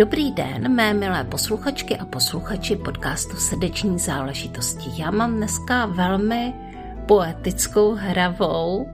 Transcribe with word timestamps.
Dobrý 0.00 0.32
den, 0.32 0.74
mé 0.74 0.94
milé 0.94 1.24
posluchačky 1.24 1.96
a 1.96 2.04
posluchači 2.04 2.76
podcastu 2.76 3.36
Srdeční 3.36 3.98
záležitosti. 3.98 5.02
Já 5.02 5.10
mám 5.10 5.36
dneska 5.36 5.86
velmi 5.86 6.54
poetickou, 7.08 7.94
hravou 7.94 8.86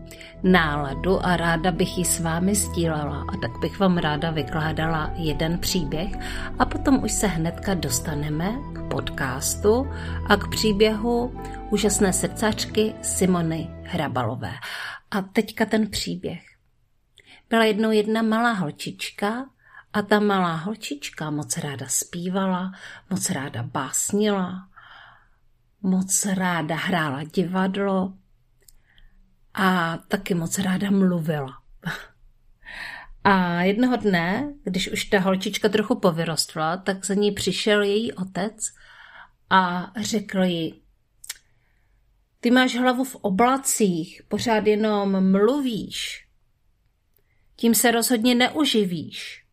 náladu 0.42 1.26
a 1.26 1.36
ráda 1.36 1.72
bych 1.72 1.98
ji 1.98 2.04
s 2.04 2.20
vámi 2.20 2.54
sdílela 2.54 3.20
a 3.20 3.36
tak 3.36 3.50
bych 3.60 3.78
vám 3.78 3.98
ráda 3.98 4.30
vykládala 4.30 5.10
jeden 5.14 5.58
příběh 5.58 6.12
a 6.58 6.64
potom 6.64 7.04
už 7.04 7.12
se 7.12 7.26
hnedka 7.26 7.74
dostaneme 7.74 8.54
k 8.72 8.90
podcastu 8.90 9.86
a 10.28 10.36
k 10.36 10.50
příběhu 10.50 11.42
úžasné 11.70 12.12
srdcačky 12.12 12.94
Simony 13.02 13.70
Hrabalové. 13.82 14.52
A 15.10 15.22
teďka 15.22 15.64
ten 15.66 15.90
příběh. 15.90 16.42
Byla 17.50 17.64
jednou 17.64 17.90
jedna 17.90 18.22
malá 18.22 18.52
holčička 18.52 19.46
a 19.96 20.02
ta 20.02 20.20
malá 20.20 20.54
holčička 20.56 21.30
moc 21.30 21.56
ráda 21.56 21.88
zpívala, 21.88 22.72
moc 23.10 23.30
ráda 23.30 23.62
básnila, 23.62 24.68
moc 25.82 26.24
ráda 26.26 26.76
hrála 26.76 27.24
divadlo 27.24 28.12
a 29.54 29.96
taky 29.96 30.34
moc 30.34 30.58
ráda 30.58 30.90
mluvila. 30.90 31.62
A 33.24 33.62
jednoho 33.62 33.96
dne, 33.96 34.52
když 34.64 34.92
už 34.92 35.04
ta 35.04 35.20
holčička 35.20 35.68
trochu 35.68 35.94
povyrostla, 35.94 36.76
tak 36.76 37.06
za 37.06 37.14
ní 37.14 37.32
přišel 37.32 37.82
její 37.82 38.12
otec 38.12 38.72
a 39.50 39.92
řekl 40.00 40.42
jí, 40.42 40.82
ty 42.40 42.50
máš 42.50 42.74
hlavu 42.74 43.04
v 43.04 43.14
oblacích, 43.14 44.22
pořád 44.28 44.66
jenom 44.66 45.30
mluvíš. 45.30 46.28
Tím 47.56 47.74
se 47.74 47.90
rozhodně 47.90 48.34
neuživíš. 48.34 49.45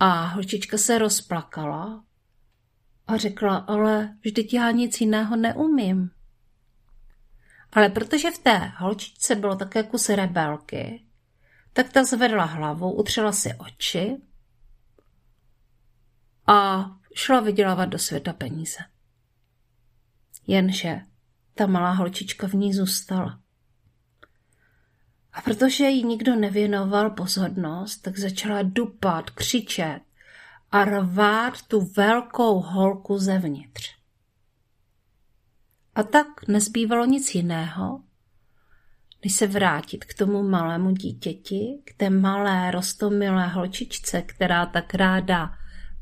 A 0.00 0.26
holčička 0.26 0.78
se 0.78 0.98
rozplakala 0.98 2.04
a 3.06 3.16
řekla, 3.16 3.56
ale 3.56 4.16
vždyť 4.24 4.54
já 4.54 4.70
nic 4.70 5.00
jiného 5.00 5.36
neumím. 5.36 6.10
Ale 7.72 7.88
protože 7.88 8.30
v 8.30 8.38
té 8.38 8.56
holčičce 8.56 9.34
bylo 9.34 9.56
také 9.56 9.82
kus 9.82 10.08
rebelky, 10.08 11.04
tak 11.72 11.92
ta 11.92 12.04
zvedla 12.04 12.44
hlavu, 12.44 12.92
utřela 12.92 13.32
si 13.32 13.54
oči 13.54 14.16
a 16.46 16.90
šla 17.14 17.40
vydělávat 17.40 17.84
do 17.84 17.98
světa 17.98 18.32
peníze. 18.32 18.78
Jenže 20.46 21.00
ta 21.54 21.66
malá 21.66 21.90
holčička 21.90 22.48
v 22.48 22.54
ní 22.54 22.74
zůstala. 22.74 23.40
A 25.38 25.40
protože 25.40 25.84
jí 25.84 26.04
nikdo 26.04 26.36
nevěnoval 26.36 27.10
pozornost, 27.10 27.96
tak 27.96 28.18
začala 28.18 28.62
dupat, 28.62 29.30
křičet 29.30 30.00
a 30.70 30.84
rvát 30.84 31.62
tu 31.62 31.80
velkou 31.80 32.60
holku 32.60 33.18
zevnitř. 33.18 33.94
A 35.94 36.02
tak 36.02 36.26
nezbývalo 36.48 37.04
nic 37.04 37.34
jiného, 37.34 38.02
než 39.24 39.34
se 39.34 39.46
vrátit 39.46 40.04
k 40.04 40.14
tomu 40.14 40.42
malému 40.42 40.90
dítěti, 40.90 41.82
k 41.84 41.94
té 41.96 42.10
malé 42.10 42.70
rostomilé 42.70 43.48
holčičce, 43.48 44.22
která 44.22 44.66
tak 44.66 44.94
ráda 44.94 45.54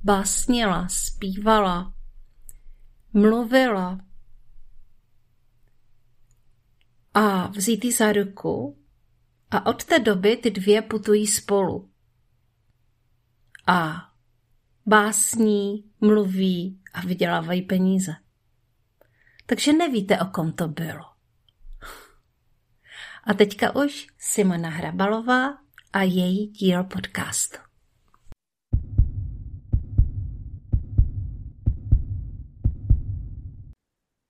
básnila, 0.04 0.88
zpívala, 0.88 1.94
mluvila 3.12 4.00
a 7.14 7.46
vzít 7.46 7.84
jí 7.84 7.92
za 7.92 8.12
ruku 8.12 8.85
a 9.50 9.66
od 9.66 9.84
té 9.84 9.98
doby 9.98 10.36
ty 10.36 10.50
dvě 10.50 10.82
putují 10.82 11.26
spolu. 11.26 11.90
A 13.66 14.10
básní, 14.86 15.90
mluví 16.00 16.80
a 16.92 17.00
vydělávají 17.00 17.62
peníze. 17.62 18.12
Takže 19.46 19.72
nevíte, 19.72 20.18
o 20.18 20.24
kom 20.24 20.52
to 20.52 20.68
bylo. 20.68 21.04
A 23.24 23.34
teďka 23.34 23.76
už 23.76 24.06
Simona 24.18 24.68
Hrabalová 24.68 25.58
a 25.92 26.02
její 26.02 26.46
díl 26.46 26.84
podcastu. 26.84 27.65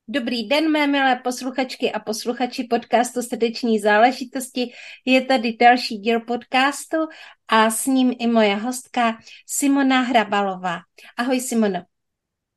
Dobrý 0.08 0.48
den, 0.48 0.70
mé 0.70 0.86
milé 0.86 1.16
posluchačky 1.16 1.92
a 1.92 1.98
posluchači 1.98 2.64
podcastu 2.64 3.22
Srdeční 3.22 3.78
záležitosti. 3.78 4.72
Je 5.04 5.24
tady 5.24 5.56
další 5.60 5.98
díl 5.98 6.20
podcastu 6.20 6.96
a 7.48 7.70
s 7.70 7.86
ním 7.86 8.14
i 8.18 8.26
moje 8.26 8.56
hostka 8.56 9.18
Simona 9.46 10.00
Hrabalová. 10.00 10.78
Ahoj 11.16 11.40
Simono. 11.40 11.82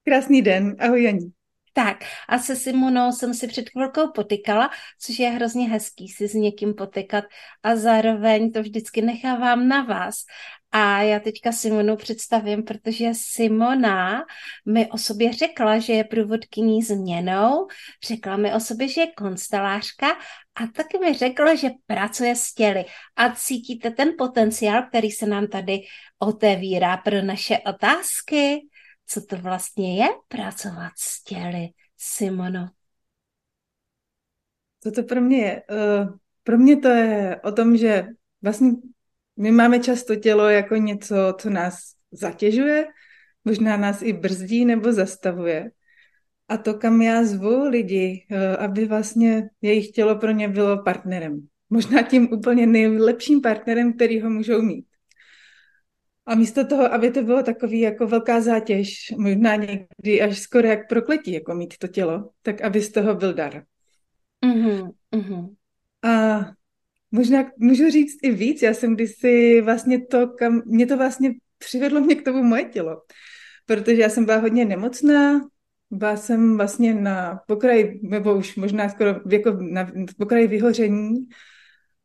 Krásný 0.03 0.41
den, 0.41 0.75
ahoj 0.79 1.03
Janí. 1.03 1.38
Tak 1.73 1.97
a 2.29 2.39
se 2.39 2.55
Simonou 2.55 3.11
jsem 3.11 3.33
si 3.33 3.47
před 3.47 3.69
chvilkou 3.69 4.11
potykala, 4.11 4.69
což 5.01 5.19
je 5.19 5.29
hrozně 5.29 5.69
hezký 5.69 6.07
si 6.07 6.27
s 6.27 6.33
někým 6.33 6.73
potykat 6.73 7.23
a 7.63 7.75
zároveň 7.75 8.51
to 8.51 8.61
vždycky 8.61 9.01
nechávám 9.01 9.67
na 9.67 9.83
vás. 9.83 10.15
A 10.71 11.01
já 11.01 11.19
teďka 11.19 11.51
Simonu 11.51 11.95
představím, 11.95 12.63
protože 12.63 13.09
Simona 13.13 14.25
mi 14.65 14.87
o 14.87 14.97
sobě 14.97 15.33
řekla, 15.33 15.79
že 15.79 15.93
je 15.93 16.03
průvodkyní 16.03 16.83
změnou, 16.83 17.67
řekla 18.07 18.37
mi 18.37 18.53
o 18.53 18.59
sobě, 18.59 18.87
že 18.87 19.01
je 19.01 19.11
konstelářka 19.17 20.07
a 20.55 20.67
taky 20.75 20.97
mi 20.97 21.13
řekla, 21.13 21.55
že 21.55 21.69
pracuje 21.85 22.35
s 22.35 22.53
těly. 22.53 22.85
A 23.15 23.35
cítíte 23.35 23.91
ten 23.91 24.09
potenciál, 24.17 24.83
který 24.83 25.11
se 25.11 25.25
nám 25.25 25.47
tady 25.47 25.81
otevírá 26.19 26.97
pro 26.97 27.21
naše 27.21 27.57
otázky? 27.57 28.68
Co 29.11 29.21
to 29.21 29.37
vlastně 29.37 30.03
je 30.03 30.07
pracovat 30.27 30.91
s 30.97 31.23
těly, 31.23 31.69
Simono? 31.97 32.69
Co 34.83 34.91
to 34.91 35.03
pro 35.03 35.21
mě 35.21 35.37
je? 35.37 35.63
Uh, 35.71 36.17
pro 36.43 36.57
mě 36.57 36.77
to 36.77 36.87
je 36.87 37.41
o 37.43 37.51
tom, 37.51 37.77
že 37.77 38.07
vlastně 38.41 38.71
my 39.37 39.51
máme 39.51 39.79
často 39.79 40.15
tělo 40.15 40.49
jako 40.49 40.75
něco, 40.75 41.15
co 41.41 41.49
nás 41.49 41.79
zatěžuje, 42.11 42.87
možná 43.45 43.77
nás 43.77 44.01
i 44.01 44.13
brzdí 44.13 44.65
nebo 44.65 44.93
zastavuje. 44.93 45.71
A 46.47 46.57
to, 46.57 46.73
kam 46.73 47.01
já 47.01 47.23
zvu 47.23 47.69
lidi, 47.69 48.27
uh, 48.31 48.63
aby 48.63 48.85
vlastně 48.85 49.49
jejich 49.61 49.91
tělo 49.91 50.15
pro 50.15 50.31
ně 50.31 50.47
bylo 50.47 50.83
partnerem. 50.83 51.47
Možná 51.69 52.01
tím 52.01 52.33
úplně 52.33 52.67
nejlepším 52.67 53.41
partnerem, 53.41 53.93
který 53.93 54.21
ho 54.21 54.29
můžou 54.29 54.61
mít. 54.61 54.88
A 56.29 56.35
místo 56.35 56.65
toho, 56.65 56.93
aby 56.93 57.11
to 57.11 57.23
bylo 57.23 57.43
takový 57.43 57.79
jako 57.79 58.07
velká 58.07 58.41
zátěž, 58.41 59.13
možná 59.17 59.55
někdy 59.55 60.21
až 60.21 60.39
skoro 60.39 60.67
jak 60.67 60.89
prokletí, 60.89 61.31
jako 61.31 61.53
mít 61.55 61.77
to 61.77 61.87
tělo, 61.87 62.29
tak 62.41 62.61
aby 62.61 62.81
z 62.81 62.91
toho 62.91 63.15
byl 63.15 63.33
dar. 63.33 63.63
Mm-hmm, 64.45 64.91
mm-hmm. 65.15 65.55
A 66.03 66.39
možná 67.11 67.51
můžu 67.57 67.89
říct 67.89 68.17
i 68.23 68.31
víc, 68.31 68.61
já 68.61 68.73
jsem 68.73 68.95
kdysi 68.95 69.61
vlastně 69.61 70.05
to, 70.05 70.27
kam, 70.27 70.61
mě 70.65 70.85
to 70.85 70.97
vlastně 70.97 71.33
přivedlo 71.57 72.01
mě 72.01 72.15
k 72.15 72.25
tomu 72.25 72.43
moje 72.43 72.63
tělo, 72.63 73.01
protože 73.65 74.01
já 74.01 74.09
jsem 74.09 74.25
byla 74.25 74.37
hodně 74.37 74.65
nemocná, 74.65 75.41
byla 75.91 76.17
jsem 76.17 76.57
vlastně 76.57 76.93
na 76.93 77.39
pokraji, 77.47 77.99
nebo 78.03 78.35
už 78.35 78.55
možná 78.55 78.89
skoro 78.89 79.15
jako 79.31 79.51
na 79.51 79.91
pokraji 80.17 80.47
vyhoření 80.47 81.27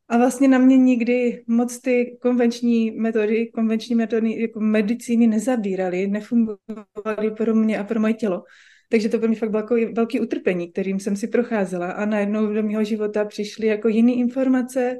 a 0.08 0.16
vlastně 0.18 0.48
na 0.48 0.58
mě 0.58 0.76
nikdy 0.76 1.44
moc 1.46 1.80
ty 1.80 2.18
konvenční 2.22 2.90
metody, 2.90 3.46
konvenční 3.46 3.94
metody 3.94 4.40
jako 4.40 4.60
medicíny 4.60 5.26
nezabíraly, 5.26 6.06
nefungovaly 6.06 7.30
pro 7.36 7.54
mě 7.54 7.78
a 7.78 7.84
pro 7.84 8.00
moje 8.00 8.14
tělo. 8.14 8.42
Takže 8.88 9.08
to 9.08 9.18
pro 9.18 9.28
mě 9.28 9.36
fakt 9.36 9.50
bylo 9.50 9.62
jako 9.62 9.74
velký 9.94 10.20
utrpení, 10.20 10.72
kterým 10.72 11.00
jsem 11.00 11.16
si 11.16 11.28
procházela 11.28 11.90
a 11.90 12.04
najednou 12.04 12.52
do 12.52 12.62
mého 12.62 12.84
života 12.84 13.24
přišly 13.24 13.66
jako 13.66 13.88
jiné 13.88 14.12
informace. 14.12 14.96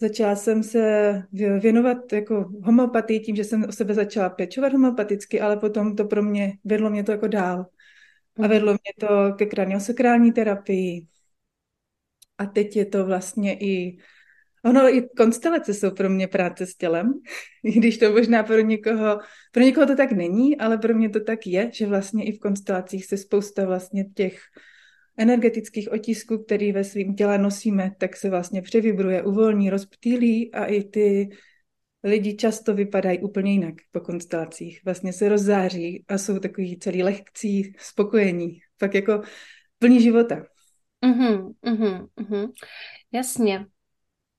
Začala 0.00 0.36
jsem 0.36 0.62
se 0.62 1.22
věnovat 1.60 2.12
jako 2.12 2.50
homeopatii 2.62 3.20
tím, 3.20 3.36
že 3.36 3.44
jsem 3.44 3.64
o 3.68 3.72
sebe 3.72 3.94
začala 3.94 4.28
pečovat 4.30 4.72
homeopaticky, 4.72 5.40
ale 5.40 5.56
potom 5.56 5.96
to 5.96 6.04
pro 6.04 6.22
mě, 6.22 6.52
vedlo 6.64 6.90
mě 6.90 7.04
to 7.04 7.12
jako 7.12 7.28
dál. 7.28 7.66
A 8.42 8.46
vedlo 8.46 8.72
mě 8.72 9.08
to 9.08 9.36
ke 9.36 9.46
kraniosakrální 9.46 10.32
terapii, 10.32 11.06
a 12.42 12.46
teď 12.46 12.76
je 12.76 12.86
to 12.86 13.06
vlastně 13.06 13.58
i 13.60 13.96
Ono 14.64 14.94
i 14.94 15.08
konstelace 15.16 15.74
jsou 15.74 15.90
pro 15.90 16.10
mě 16.10 16.28
práce 16.28 16.66
s 16.66 16.74
tělem, 16.74 17.12
i 17.64 17.72
když 17.72 17.98
to 17.98 18.12
možná 18.12 18.42
pro 18.42 18.60
někoho, 18.60 19.18
pro 19.52 19.62
někoho 19.62 19.86
to 19.86 19.96
tak 19.96 20.12
není, 20.12 20.58
ale 20.58 20.78
pro 20.78 20.94
mě 20.94 21.08
to 21.08 21.20
tak 21.20 21.46
je, 21.46 21.70
že 21.72 21.86
vlastně 21.86 22.24
i 22.24 22.32
v 22.32 22.38
konstelacích 22.38 23.06
se 23.06 23.16
spousta 23.16 23.66
vlastně 23.66 24.04
těch 24.04 24.38
energetických 25.18 25.92
otisků, 25.92 26.38
který 26.38 26.72
ve 26.72 26.84
svém 26.84 27.14
těle 27.14 27.38
nosíme, 27.38 27.90
tak 27.98 28.16
se 28.16 28.30
vlastně 28.30 28.62
převibruje, 28.62 29.22
uvolní, 29.22 29.70
rozptýlí 29.70 30.54
a 30.54 30.64
i 30.64 30.84
ty 30.84 31.28
lidi 32.04 32.34
často 32.36 32.74
vypadají 32.74 33.18
úplně 33.18 33.52
jinak 33.52 33.74
po 33.92 34.00
konstelacích. 34.00 34.80
Vlastně 34.84 35.12
se 35.12 35.28
rozzáří 35.28 36.04
a 36.08 36.18
jsou 36.18 36.38
takový 36.38 36.78
celý 36.78 37.02
lehkcí, 37.02 37.72
spokojení, 37.78 38.60
tak 38.78 38.94
jako 38.94 39.22
plní 39.78 40.02
života. 40.02 40.51
Uhum, 41.02 41.54
uhum, 41.62 42.08
uhum. 42.20 42.52
Jasně. 43.12 43.66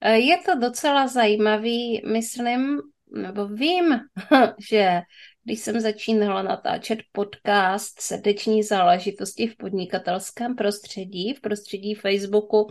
E, 0.01 0.17
je 0.17 0.37
to 0.37 0.55
docela 0.59 1.07
zajímavý, 1.07 2.01
myslím, 2.05 2.79
nebo 3.11 3.47
vím, 3.47 3.99
že 4.69 5.01
když 5.43 5.59
jsem 5.59 5.79
začínala 5.79 6.41
natáčet 6.41 6.99
podcast 7.11 8.01
Srdeční 8.01 8.63
záležitosti 8.63 9.47
v 9.47 9.57
podnikatelském 9.57 10.55
prostředí, 10.55 11.33
v 11.33 11.41
prostředí 11.41 11.95
Facebooku, 11.95 12.67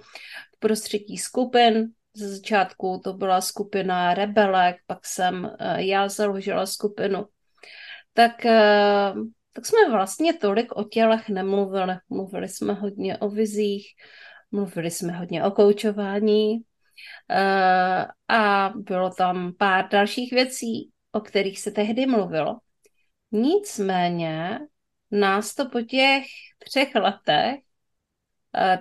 v 0.56 0.58
prostředí 0.58 1.18
skupin, 1.18 1.88
ze 2.14 2.28
začátku 2.28 3.00
to 3.04 3.12
byla 3.12 3.40
skupina 3.40 4.14
Rebelek, 4.14 4.76
pak 4.86 5.06
jsem 5.06 5.50
eh, 5.58 5.82
já 5.82 6.08
založila 6.08 6.66
skupinu, 6.66 7.26
tak, 8.14 8.46
eh, 8.46 9.12
tak 9.52 9.66
jsme 9.66 9.90
vlastně 9.90 10.32
tolik 10.32 10.76
o 10.76 10.84
tělech 10.84 11.28
nemluvili. 11.28 11.94
Mluvili 12.08 12.48
jsme 12.48 12.72
hodně 12.72 13.18
o 13.18 13.28
vizích, 13.28 13.86
mluvili 14.50 14.90
jsme 14.90 15.12
hodně 15.12 15.44
o 15.44 15.50
koučování 15.50 16.60
eh, 17.30 18.06
a 18.28 18.72
bylo 18.76 19.10
tam 19.10 19.52
pár 19.58 19.88
dalších 19.88 20.32
věcí, 20.32 20.90
o 21.12 21.20
kterých 21.20 21.60
se 21.60 21.70
tehdy 21.70 22.06
mluvilo. 22.06 22.58
Nicméně 23.32 24.58
nás 25.10 25.54
to 25.54 25.68
po 25.68 25.80
těch 25.80 26.24
třech 26.58 26.94
letech 26.94 27.60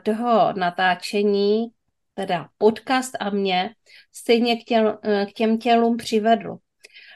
toho 0.03 0.53
natáčení 0.53 1.67
teda 2.13 2.49
podcast 2.57 3.11
a 3.19 3.29
mě, 3.29 3.75
stejně 4.11 4.55
k, 4.55 4.63
těl, 4.63 4.99
eh, 5.03 5.25
k 5.25 5.33
těm 5.33 5.57
tělům 5.57 5.97
přivedl. 5.97 6.57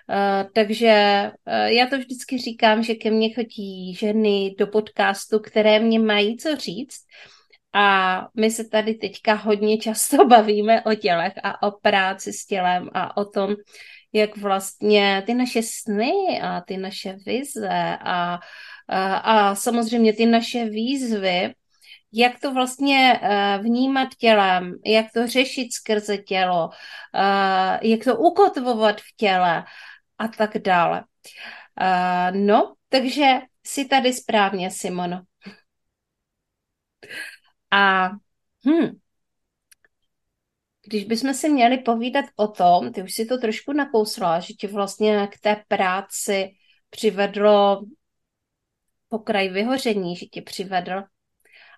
Uh, 0.09 0.49
takže 0.53 1.23
uh, 1.47 1.53
já 1.65 1.85
to 1.85 1.97
vždycky 1.97 2.37
říkám, 2.37 2.83
že 2.83 2.95
ke 2.95 3.11
mně 3.11 3.33
chodí 3.33 3.93
ženy 3.93 4.55
do 4.59 4.67
podcastu, 4.67 5.39
které 5.39 5.79
mě 5.79 5.99
mají 5.99 6.37
co 6.37 6.55
říct. 6.55 6.99
A 7.73 8.27
my 8.37 8.51
se 8.51 8.69
tady 8.69 8.93
teďka 8.93 9.33
hodně 9.33 9.77
často 9.77 10.25
bavíme 10.27 10.83
o 10.83 10.95
tělech 10.95 11.33
a 11.43 11.67
o 11.67 11.71
práci 11.71 12.33
s 12.33 12.45
tělem 12.45 12.89
a 12.93 13.17
o 13.17 13.25
tom, 13.25 13.55
jak 14.13 14.37
vlastně 14.37 15.23
ty 15.25 15.33
naše 15.33 15.61
sny 15.63 16.11
a 16.41 16.61
ty 16.61 16.77
naše 16.77 17.15
vize 17.25 17.97
a, 18.01 18.39
a, 18.89 19.15
a 19.15 19.55
samozřejmě 19.55 20.13
ty 20.13 20.25
naše 20.25 20.65
výzvy 20.65 21.53
jak 22.17 22.39
to 22.39 22.53
vlastně 22.53 23.19
eh, 23.21 23.59
vnímat 23.61 24.09
tělem, 24.17 24.75
jak 24.85 25.05
to 25.13 25.27
řešit 25.27 25.73
skrze 25.73 26.17
tělo, 26.17 26.69
eh, 27.15 27.79
jak 27.87 28.03
to 28.03 28.17
ukotvovat 28.17 29.01
v 29.01 29.15
těle 29.17 29.63
a 30.17 30.27
tak 30.27 30.57
dále. 30.57 31.03
Eh, 31.81 32.31
no, 32.31 32.75
takže 32.89 33.25
si 33.65 33.85
tady 33.85 34.13
správně, 34.13 34.71
Simono. 34.71 35.21
A 37.71 38.09
hm, 38.65 38.99
když 40.87 41.03
bychom 41.03 41.33
si 41.33 41.49
měli 41.49 41.77
povídat 41.77 42.25
o 42.35 42.47
tom, 42.47 42.93
ty 42.93 43.03
už 43.03 43.13
si 43.13 43.25
to 43.25 43.37
trošku 43.37 43.73
nakousla, 43.73 44.39
že 44.39 44.53
ti 44.53 44.67
vlastně 44.67 45.27
k 45.27 45.39
té 45.39 45.63
práci 45.67 46.51
přivedlo 46.89 47.85
pokraj 49.09 49.49
vyhoření, 49.49 50.15
že 50.15 50.25
tě 50.25 50.41
přivedl 50.41 51.03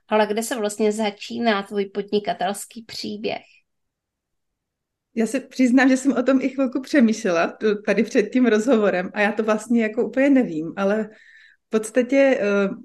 ale 0.07 0.27
kde 0.27 0.43
se 0.43 0.55
vlastně 0.55 0.91
začíná 0.91 1.63
tvůj 1.63 1.85
podnikatelský 1.85 2.81
příběh? 2.81 3.43
Já 5.17 5.25
se 5.25 5.39
přiznám, 5.39 5.89
že 5.89 5.97
jsem 5.97 6.11
o 6.11 6.23
tom 6.23 6.41
i 6.41 6.49
chvilku 6.49 6.81
přemýšlela 6.81 7.57
tady 7.85 8.03
před 8.03 8.23
tím 8.23 8.45
rozhovorem 8.45 9.09
a 9.13 9.21
já 9.21 9.31
to 9.31 9.43
vlastně 9.43 9.83
jako 9.83 10.07
úplně 10.07 10.29
nevím, 10.29 10.73
ale 10.75 11.09
v 11.67 11.69
podstatě 11.69 12.39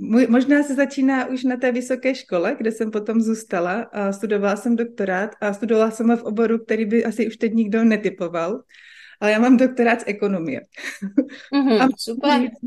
uh, 0.08 0.28
možná 0.28 0.62
se 0.62 0.74
začíná 0.74 1.26
už 1.26 1.44
na 1.44 1.56
té 1.56 1.72
vysoké 1.72 2.14
škole, 2.14 2.56
kde 2.58 2.72
jsem 2.72 2.90
potom 2.90 3.20
zůstala 3.20 3.72
a 3.72 4.12
studovala 4.12 4.56
jsem 4.56 4.76
doktorát 4.76 5.30
a 5.40 5.52
studovala 5.52 5.90
jsem 5.90 6.08
ho 6.08 6.16
v 6.16 6.22
oboru, 6.22 6.58
který 6.58 6.84
by 6.84 7.04
asi 7.04 7.26
už 7.26 7.36
teď 7.36 7.52
nikdo 7.52 7.84
netypoval, 7.84 8.62
ale 9.20 9.32
já 9.32 9.38
mám 9.38 9.56
doktorát 9.56 10.00
z 10.00 10.04
ekonomie. 10.06 10.60
Mm-hmm, 11.54 11.82
a 11.84 11.88
super. 11.98 12.40
Říct, 12.40 12.60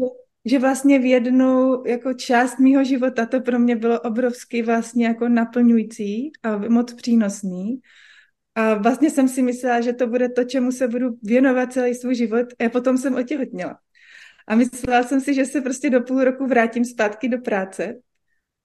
že 0.45 0.59
vlastně 0.59 0.99
v 0.99 1.05
jednu 1.05 1.83
jako 1.85 2.13
část 2.13 2.59
mýho 2.59 2.83
života 2.83 3.25
to 3.25 3.41
pro 3.41 3.59
mě 3.59 3.75
bylo 3.75 3.99
obrovsky 3.99 4.61
vlastně 4.61 5.05
jako 5.05 5.29
naplňující 5.29 6.31
a 6.43 6.57
moc 6.57 6.93
přínosný. 6.93 7.79
A 8.55 8.73
vlastně 8.73 9.09
jsem 9.09 9.27
si 9.27 9.41
myslela, 9.41 9.81
že 9.81 9.93
to 9.93 10.07
bude 10.07 10.29
to, 10.29 10.43
čemu 10.43 10.71
se 10.71 10.87
budu 10.87 11.17
věnovat 11.23 11.73
celý 11.73 11.95
svůj 11.95 12.15
život. 12.15 12.45
A 12.65 12.69
potom 12.69 12.97
jsem 12.97 13.15
otěhotněla. 13.15 13.77
A 14.47 14.55
myslela 14.55 15.03
jsem 15.03 15.21
si, 15.21 15.33
že 15.33 15.45
se 15.45 15.61
prostě 15.61 15.89
do 15.89 16.01
půl 16.01 16.23
roku 16.23 16.47
vrátím 16.47 16.85
zpátky 16.85 17.29
do 17.29 17.37
práce, 17.37 17.95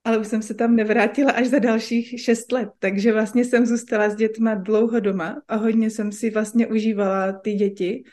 ale 0.04 0.18
už 0.18 0.26
jsem 0.26 0.42
se 0.42 0.54
tam 0.54 0.76
nevrátila 0.76 1.32
až 1.32 1.46
za 1.46 1.58
dalších 1.58 2.20
šest 2.20 2.52
let. 2.52 2.68
Takže 2.78 3.12
vlastně 3.12 3.44
jsem 3.44 3.66
zůstala 3.66 4.10
s 4.10 4.16
dětma 4.16 4.54
dlouho 4.54 5.00
doma 5.00 5.42
a 5.48 5.56
hodně 5.56 5.90
jsem 5.90 6.12
si 6.12 6.30
vlastně 6.30 6.66
užívala 6.66 7.32
ty 7.32 7.52
děti 7.52 8.04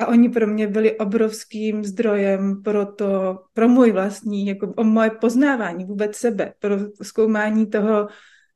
a 0.00 0.06
oni 0.06 0.28
pro 0.28 0.46
mě 0.46 0.66
byli 0.66 0.98
obrovským 0.98 1.84
zdrojem 1.84 2.62
pro 2.62 2.86
to, 2.86 3.38
pro 3.52 3.68
můj 3.68 3.92
vlastní, 3.92 4.46
jako 4.46 4.72
o 4.76 4.84
moje 4.84 5.10
poznávání 5.10 5.84
vůbec 5.84 6.16
sebe, 6.16 6.52
pro 6.58 6.76
zkoumání 7.02 7.66
toho, 7.66 8.08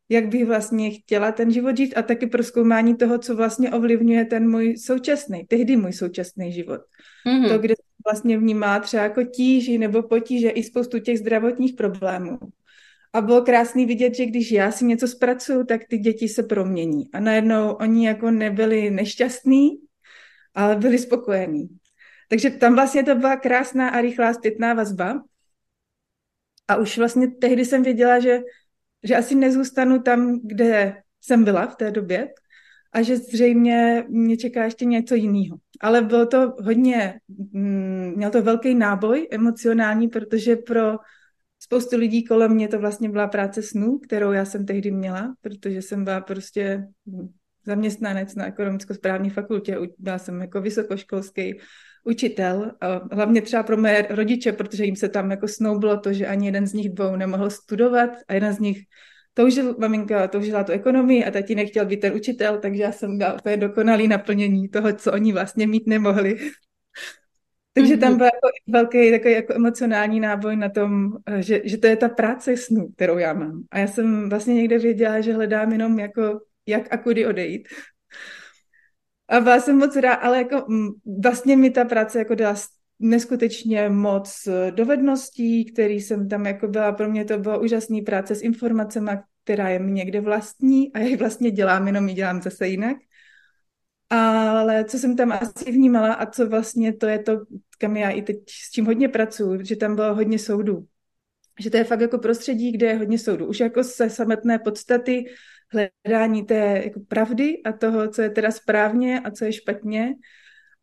jak 0.08 0.28
bych 0.28 0.46
vlastně 0.46 0.90
chtěla 0.90 1.32
ten 1.32 1.50
život 1.50 1.76
žít 1.76 1.94
a 1.96 2.02
taky 2.02 2.26
pro 2.26 2.42
zkoumání 2.42 2.96
toho, 2.96 3.18
co 3.18 3.36
vlastně 3.36 3.70
ovlivňuje 3.70 4.24
ten 4.24 4.50
můj 4.50 4.76
současný, 4.76 5.44
tehdy 5.44 5.76
můj 5.76 5.92
současný 5.92 6.52
život. 6.52 6.80
Mm-hmm. 7.26 7.48
To, 7.48 7.58
kde 7.58 7.74
vlastně 8.06 8.38
vnímá 8.38 8.80
třeba 8.80 9.02
jako 9.02 9.22
tíži 9.22 9.78
nebo 9.78 10.02
potíže 10.02 10.50
i 10.50 10.62
spoustu 10.62 10.98
těch 10.98 11.18
zdravotních 11.18 11.72
problémů. 11.72 12.38
A 13.12 13.20
bylo 13.20 13.42
krásný 13.42 13.86
vidět, 13.86 14.14
že 14.14 14.26
když 14.26 14.50
já 14.52 14.72
si 14.72 14.84
něco 14.84 15.08
zpracuju, 15.08 15.64
tak 15.64 15.80
ty 15.88 15.98
děti 15.98 16.28
se 16.28 16.42
promění. 16.42 17.12
A 17.12 17.20
najednou 17.20 17.72
oni 17.72 18.06
jako 18.06 18.30
nebyli 18.30 18.90
nešťastní, 18.90 19.70
ale 20.54 20.76
byli 20.76 20.98
spokojení. 20.98 21.68
Takže 22.28 22.50
tam 22.50 22.74
vlastně 22.74 23.02
to 23.02 23.14
byla 23.14 23.36
krásná 23.36 23.88
a 23.88 24.00
rychlá 24.00 24.34
zpětná 24.34 24.74
vazba. 24.74 25.22
A 26.68 26.76
už 26.76 26.98
vlastně 26.98 27.28
tehdy 27.28 27.64
jsem 27.64 27.82
věděla, 27.82 28.20
že, 28.20 28.40
že 29.04 29.16
asi 29.16 29.34
nezůstanu 29.34 30.02
tam, 30.02 30.40
kde 30.42 30.96
jsem 31.20 31.44
byla 31.44 31.66
v 31.66 31.76
té 31.76 31.90
době 31.90 32.28
a 32.92 33.02
že 33.02 33.16
zřejmě 33.16 34.04
mě 34.08 34.36
čeká 34.36 34.64
ještě 34.64 34.84
něco 34.84 35.14
jiného. 35.14 35.56
Ale 35.80 36.02
bylo 36.02 36.26
to 36.26 36.54
hodně, 36.62 37.20
mm, 37.52 38.12
měl 38.16 38.30
to 38.30 38.42
velký 38.42 38.74
náboj 38.74 39.28
emocionální, 39.30 40.08
protože 40.08 40.56
pro 40.56 40.98
spoustu 41.60 41.96
lidí 41.96 42.24
kolem 42.24 42.54
mě 42.54 42.68
to 42.68 42.78
vlastně 42.78 43.08
byla 43.08 43.28
práce 43.28 43.62
snů, 43.62 43.98
kterou 43.98 44.32
já 44.32 44.44
jsem 44.44 44.66
tehdy 44.66 44.90
měla, 44.90 45.34
protože 45.40 45.82
jsem 45.82 46.04
byla 46.04 46.20
prostě 46.20 46.86
zaměstnanec 47.66 48.34
na 48.34 48.46
ekonomicko-správní 48.46 49.30
fakultě, 49.30 49.78
byla 49.98 50.18
jsem 50.18 50.40
jako 50.40 50.60
vysokoškolský 50.60 51.58
učitel, 52.04 52.72
hlavně 53.12 53.42
třeba 53.42 53.62
pro 53.62 53.76
mé 53.76 54.06
rodiče, 54.10 54.52
protože 54.52 54.84
jim 54.84 54.96
se 54.96 55.08
tam 55.08 55.30
jako 55.30 55.48
snoubilo 55.48 56.00
to, 56.00 56.12
že 56.12 56.26
ani 56.26 56.46
jeden 56.46 56.66
z 56.66 56.72
nich 56.72 56.88
dvou 56.88 57.16
nemohl 57.16 57.50
studovat 57.50 58.10
a 58.28 58.34
jeden 58.34 58.52
z 58.52 58.58
nich 58.58 58.78
toužil, 59.34 59.74
maminka 59.78 60.28
toužila 60.28 60.64
tu 60.64 60.72
ekonomii 60.72 61.24
a 61.24 61.30
tati 61.30 61.54
nechtěl 61.54 61.86
být 61.86 62.00
ten 62.00 62.14
učitel, 62.14 62.58
takže 62.58 62.82
já 62.82 62.92
jsem 62.92 63.18
byla 63.18 63.34
úplně 63.34 63.56
dokonalý 63.56 64.08
naplnění 64.08 64.68
toho, 64.68 64.92
co 64.92 65.12
oni 65.12 65.32
vlastně 65.32 65.66
mít 65.66 65.86
nemohli. 65.86 66.36
takže 67.74 67.96
tam 67.96 68.08
mhm. 68.08 68.18
byl 68.18 68.26
jako 68.26 68.48
velký 68.68 69.10
takový 69.10 69.34
jako 69.34 69.54
emocionální 69.54 70.20
náboj 70.20 70.56
na 70.56 70.68
tom, 70.68 71.12
že, 71.38 71.60
že 71.64 71.78
to 71.78 71.86
je 71.86 71.96
ta 71.96 72.08
práce 72.08 72.56
snu, 72.56 72.88
kterou 72.96 73.18
já 73.18 73.32
mám. 73.32 73.62
A 73.70 73.78
já 73.78 73.86
jsem 73.86 74.28
vlastně 74.28 74.54
někde 74.54 74.78
věděla, 74.78 75.20
že 75.20 75.32
hledám 75.32 75.72
jenom 75.72 75.98
jako 75.98 76.40
jak 76.66 76.92
a 76.92 76.96
kudy 76.96 77.26
odejít. 77.26 77.68
A 79.28 79.40
byla 79.40 79.60
jsem 79.60 79.78
moc 79.78 79.96
ráda, 79.96 80.14
ale 80.14 80.38
jako 80.38 80.64
mm, 80.68 80.88
vlastně 81.22 81.56
mi 81.56 81.70
ta 81.70 81.84
práce 81.84 82.18
jako 82.18 82.34
dala 82.34 82.56
neskutečně 82.98 83.88
moc 83.88 84.48
dovedností, 84.70 85.72
který 85.72 86.00
jsem 86.00 86.28
tam 86.28 86.46
jako 86.46 86.68
byla, 86.68 86.92
pro 86.92 87.10
mě 87.10 87.24
to 87.24 87.38
byla 87.38 87.58
úžasný 87.58 88.02
práce 88.02 88.34
s 88.34 88.42
informacemi, 88.42 89.10
která 89.44 89.68
je 89.68 89.78
mi 89.78 89.92
někde 89.92 90.20
vlastní 90.20 90.92
a 90.92 90.98
já 90.98 91.06
ji 91.06 91.16
vlastně 91.16 91.50
dělám, 91.50 91.86
jenom 91.86 92.08
ji 92.08 92.14
dělám 92.14 92.42
zase 92.42 92.68
jinak. 92.68 92.96
Ale 94.10 94.84
co 94.84 94.98
jsem 94.98 95.16
tam 95.16 95.32
asi 95.32 95.72
vnímala 95.72 96.14
a 96.14 96.26
co 96.26 96.48
vlastně 96.48 96.92
to 96.92 97.06
je 97.06 97.18
to, 97.18 97.40
kam 97.78 97.96
já 97.96 98.10
i 98.10 98.22
teď 98.22 98.36
s 98.48 98.70
čím 98.70 98.86
hodně 98.86 99.08
pracuji, 99.08 99.64
že 99.64 99.76
tam 99.76 99.94
bylo 99.94 100.14
hodně 100.14 100.38
soudů. 100.38 100.86
Že 101.60 101.70
to 101.70 101.76
je 101.76 101.84
fakt 101.84 102.00
jako 102.00 102.18
prostředí, 102.18 102.72
kde 102.72 102.86
je 102.86 102.98
hodně 102.98 103.18
soudů. 103.18 103.46
Už 103.46 103.60
jako 103.60 103.84
se 103.84 104.10
samotné 104.10 104.58
podstaty 104.58 105.24
hledání 105.74 106.44
té 106.44 106.82
jako 106.84 107.00
pravdy 107.08 107.62
a 107.62 107.72
toho, 107.72 108.08
co 108.08 108.22
je 108.22 108.30
teda 108.30 108.50
správně 108.50 109.20
a 109.20 109.30
co 109.30 109.44
je 109.44 109.52
špatně 109.52 110.14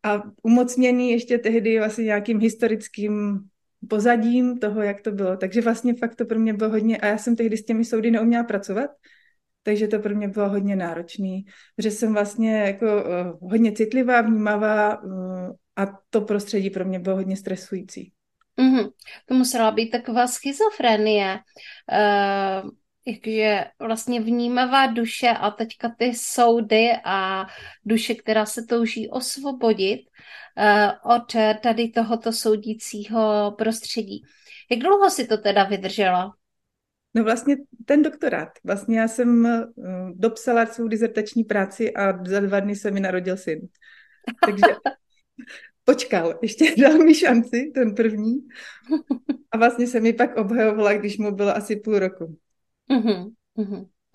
a 0.02 0.22
umocnění 0.42 1.10
ještě 1.10 1.38
tehdy 1.38 1.78
vlastně 1.78 2.04
nějakým 2.04 2.40
historickým 2.40 3.40
pozadím 3.88 4.58
toho, 4.58 4.82
jak 4.82 5.00
to 5.00 5.10
bylo. 5.10 5.36
Takže 5.36 5.60
vlastně 5.60 5.94
fakt 5.94 6.14
to 6.14 6.24
pro 6.24 6.38
mě 6.38 6.54
bylo 6.54 6.70
hodně, 6.70 6.98
a 6.98 7.06
já 7.06 7.18
jsem 7.18 7.36
tehdy 7.36 7.56
s 7.56 7.64
těmi 7.64 7.84
soudy 7.84 8.10
neuměla 8.10 8.44
pracovat, 8.44 8.90
takže 9.62 9.88
to 9.88 9.98
pro 9.98 10.14
mě 10.14 10.28
bylo 10.28 10.48
hodně 10.48 10.76
náročný, 10.76 11.44
že 11.78 11.90
jsem 11.90 12.12
vlastně 12.12 12.60
jako 12.60 12.86
uh, 12.86 13.50
hodně 13.50 13.72
citlivá, 13.72 14.20
vnímavá 14.20 15.02
uh, 15.02 15.12
a 15.76 15.98
to 16.10 16.20
prostředí 16.20 16.70
pro 16.70 16.84
mě 16.84 16.98
bylo 16.98 17.16
hodně 17.16 17.36
stresující. 17.36 18.12
Mm-hmm. 18.58 18.90
To 19.26 19.34
musela 19.34 19.70
být 19.70 19.90
taková 19.90 20.26
schizofrenie. 20.26 21.38
Uh 22.62 22.70
jakže 23.06 23.64
vlastně 23.78 24.20
vnímavá 24.20 24.86
duše 24.86 25.28
a 25.28 25.50
teďka 25.50 25.94
ty 25.98 26.12
soudy 26.14 26.90
a 27.04 27.46
duše, 27.84 28.14
která 28.14 28.46
se 28.46 28.62
touží 28.62 29.10
osvobodit 29.10 30.00
uh, 30.00 31.14
od 31.14 31.32
tady 31.62 31.88
tohoto 31.88 32.32
soudícího 32.32 33.54
prostředí. 33.58 34.22
Jak 34.70 34.80
dlouho 34.80 35.10
si 35.10 35.26
to 35.26 35.36
teda 35.36 35.64
vydržela? 35.64 36.34
No 37.14 37.24
vlastně 37.24 37.56
ten 37.84 38.02
doktorát. 38.02 38.48
Vlastně 38.64 39.00
já 39.00 39.08
jsem 39.08 39.44
uh, 39.44 40.10
dopsala 40.14 40.66
svou 40.66 40.88
dizertační 40.88 41.44
práci 41.44 41.94
a 41.94 42.24
za 42.24 42.40
dva 42.40 42.60
dny 42.60 42.76
se 42.76 42.90
mi 42.90 43.00
narodil 43.00 43.36
syn. 43.36 43.60
Takže 44.46 44.76
počkal, 45.84 46.38
ještě 46.42 46.74
dal 46.82 46.98
mi 46.98 47.14
šanci, 47.14 47.70
ten 47.74 47.94
první. 47.94 48.38
A 49.50 49.56
vlastně 49.56 49.86
se 49.86 50.00
mi 50.00 50.12
pak 50.12 50.36
obhajovala, 50.36 50.92
když 50.92 51.18
mu 51.18 51.30
bylo 51.30 51.56
asi 51.56 51.76
půl 51.76 51.98
roku. 51.98 52.38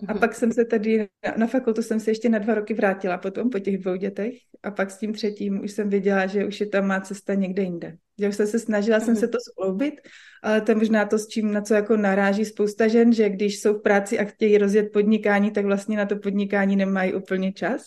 A 0.06 0.14
pak 0.14 0.34
jsem 0.34 0.52
se 0.52 0.64
tady, 0.64 1.08
na, 1.26 1.34
na 1.36 1.46
fakultu 1.46 1.82
jsem 1.82 2.00
se 2.00 2.10
ještě 2.10 2.28
na 2.28 2.38
dva 2.38 2.54
roky 2.54 2.74
vrátila 2.74 3.18
potom, 3.18 3.50
po 3.50 3.58
těch 3.58 3.78
dvou 3.78 3.96
dětech. 3.96 4.34
A 4.62 4.70
pak 4.70 4.90
s 4.90 4.98
tím 4.98 5.12
třetím 5.12 5.60
už 5.64 5.72
jsem 5.72 5.88
věděla, 5.88 6.26
že 6.26 6.46
už 6.46 6.60
je 6.60 6.66
tam 6.66 6.86
má 6.86 7.00
cesta 7.00 7.34
někde 7.34 7.62
jinde. 7.62 7.96
Že 8.18 8.28
už 8.28 8.36
jsem 8.36 8.46
se 8.46 8.58
snažila 8.58 8.98
uh-huh. 8.98 9.04
jsem 9.04 9.16
se 9.16 9.28
to 9.28 9.38
skloubit, 9.40 9.94
ale 10.42 10.60
to 10.60 10.70
je 10.70 10.74
možná 10.74 11.04
to, 11.04 11.18
s 11.18 11.28
čím 11.28 11.52
na 11.52 11.60
co 11.60 11.74
jako 11.74 11.96
naráží 11.96 12.44
spousta 12.44 12.88
žen, 12.88 13.12
že 13.12 13.30
když 13.30 13.60
jsou 13.60 13.74
v 13.74 13.82
práci 13.82 14.18
a 14.18 14.24
chtějí 14.24 14.58
rozjet 14.58 14.92
podnikání, 14.92 15.50
tak 15.50 15.64
vlastně 15.64 15.96
na 15.96 16.06
to 16.06 16.16
podnikání 16.16 16.76
nemají 16.76 17.14
úplně 17.14 17.52
čas. 17.52 17.82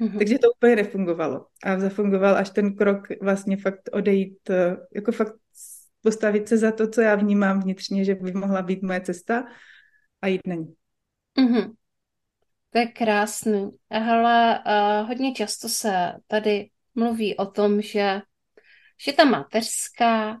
Uh-huh. 0.00 0.18
Takže 0.18 0.38
to 0.38 0.50
úplně 0.50 0.76
nefungovalo. 0.76 1.46
A 1.64 1.78
zafungoval 1.78 2.36
až 2.36 2.50
ten 2.50 2.76
krok 2.76 3.08
vlastně 3.22 3.56
fakt 3.56 3.90
odejít, 3.92 4.50
eh, 4.50 4.76
jako 4.94 5.12
fakt 5.12 5.34
postavit 6.02 6.48
se 6.48 6.56
za 6.56 6.72
to, 6.72 6.88
co 6.88 7.00
já 7.00 7.14
vnímám 7.14 7.60
vnitřně, 7.60 8.04
že 8.04 8.14
by 8.14 8.32
mohla 8.32 8.62
být 8.62 8.82
moje 8.82 9.00
cesta 9.00 9.44
a 10.22 10.26
jít 10.26 10.46
na 10.46 10.54
ní. 10.54 10.74
Mm-hmm. 11.38 11.72
To 12.70 12.78
je 12.78 12.86
krásný. 12.86 13.70
Hele, 13.90 14.64
uh, 14.66 15.08
hodně 15.08 15.32
často 15.32 15.68
se 15.68 16.12
tady 16.26 16.70
mluví 16.94 17.36
o 17.36 17.46
tom, 17.46 17.82
že, 17.82 18.22
že 19.04 19.12
ta 19.12 19.24
mateřská 19.24 20.30
uh, 20.30 20.38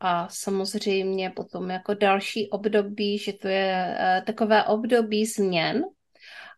a 0.00 0.28
samozřejmě 0.30 1.30
potom 1.30 1.70
jako 1.70 1.94
další 1.94 2.50
období, 2.50 3.18
že 3.18 3.32
to 3.32 3.48
je 3.48 3.96
uh, 3.98 4.24
takové 4.24 4.64
období 4.64 5.26
změn. 5.26 5.84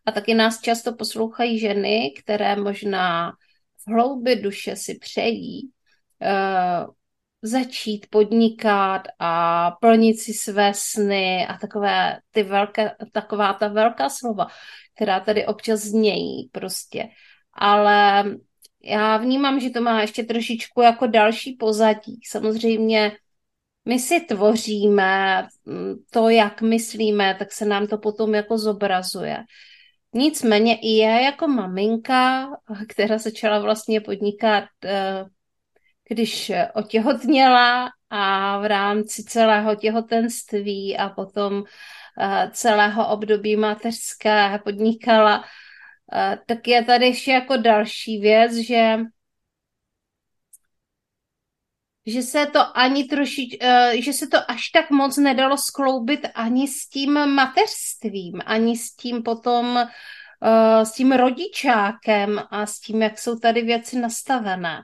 A 0.05 0.11
taky 0.11 0.33
nás 0.33 0.61
často 0.61 0.95
poslouchají 0.95 1.59
ženy, 1.59 2.13
které 2.19 2.55
možná 2.55 3.31
v 3.85 3.91
hloubi 3.91 4.35
duše 4.35 4.75
si 4.75 4.95
přejí 4.95 5.71
začít 7.41 8.07
podnikat 8.09 9.01
a 9.19 9.71
plnit 9.71 10.19
si 10.19 10.33
své 10.33 10.71
sny 10.75 11.47
a 11.47 11.57
takové 11.57 12.19
ty 12.31 12.43
velké, 12.43 12.95
taková 13.11 13.53
ta 13.53 13.67
velká 13.67 14.09
slova, 14.09 14.47
která 14.95 15.19
tady 15.19 15.45
občas 15.45 15.79
znějí 15.79 16.49
prostě. 16.51 17.07
Ale 17.53 18.23
já 18.83 19.17
vnímám, 19.17 19.59
že 19.59 19.69
to 19.69 19.81
má 19.81 20.01
ještě 20.01 20.23
trošičku 20.23 20.81
jako 20.81 21.07
další 21.07 21.53
pozadí. 21.53 22.19
Samozřejmě 22.29 23.11
my 23.85 23.99
si 23.99 24.19
tvoříme 24.19 25.43
mm, 25.65 25.95
to, 26.11 26.29
jak 26.29 26.61
myslíme, 26.61 27.35
tak 27.39 27.51
se 27.51 27.65
nám 27.65 27.87
to 27.87 27.97
potom 27.97 28.35
jako 28.35 28.57
zobrazuje. 28.57 29.43
Nicméně 30.13 30.75
i 30.75 30.97
já 30.97 31.19
jako 31.19 31.47
maminka, 31.47 32.49
která 32.89 33.17
začala 33.17 33.59
vlastně 33.59 34.01
podnikat 34.01 34.63
eh, 34.85 35.25
když 36.09 36.51
otěhotněla 36.73 37.89
a 38.09 38.57
v 38.59 38.65
rámci 38.65 39.23
celého 39.23 39.75
těhotenství 39.75 40.97
a 40.97 41.09
potom 41.09 41.63
eh, 42.19 42.49
celého 42.53 43.07
období 43.09 43.55
mateřské 43.55 44.59
podnikala, 44.63 45.43
eh, 46.13 46.37
tak 46.45 46.67
je 46.67 46.83
tady 46.83 47.05
ještě 47.05 47.31
jako 47.31 47.57
další 47.57 48.19
věc, 48.19 48.53
že 48.55 48.97
že 52.09 52.21
se 52.21 52.45
to 52.45 52.77
ani 52.77 53.03
trošič, 53.03 53.57
eh, 53.61 54.01
že 54.01 54.13
se 54.13 54.27
to 54.27 54.51
až 54.51 54.69
tak 54.73 54.89
moc 54.89 55.17
nedalo 55.17 55.57
skloubit 55.57 56.25
ani 56.35 56.67
s 56.67 56.89
tím 56.89 57.13
mateřstvím, 57.25 58.41
ani 58.45 58.77
s 58.77 58.95
tím 58.95 59.23
potom 59.23 59.87
s 60.83 60.91
tím 60.91 61.11
rodičákem 61.11 62.41
a 62.49 62.65
s 62.65 62.79
tím, 62.79 63.01
jak 63.01 63.19
jsou 63.19 63.39
tady 63.39 63.61
věci 63.61 63.99
nastavené. 63.99 64.83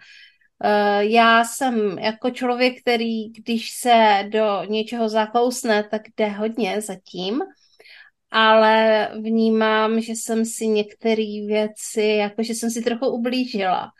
Eh, 0.65 1.05
já 1.05 1.43
jsem 1.43 1.99
jako 1.99 2.29
člověk, 2.29 2.81
který, 2.81 3.29
když 3.29 3.71
se 3.71 4.23
do 4.29 4.63
něčeho 4.63 5.09
zakousne, 5.09 5.83
tak 5.83 6.01
jde 6.17 6.27
hodně 6.27 6.81
zatím, 6.81 7.41
ale 8.31 9.09
vnímám, 9.21 10.01
že 10.01 10.13
jsem 10.13 10.45
si 10.45 10.67
některé 10.67 11.45
věci, 11.47 12.01
jakože 12.01 12.53
jsem 12.53 12.69
si 12.69 12.81
trochu 12.81 13.07
ublížila. 13.07 13.91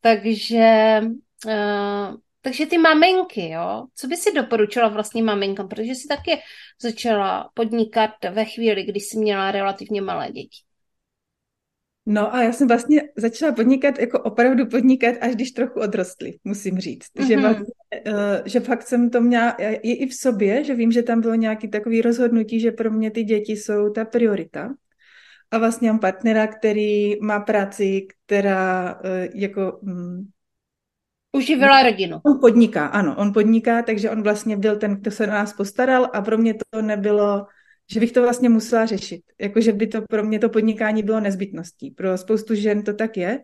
Takže, 0.00 1.00
uh, 1.46 2.16
takže 2.40 2.66
ty 2.66 2.78
maminky, 2.78 3.50
jo, 3.50 3.86
co 3.94 4.06
by 4.06 4.16
si 4.16 4.32
doporučila 4.32 4.88
vlastně 4.88 5.22
maminkám, 5.22 5.68
protože 5.68 5.94
si 5.94 6.08
taky 6.08 6.38
začala 6.82 7.50
podnikat 7.54 8.10
ve 8.30 8.44
chvíli, 8.44 8.82
kdy 8.82 9.00
jsi 9.00 9.18
měla 9.18 9.52
relativně 9.52 10.02
malé 10.02 10.32
děti. 10.32 10.65
No 12.08 12.34
a 12.34 12.42
já 12.42 12.52
jsem 12.52 12.68
vlastně 12.68 13.02
začala 13.16 13.52
podnikat, 13.52 13.98
jako 13.98 14.20
opravdu 14.20 14.66
podnikat, 14.66 15.14
až 15.20 15.34
když 15.34 15.50
trochu 15.50 15.80
odrostly, 15.80 16.38
musím 16.44 16.78
říct. 16.78 17.06
Mm-hmm. 17.16 17.26
Že, 17.26 17.36
vlastně, 17.36 17.74
uh, 18.06 18.14
že 18.44 18.60
fakt 18.60 18.82
jsem 18.82 19.10
to 19.10 19.20
měla 19.20 19.56
je 19.58 19.94
i 19.94 20.06
v 20.06 20.14
sobě, 20.14 20.64
že 20.64 20.74
vím, 20.74 20.92
že 20.92 21.02
tam 21.02 21.20
bylo 21.20 21.34
nějaký 21.34 21.68
takový 21.68 22.02
rozhodnutí, 22.02 22.60
že 22.60 22.72
pro 22.72 22.90
mě 22.90 23.10
ty 23.10 23.22
děti 23.24 23.52
jsou 23.52 23.90
ta 23.90 24.04
priorita. 24.04 24.74
A 25.50 25.58
vlastně 25.58 25.90
mám 25.90 25.98
partnera, 25.98 26.46
který 26.46 27.20
má 27.20 27.40
práci, 27.40 28.06
která 28.26 28.94
uh, 28.94 29.10
jako... 29.34 29.78
Um, 29.82 30.28
Uživila 31.32 31.82
rodinu. 31.82 32.20
On 32.26 32.40
podniká, 32.40 32.86
ano, 32.86 33.16
on 33.18 33.32
podniká, 33.32 33.82
takže 33.82 34.10
on 34.10 34.22
vlastně 34.22 34.56
byl 34.56 34.76
ten, 34.76 34.96
kdo 34.96 35.10
se 35.10 35.26
na 35.26 35.32
nás 35.32 35.52
postaral 35.52 36.10
a 36.12 36.22
pro 36.22 36.38
mě 36.38 36.54
to 36.54 36.82
nebylo 36.82 37.46
že 37.90 38.00
bych 38.00 38.12
to 38.12 38.22
vlastně 38.22 38.48
musela 38.48 38.86
řešit. 38.86 39.22
Jakože 39.40 39.72
by 39.72 39.86
to 39.86 40.02
pro 40.02 40.24
mě 40.24 40.38
to 40.38 40.48
podnikání 40.48 41.02
bylo 41.02 41.20
nezbytností. 41.20 41.90
Pro 41.90 42.18
spoustu 42.18 42.54
žen 42.54 42.82
to 42.82 42.94
tak 42.94 43.16
je. 43.16 43.40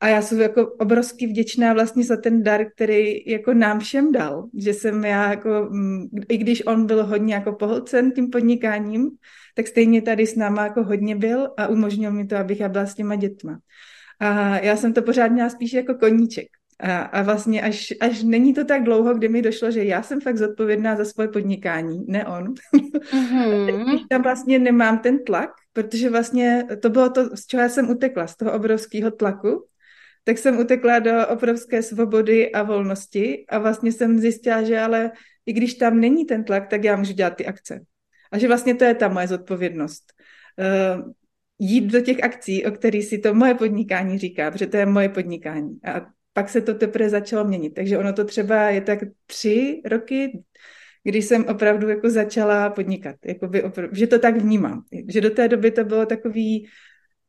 A 0.00 0.08
já 0.08 0.22
jsem 0.22 0.40
jako 0.40 0.66
obrovsky 0.66 1.26
vděčná 1.26 1.72
vlastně 1.72 2.04
za 2.04 2.16
ten 2.16 2.42
dar, 2.42 2.64
který 2.74 3.30
jako 3.30 3.54
nám 3.54 3.80
všem 3.80 4.12
dal. 4.12 4.48
Že 4.54 4.74
jsem 4.74 5.04
já 5.04 5.30
jako, 5.30 5.68
mm, 5.70 6.06
i 6.28 6.36
když 6.36 6.66
on 6.66 6.86
byl 6.86 7.06
hodně 7.06 7.34
jako 7.34 7.52
pohlcen 7.52 8.12
tím 8.12 8.30
podnikáním, 8.30 9.10
tak 9.54 9.66
stejně 9.66 10.02
tady 10.02 10.26
s 10.26 10.36
náma 10.36 10.64
jako 10.64 10.84
hodně 10.84 11.16
byl 11.16 11.48
a 11.56 11.66
umožnil 11.66 12.12
mi 12.12 12.26
to, 12.26 12.36
abych 12.36 12.60
já 12.60 12.68
byla 12.68 12.86
s 12.86 12.94
těma 12.94 13.16
dětma. 13.16 13.58
A 14.20 14.58
já 14.58 14.76
jsem 14.76 14.92
to 14.92 15.02
pořád 15.02 15.28
měla 15.28 15.50
spíš 15.50 15.72
jako 15.72 15.94
koníček. 15.94 16.46
A, 16.84 16.98
a 16.98 17.22
vlastně 17.22 17.62
až, 17.62 17.92
až 18.00 18.22
není 18.22 18.54
to 18.54 18.64
tak 18.64 18.84
dlouho, 18.84 19.14
kdy 19.14 19.28
mi 19.28 19.42
došlo, 19.42 19.70
že 19.70 19.84
já 19.84 20.02
jsem 20.02 20.20
fakt 20.20 20.36
zodpovědná 20.36 20.96
za 20.96 21.04
svoje 21.04 21.28
podnikání, 21.28 22.04
ne 22.06 22.26
on. 22.26 22.54
Mm-hmm. 23.12 24.06
tam 24.10 24.22
vlastně 24.22 24.58
nemám 24.58 24.98
ten 24.98 25.24
tlak, 25.24 25.50
protože 25.72 26.10
vlastně 26.10 26.66
to 26.82 26.90
bylo 26.90 27.10
to, 27.10 27.36
z 27.36 27.46
čeho 27.46 27.68
jsem 27.68 27.90
utekla, 27.90 28.26
z 28.26 28.36
toho 28.36 28.52
obrovského 28.52 29.10
tlaku, 29.10 29.66
tak 30.24 30.38
jsem 30.38 30.58
utekla 30.58 30.98
do 30.98 31.28
obrovské 31.28 31.82
svobody 31.82 32.52
a 32.52 32.62
volnosti 32.62 33.44
a 33.48 33.58
vlastně 33.58 33.92
jsem 33.92 34.18
zjistila, 34.18 34.62
že 34.62 34.80
ale 34.80 35.10
i 35.46 35.52
když 35.52 35.74
tam 35.74 36.00
není 36.00 36.24
ten 36.24 36.44
tlak, 36.44 36.68
tak 36.68 36.84
já 36.84 36.96
můžu 36.96 37.12
dělat 37.12 37.36
ty 37.36 37.46
akce. 37.46 37.80
A 38.32 38.38
že 38.38 38.48
vlastně 38.48 38.74
to 38.74 38.84
je 38.84 38.94
ta 38.94 39.08
moje 39.08 39.28
zodpovědnost. 39.28 40.12
Uh, 40.58 41.12
jít 41.58 41.86
do 41.86 42.00
těch 42.00 42.24
akcí, 42.24 42.66
o 42.66 42.70
kterých 42.70 43.04
si 43.04 43.18
to 43.18 43.34
moje 43.34 43.54
podnikání 43.54 44.18
říká, 44.18 44.50
protože 44.50 44.66
to 44.66 44.76
je 44.76 44.86
moje 44.86 45.08
podnikání. 45.08 45.78
A 45.84 46.06
pak 46.34 46.48
se 46.48 46.60
to 46.60 46.74
teprve 46.74 47.08
začalo 47.08 47.44
měnit. 47.44 47.74
Takže 47.74 47.98
ono 47.98 48.12
to 48.12 48.24
třeba 48.24 48.70
je 48.70 48.80
tak 48.80 48.98
tři 49.26 49.82
roky, 49.84 50.42
když 51.04 51.24
jsem 51.24 51.44
opravdu 51.44 51.88
jako 51.88 52.10
začala 52.10 52.70
podnikat. 52.70 53.16
Jakoby 53.24 53.62
opravdu, 53.62 53.94
že 53.94 54.06
to 54.06 54.18
tak 54.18 54.36
vnímám. 54.36 54.82
Že 55.08 55.20
do 55.20 55.30
té 55.30 55.48
doby 55.48 55.70
to 55.70 55.84
bylo 55.84 56.06
takový, 56.06 56.66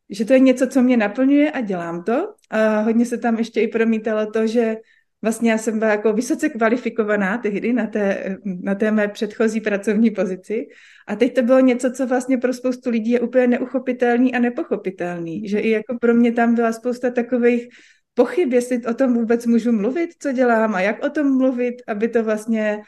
že 0.10 0.26
to 0.26 0.34
je 0.34 0.40
něco, 0.40 0.68
co 0.68 0.82
mě 0.82 0.98
naplňuje 0.98 1.52
a 1.52 1.62
dělám 1.62 2.04
to. 2.04 2.34
A 2.50 2.80
hodně 2.80 3.06
se 3.06 3.18
tam 3.18 3.38
ještě 3.38 3.62
i 3.62 3.68
promítalo 3.68 4.32
to, 4.32 4.48
že 4.48 4.76
vlastně 5.22 5.52
já 5.52 5.58
jsem 5.58 5.80
byla 5.80 5.92
jako 5.92 6.14
vysoce 6.14 6.50
kvalifikovaná 6.50 7.38
tehdy 7.38 7.74
na 7.74 7.88
té, 7.88 8.38
na 8.46 8.76
té 8.76 8.92
mé 8.92 9.08
předchozí 9.08 9.62
pracovní 9.62 10.12
pozici. 10.12 10.68
A 11.08 11.16
teď 11.16 11.36
to 11.36 11.42
bylo 11.42 11.60
něco, 11.60 11.92
co 11.92 12.08
vlastně 12.08 12.38
pro 12.38 12.54
spoustu 12.54 12.90
lidí 12.90 13.12
je 13.12 13.20
úplně 13.20 13.48
neuchopitelný 13.48 14.36
a 14.36 14.40
nepochopitelný. 14.40 15.48
Že 15.48 15.60
i 15.60 15.70
jako 15.70 15.98
pro 16.02 16.14
mě 16.14 16.32
tam 16.32 16.56
byla 16.56 16.72
spousta 16.72 17.10
takových 17.10 17.68
pochyb, 18.16 18.54
jestli 18.54 18.86
o 18.86 18.94
tom 18.94 19.14
vůbec 19.14 19.46
můžu 19.46 19.72
mluvit, 19.72 20.10
co 20.20 20.32
dělám 20.32 20.76
a 20.76 20.82
jak 20.82 21.04
o 21.06 21.10
tom 21.10 21.38
mluvit, 21.38 21.76
aby 21.88 22.10
to 22.10 22.24
vlastně 22.24 22.82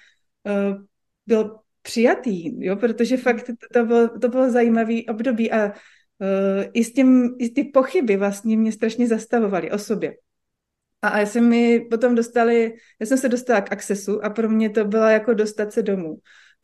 uh, 0.44 0.84
byl 1.28 1.60
přijatý, 1.82 2.66
jo, 2.66 2.76
protože 2.76 3.18
fakt 3.18 3.44
to, 3.44 3.54
to, 3.74 3.86
bylo, 3.86 4.20
to 4.20 4.28
bylo 4.28 4.52
zajímavý 4.52 5.08
období 5.08 5.52
a 5.52 5.66
uh, 5.68 5.72
i, 6.74 6.84
s 6.84 6.94
tím, 6.94 7.36
i 7.40 7.50
ty 7.50 7.64
pochyby 7.64 8.18
vlastně 8.18 8.58
mě 8.58 8.72
strašně 8.72 9.08
zastavovaly 9.08 9.72
o 9.72 9.78
sobě. 9.78 10.18
A 11.02 11.20
já 11.20 11.26
jsem 11.26 11.50
mi 11.50 11.80
potom 11.80 12.16
dostali, 12.16 12.74
já 13.00 13.06
jsem 13.06 13.18
se 13.18 13.30
dostala 13.30 13.62
k 13.62 13.72
Accessu 13.72 14.26
a 14.26 14.30
pro 14.30 14.50
mě 14.50 14.70
to 14.70 14.86
bylo 14.86 15.06
jako 15.06 15.34
dostat 15.34 15.74
se 15.74 15.82
domů, 15.84 16.18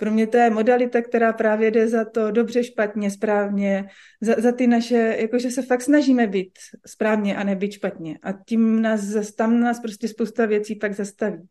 Pro 0.04 0.12
mě 0.12 0.28
to 0.28 0.38
je 0.38 0.50
modalita, 0.50 1.02
která 1.02 1.34
právě 1.34 1.72
jde 1.72 1.88
za 1.88 2.06
to 2.06 2.32
dobře, 2.32 2.64
špatně, 2.64 3.12
správně, 3.12 3.90
za, 4.22 4.36
za 4.38 4.52
ty 4.52 4.68
naše, 4.68 5.16
jakože 5.20 5.52
se 5.52 5.62
fakt 5.62 5.82
snažíme 5.82 6.28
být 6.28 6.52
správně 6.86 7.36
a 7.36 7.44
nebýt 7.44 7.72
špatně. 7.72 8.20
A 8.24 8.32
tím 8.32 8.82
nás, 8.82 9.32
tam 9.36 9.60
nás 9.60 9.80
prostě 9.80 10.08
spousta 10.08 10.46
věcí 10.46 10.76
pak 10.76 10.94
zastaví. 10.94 11.48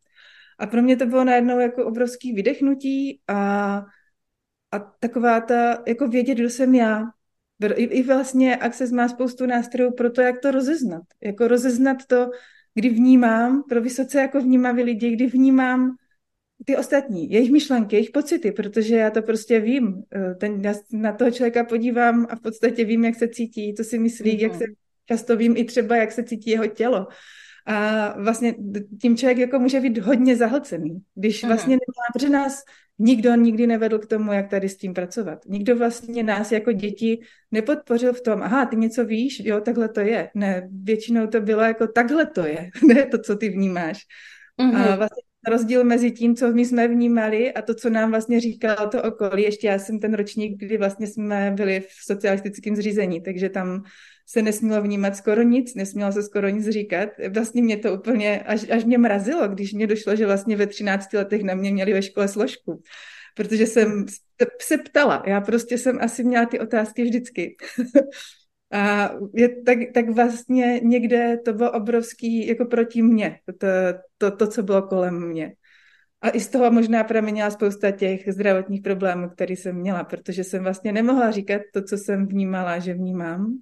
A 0.59 0.66
pro 0.66 0.82
mě 0.82 0.97
to 0.97 1.06
bylo 1.06 1.25
najednou 1.25 1.61
jako 1.61 1.87
obrovský 1.87 2.32
vydechnutí 2.32 3.21
a, 3.28 3.76
a 4.73 4.78
taková 4.78 5.40
ta, 5.40 5.82
jako 5.87 6.09
vědět, 6.09 6.35
kdo 6.35 6.50
jsem 6.50 6.75
já. 6.75 7.04
I, 7.75 7.85
i 7.85 8.02
vlastně 8.02 8.56
Access 8.56 8.92
má 8.92 9.09
spoustu 9.09 9.47
nástrojů 9.47 9.92
pro 9.92 10.11
to, 10.11 10.21
jak 10.21 10.40
to 10.40 10.50
rozeznat. 10.50 11.02
Jako 11.21 11.49
rozeznat 11.49 12.06
to, 12.06 12.30
kdy 12.75 12.88
vnímám, 12.88 13.62
pro 13.68 13.80
vysoce 13.82 14.21
jako 14.21 14.40
vnímavý 14.40 14.82
lidi, 14.82 15.11
kdy 15.11 15.26
vnímám 15.26 15.97
ty 16.64 16.76
ostatní, 16.76 17.31
jejich 17.31 17.50
myšlenky, 17.50 17.97
jejich 17.97 18.11
pocity, 18.11 18.52
protože 18.52 18.97
já 18.97 19.11
to 19.11 19.23
prostě 19.23 19.61
vím. 19.61 20.02
Eh, 20.14 20.35
ten, 20.35 20.61
já 20.64 20.75
na 20.92 21.12
toho 21.12 21.31
člověka 21.31 21.64
podívám 21.64 22.26
a 22.31 22.37
v 22.37 22.40
podstatě 22.40 22.85
vím, 22.85 23.04
jak 23.04 23.14
se 23.14 23.28
cítí, 23.28 23.75
co 23.75 23.85
si 23.85 23.99
myslí, 23.99 24.31
mm-hmm. 24.31 24.42
jak 24.42 24.54
se 24.54 24.64
často 25.07 25.37
vím 25.37 25.57
i 25.57 25.64
třeba, 25.64 25.97
jak 25.97 26.12
se 26.12 26.25
cítí 26.25 26.50
jeho 26.50 26.66
tělo. 26.66 27.07
A 27.66 28.09
vlastně 28.23 28.54
tím 29.00 29.16
člověk 29.16 29.38
jako 29.38 29.59
může 29.59 29.81
být 29.81 29.99
hodně 29.99 30.37
zahlcený, 30.37 30.99
když 31.14 31.45
mm-hmm. 31.45 31.49
vlastně 31.49 31.71
nemá, 31.71 32.12
protože 32.12 32.28
nás 32.28 32.62
nikdo 32.99 33.35
nikdy 33.35 33.66
nevedl 33.66 33.99
k 33.99 34.07
tomu, 34.07 34.33
jak 34.33 34.50
tady 34.50 34.69
s 34.69 34.76
tím 34.76 34.95
pracovat. 34.95 35.38
Nikdo 35.47 35.76
vlastně 35.76 36.23
nás 36.23 36.52
jako 36.52 36.73
děti 36.73 37.21
nepodpořil 37.50 38.12
v 38.12 38.21
tom, 38.21 38.42
aha, 38.42 38.66
ty 38.66 38.76
něco 38.76 39.04
víš, 39.04 39.42
jo, 39.45 39.61
takhle 39.61 39.88
to 39.88 40.00
je. 40.00 40.31
Ne, 40.35 40.69
většinou 40.83 41.26
to 41.26 41.40
bylo 41.40 41.62
jako 41.62 41.87
takhle 41.87 42.26
to 42.26 42.47
je, 42.47 42.71
ne 42.87 43.07
to, 43.07 43.19
co 43.19 43.37
ty 43.37 43.49
vnímáš. 43.49 44.02
Mm-hmm. 44.61 44.92
A 44.92 44.97
vlastně 44.97 45.23
rozdíl 45.49 45.84
mezi 45.84 46.11
tím, 46.11 46.37
co 46.37 46.52
my 46.52 46.66
jsme 46.66 46.88
vnímali 46.88 47.52
a 47.52 47.62
to, 47.62 47.75
co 47.75 47.90
nám 47.90 48.11
vlastně 48.11 48.40
říkalo 48.40 48.88
to 48.88 49.02
okolí. 49.02 49.42
Ještě 49.42 49.66
já 49.66 49.78
jsem 49.78 50.00
ten 50.00 50.14
ročník, 50.14 50.58
kdy 50.58 50.78
vlastně 50.78 51.06
jsme 51.06 51.52
byli 51.56 51.80
v 51.80 52.04
socialistickém 52.04 52.76
zřízení, 52.76 53.20
takže 53.20 53.49
tam 53.49 53.82
se 54.26 54.42
nesmělo 54.42 54.82
vnímat 54.82 55.16
skoro 55.16 55.42
nic, 55.42 55.75
nesmělo 55.75 56.12
se 56.12 56.22
skoro 56.22 56.49
nic 56.49 56.68
říkat. 56.68 57.08
Vlastně 57.34 57.62
mě 57.62 57.76
to 57.76 57.94
úplně, 57.94 58.40
až, 58.40 58.70
až 58.70 58.84
mě 58.84 58.99
mrazilo, 58.99 59.49
když 59.49 59.72
mě 59.72 59.87
došlo, 59.87 60.16
že 60.16 60.26
vlastně 60.26 60.56
ve 60.56 60.66
13 60.66 61.12
letech 61.12 61.42
na 61.42 61.54
mě 61.54 61.72
měli 61.72 61.92
ve 61.92 62.02
škole 62.02 62.28
složku. 62.28 62.82
Protože 63.34 63.66
jsem 63.66 64.06
se 64.61 64.78
ptala, 64.78 65.22
já 65.26 65.40
prostě 65.40 65.78
jsem 65.78 65.99
asi 66.00 66.25
měla 66.25 66.46
ty 66.46 66.61
otázky 66.61 67.04
vždycky. 67.04 67.56
A 68.73 69.11
je, 69.35 69.62
tak, 69.62 69.79
tak 69.95 70.11
vlastně 70.11 70.81
někde 70.83 71.38
to 71.45 71.52
bylo 71.52 71.73
obrovský 71.73 72.47
jako 72.47 72.64
proti 72.64 73.02
mně, 73.02 73.38
to, 73.59 73.67
to, 74.19 74.37
to, 74.37 74.47
co 74.47 74.62
bylo 74.62 74.83
kolem 74.83 75.29
mě. 75.29 75.55
A 76.21 76.31
i 76.31 76.41
z 76.41 76.49
toho 76.49 76.71
možná 76.71 77.05
pramenila 77.05 77.50
spousta 77.50 77.91
těch 77.91 78.29
zdravotních 78.29 78.83
problémů, 78.83 79.29
které 79.29 79.52
jsem 79.52 79.76
měla, 79.76 80.05
protože 80.05 80.45
jsem 80.45 80.62
vlastně 80.62 80.93
nemohla 80.93 81.31
říkat 81.31 81.62
to, 81.73 81.83
co 81.83 81.99
jsem 81.99 82.26
vnímala, 82.26 82.79
že 82.79 82.95
vnímám. 82.95 83.59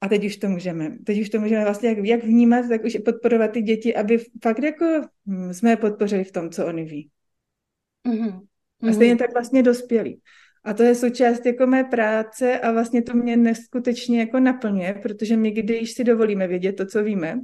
A 0.00 0.08
teď 0.08 0.24
už 0.24 0.36
to 0.36 0.48
můžeme. 0.48 0.98
Teď 1.04 1.20
už 1.20 1.28
to 1.28 1.40
můžeme 1.40 1.64
vlastně 1.64 1.88
jak, 1.88 1.98
jak 1.98 2.24
vnímat, 2.24 2.68
tak 2.68 2.84
už 2.84 2.98
podporovat 3.04 3.50
ty 3.50 3.62
děti, 3.62 3.96
aby 3.96 4.18
fakt 4.42 4.62
jako 4.62 4.86
hm, 5.26 5.52
jsme 5.54 5.70
je 5.70 5.76
podpořili 5.76 6.24
v 6.24 6.32
tom, 6.32 6.50
co 6.50 6.66
oni 6.66 6.84
ví. 6.84 7.10
Mm-hmm. 8.08 8.40
A 8.88 8.92
stejně 8.92 9.16
tak 9.16 9.32
vlastně 9.32 9.62
dospělí. 9.62 10.20
A 10.64 10.74
to 10.74 10.82
je 10.82 10.94
součást 10.94 11.46
jako 11.46 11.66
mé 11.66 11.84
práce 11.84 12.58
a 12.60 12.72
vlastně 12.72 13.02
to 13.02 13.14
mě 13.14 13.36
neskutečně 13.36 14.20
jako 14.20 14.40
naplňuje, 14.40 14.94
protože 15.02 15.36
my, 15.36 15.50
když 15.50 15.92
si 15.92 16.04
dovolíme 16.04 16.46
vědět 16.46 16.72
to, 16.72 16.86
co 16.86 17.02
víme, 17.02 17.40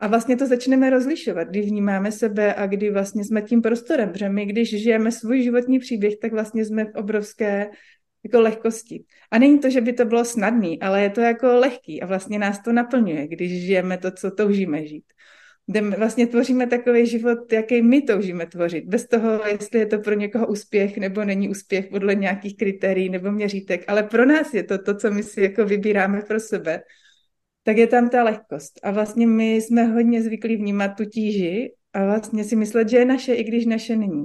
a 0.00 0.06
vlastně 0.06 0.36
to 0.36 0.46
začneme 0.46 0.90
rozlišovat, 0.90 1.48
kdy 1.48 1.60
vnímáme 1.60 2.12
sebe 2.12 2.54
a 2.54 2.66
kdy 2.66 2.90
vlastně 2.90 3.24
jsme 3.24 3.42
tím 3.42 3.62
prostorem, 3.62 4.12
protože 4.12 4.28
my, 4.28 4.46
když 4.46 4.82
žijeme 4.82 5.12
svůj 5.12 5.42
životní 5.42 5.78
příběh, 5.78 6.14
tak 6.22 6.32
vlastně 6.32 6.64
jsme 6.64 6.84
v 6.84 6.94
obrovské 6.94 7.70
jako 8.24 8.40
lehkosti. 8.40 9.04
A 9.30 9.38
není 9.38 9.58
to, 9.58 9.70
že 9.70 9.80
by 9.80 9.92
to 9.92 10.04
bylo 10.04 10.24
snadný, 10.24 10.82
ale 10.82 11.02
je 11.02 11.10
to 11.10 11.20
jako 11.20 11.46
lehký 11.46 12.02
a 12.02 12.06
vlastně 12.06 12.38
nás 12.38 12.62
to 12.62 12.72
naplňuje, 12.72 13.28
když 13.28 13.66
žijeme 13.66 13.98
to, 13.98 14.10
co 14.10 14.30
toužíme 14.30 14.86
žít 14.86 15.04
kde 15.66 15.80
vlastně 15.80 16.26
tvoříme 16.26 16.66
takový 16.66 17.06
život, 17.06 17.52
jaký 17.52 17.82
my 17.82 18.02
toužíme 18.02 18.46
tvořit. 18.46 18.84
Bez 18.84 19.08
toho, 19.08 19.46
jestli 19.46 19.78
je 19.78 19.86
to 19.86 19.98
pro 19.98 20.14
někoho 20.14 20.46
úspěch 20.46 20.98
nebo 20.98 21.24
není 21.24 21.48
úspěch 21.48 21.86
podle 21.86 22.14
nějakých 22.14 22.56
kritérií 22.56 23.08
nebo 23.08 23.32
měřítek. 23.32 23.84
Ale 23.88 24.02
pro 24.02 24.26
nás 24.26 24.54
je 24.54 24.62
to 24.62 24.78
to, 24.78 24.94
co 24.94 25.10
my 25.10 25.22
si 25.22 25.40
jako 25.40 25.64
vybíráme 25.64 26.22
pro 26.22 26.40
sebe. 26.40 26.82
Tak 27.62 27.76
je 27.76 27.86
tam 27.86 28.08
ta 28.08 28.24
lehkost. 28.24 28.80
A 28.82 28.90
vlastně 28.90 29.26
my 29.26 29.54
jsme 29.54 29.84
hodně 29.84 30.22
zvyklí 30.22 30.56
vnímat 30.56 30.88
tu 30.88 31.04
tíži 31.04 31.72
a 31.92 32.04
vlastně 32.04 32.44
si 32.44 32.56
myslet, 32.56 32.88
že 32.88 32.96
je 32.96 33.04
naše, 33.04 33.34
i 33.34 33.44
když 33.44 33.66
naše 33.66 33.96
není. 33.96 34.24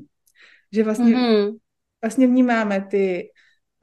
Že 0.72 0.84
vlastně, 0.84 1.16
mm-hmm. 1.16 1.58
vlastně 2.04 2.28
vnímáme 2.28 2.88
ty 2.90 3.30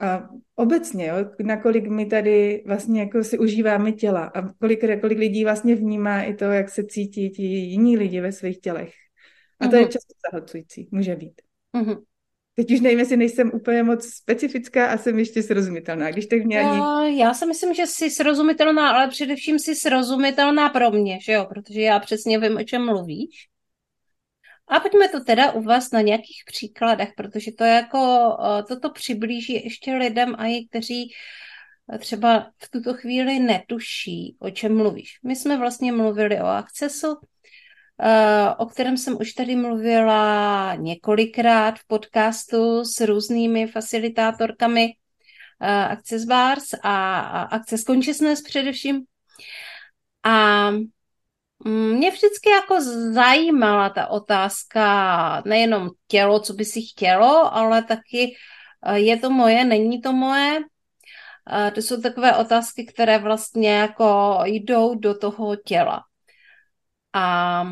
a 0.01 0.29
obecně, 0.55 1.07
jo, 1.07 1.15
nakolik 1.43 1.87
my 1.89 2.07
tady 2.07 2.63
vlastně 2.67 3.01
jako 3.01 3.25
si 3.25 3.39
užíváme 3.39 3.93
těla 3.93 4.25
a 4.35 4.53
kolik, 4.53 5.01
kolik 5.01 5.19
lidí 5.19 5.45
vlastně 5.45 5.75
vnímá 5.75 6.23
i 6.23 6.35
to, 6.35 6.45
jak 6.45 6.69
se 6.69 6.85
cítí 6.85 7.31
ti 7.31 7.43
jiní 7.43 7.97
lidi 7.97 8.21
ve 8.21 8.33
svých 8.33 8.61
tělech. 8.61 8.93
A 9.61 9.67
to 9.67 9.71
uh-huh. 9.71 9.77
je 9.77 9.83
mhm. 9.83 9.91
často 9.91 10.15
zahlcující, 10.33 10.89
může 10.93 11.17
být. 11.17 11.43
Uh-huh. 11.75 12.03
Teď 12.55 12.73
už 12.73 12.81
nevím, 12.81 12.99
jestli 12.99 13.17
nejsem 13.17 13.51
úplně 13.55 13.83
moc 13.83 14.07
specifická 14.07 14.87
a 14.87 14.99
jsem 14.99 15.19
ještě 15.19 15.43
srozumitelná. 15.43 16.11
Když 16.11 16.27
tak 16.27 16.45
mě 16.45 16.61
ani... 16.61 16.79
No, 16.79 17.15
já 17.19 17.35
si 17.35 17.47
myslím, 17.47 17.75
že 17.75 17.87
jsi 17.87 18.11
srozumitelná, 18.11 18.91
ale 18.91 19.09
především 19.09 19.59
jsi 19.59 19.75
srozumitelná 19.75 20.69
pro 20.69 20.91
mě, 20.91 21.19
že 21.25 21.33
jo? 21.33 21.47
Protože 21.49 21.81
já 21.81 22.01
přesně 22.01 22.39
vím, 22.39 22.57
o 22.57 22.65
čem 22.65 22.87
mluvíš. 22.87 23.49
A 24.71 24.81
pojďme 24.81 25.09
to 25.09 25.25
teda 25.25 25.53
uvést 25.53 25.93
na 25.93 26.01
nějakých 26.01 26.43
příkladech, 26.47 27.09
protože 27.17 27.53
to 27.53 27.65
jako, 27.65 28.37
eh, 28.41 28.63
toto 28.63 28.91
přiblíží 28.91 29.53
ještě 29.65 29.95
lidem 29.95 30.35
a 30.39 30.47
i 30.47 30.67
kteří 30.71 31.13
eh, 31.95 31.99
třeba 31.99 32.51
v 32.59 32.71
tuto 32.71 32.95
chvíli 32.95 33.39
netuší, 33.39 34.37
o 34.39 34.51
čem 34.51 34.77
mluvíš. 34.77 35.19
My 35.25 35.37
jsme 35.37 35.59
vlastně 35.59 35.93
mluvili 35.93 36.41
o 36.41 36.47
akcesu, 36.47 37.17
eh, 38.03 38.55
o 38.59 38.67
kterém 38.67 38.97
jsem 38.97 39.17
už 39.21 39.33
tady 39.33 39.57
mluvila 39.57 40.75
několikrát 40.75 41.79
v 41.79 41.87
podcastu 41.87 42.85
s 42.85 43.01
různými 43.01 43.67
facilitátorkami 43.67 44.89
Access 45.91 46.25
Bars 46.25 46.65
a 46.83 47.21
Access 47.43 47.85
Consciousness 47.85 48.43
především. 48.43 49.05
A 50.25 50.71
mě 51.65 52.11
vždycky 52.11 52.51
jako 52.51 52.81
zajímala 53.13 53.91
ta 53.91 54.07
otázka, 54.07 55.43
nejenom 55.47 55.91
tělo, 56.07 56.41
co 56.41 56.53
by 56.53 56.65
si 56.65 56.83
chtělo, 56.83 57.55
ale 57.55 57.83
taky 57.83 58.37
eh, 58.87 58.99
je 58.99 59.17
to 59.17 59.31
moje, 59.31 59.65
není 59.65 60.01
to 60.01 60.13
moje. 60.13 60.61
Eh, 61.53 61.71
to 61.71 61.83
jsou 61.83 62.01
takové 62.01 62.37
otázky, 62.37 62.87
které 62.87 63.19
vlastně 63.19 63.75
jako 63.75 64.39
jdou 64.45 64.95
do 64.95 65.19
toho 65.19 65.57
těla. 65.57 66.03
A 67.13 67.65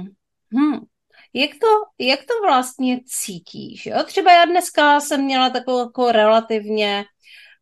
hm, 0.54 0.86
jak 1.32 1.50
to, 1.50 1.66
jak 1.98 2.20
to 2.20 2.34
vlastně 2.46 3.00
cítíš? 3.06 3.86
Jo? 3.86 4.02
Třeba 4.04 4.32
já 4.32 4.44
dneska 4.44 5.00
jsem 5.00 5.24
měla 5.24 5.50
takovou 5.50 5.78
jako 5.78 6.12
relativně 6.12 7.04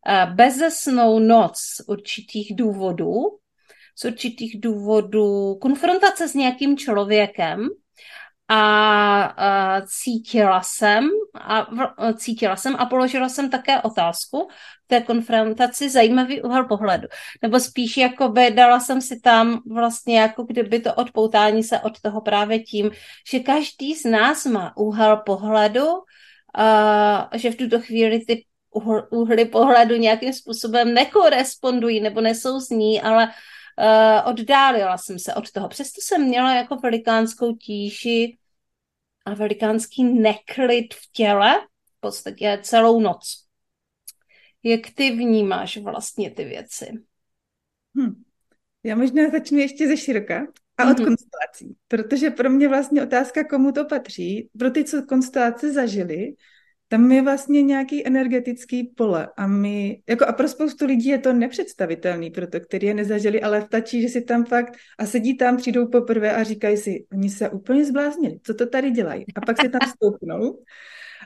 eh, 0.07 0.25
bezesnou 0.25 1.19
noc 1.19 1.57
určitých 1.87 2.55
důvodů, 2.55 3.21
z 3.95 4.05
určitých 4.05 4.61
důvodů 4.61 5.55
konfrontace 5.61 6.27
s 6.27 6.33
nějakým 6.33 6.77
člověkem 6.77 7.69
a, 8.47 9.81
cítila 9.87 10.61
jsem 10.63 11.09
a, 11.41 11.67
cítila 12.13 12.55
jsem 12.55 12.75
a 12.75 12.85
položila 12.85 13.29
jsem 13.29 13.49
také 13.49 13.81
otázku 13.81 14.47
v 14.85 14.87
té 14.87 15.01
konfrontaci 15.01 15.89
zajímavý 15.89 16.41
úhel 16.41 16.65
pohledu. 16.65 17.07
Nebo 17.41 17.59
spíš 17.59 17.97
jako 17.97 18.29
by 18.29 18.51
dala 18.51 18.79
jsem 18.79 19.01
si 19.01 19.19
tam 19.19 19.61
vlastně 19.71 20.19
jako 20.19 20.43
kdyby 20.43 20.79
to 20.79 20.93
odpoutání 20.93 21.63
se 21.63 21.79
od 21.79 22.01
toho 22.01 22.21
právě 22.21 22.59
tím, 22.59 22.91
že 23.31 23.39
každý 23.39 23.95
z 23.95 24.05
nás 24.05 24.45
má 24.45 24.77
úhel 24.77 25.17
pohledu, 25.17 25.87
a, 26.55 27.29
že 27.33 27.51
v 27.51 27.55
tuto 27.55 27.79
chvíli 27.79 28.19
ty 28.25 28.45
úhly 29.11 29.45
pohledu 29.45 29.95
nějakým 29.95 30.33
způsobem 30.33 30.93
nekorespondují 30.93 31.99
nebo 32.01 32.21
nesouzní, 32.21 33.01
ale 33.01 33.31
uh, 33.77 34.29
oddálila 34.29 34.97
jsem 34.97 35.19
se 35.19 35.33
od 35.33 35.51
toho. 35.51 35.67
Přesto 35.69 36.01
jsem 36.01 36.23
měla 36.23 36.55
jako 36.55 36.75
velikánskou 36.75 37.55
tíži 37.55 38.37
a 39.25 39.33
velikánský 39.33 40.03
neklid 40.03 40.93
v 40.93 41.11
těle, 41.11 41.61
v 41.97 41.99
podstatě 41.99 42.59
celou 42.63 42.99
noc. 42.99 43.45
Jak 44.63 44.81
ty 44.95 45.11
vnímáš 45.11 45.77
vlastně 45.77 46.31
ty 46.31 46.45
věci? 46.45 46.91
Hm. 47.97 48.23
Já 48.83 48.95
možná 48.95 49.29
začnu 49.29 49.57
ještě 49.57 49.87
ze 49.87 49.97
široka 49.97 50.47
a 50.77 50.83
od 50.83 50.97
mm-hmm. 50.97 51.05
konstelací, 51.05 51.77
protože 51.87 52.29
pro 52.29 52.49
mě 52.49 52.67
vlastně 52.67 53.03
otázka, 53.03 53.43
komu 53.43 53.71
to 53.71 53.85
patří, 53.85 54.49
pro 54.59 54.71
ty, 54.71 54.83
co 54.83 55.05
konstelace 55.05 55.73
zažili, 55.73 56.33
tam 56.87 57.11
je 57.11 57.21
vlastně 57.21 57.61
nějaký 57.61 58.07
energetický 58.07 58.83
pole 58.83 59.27
a 59.37 59.47
my, 59.47 60.01
jako 60.09 60.25
a 60.25 60.33
pro 60.33 60.47
spoustu 60.47 60.85
lidí 60.85 61.09
je 61.09 61.17
to 61.17 61.33
nepředstavitelný, 61.33 62.31
proto 62.31 62.59
který 62.59 62.87
je 62.87 62.93
nezažili, 62.93 63.41
ale 63.41 63.61
vtačí, 63.61 64.01
že 64.01 64.09
si 64.09 64.21
tam 64.21 64.45
fakt 64.45 64.77
a 64.99 65.05
sedí 65.05 65.37
tam, 65.37 65.57
přijdou 65.57 65.87
poprvé 65.87 66.35
a 66.35 66.43
říkají 66.43 66.77
si, 66.77 67.05
oni 67.11 67.29
se 67.29 67.49
úplně 67.49 67.85
zbláznili, 67.85 68.39
co 68.43 68.53
to 68.53 68.65
tady 68.65 68.91
dělají. 68.91 69.25
A 69.35 69.41
pak 69.41 69.61
si 69.61 69.69
tam 69.69 69.81
stoupnou 69.95 70.59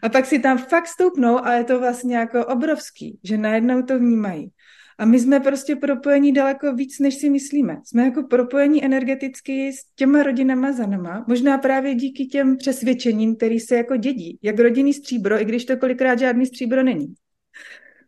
A 0.03 0.09
pak 0.09 0.25
si 0.25 0.39
tam 0.39 0.57
fakt 0.57 0.87
stoupnou 0.87 1.45
a 1.45 1.53
je 1.53 1.63
to 1.63 1.79
vlastně 1.79 2.17
jako 2.17 2.45
obrovský, 2.45 3.19
že 3.23 3.37
najednou 3.37 3.81
to 3.81 3.99
vnímají. 3.99 4.51
A 4.99 5.05
my 5.05 5.19
jsme 5.19 5.39
prostě 5.39 5.75
propojení 5.75 6.31
daleko 6.31 6.73
víc, 6.73 6.99
než 6.99 7.15
si 7.15 7.29
myslíme. 7.29 7.81
Jsme 7.83 8.03
jako 8.03 8.23
propojení 8.23 8.85
energeticky 8.85 9.73
s 9.73 9.95
těma 9.95 10.23
rodinama 10.23 10.71
za 10.71 10.85
nama, 10.85 11.25
možná 11.27 11.57
právě 11.57 11.95
díky 11.95 12.25
těm 12.25 12.57
přesvědčením, 12.57 13.35
který 13.35 13.59
se 13.59 13.75
jako 13.75 13.95
dědí. 13.95 14.39
Jak 14.41 14.59
rodinný 14.59 14.93
stříbro, 14.93 15.41
i 15.41 15.45
když 15.45 15.65
to 15.65 15.77
kolikrát 15.77 16.19
žádný 16.19 16.45
stříbro 16.45 16.83
není. 16.83 17.13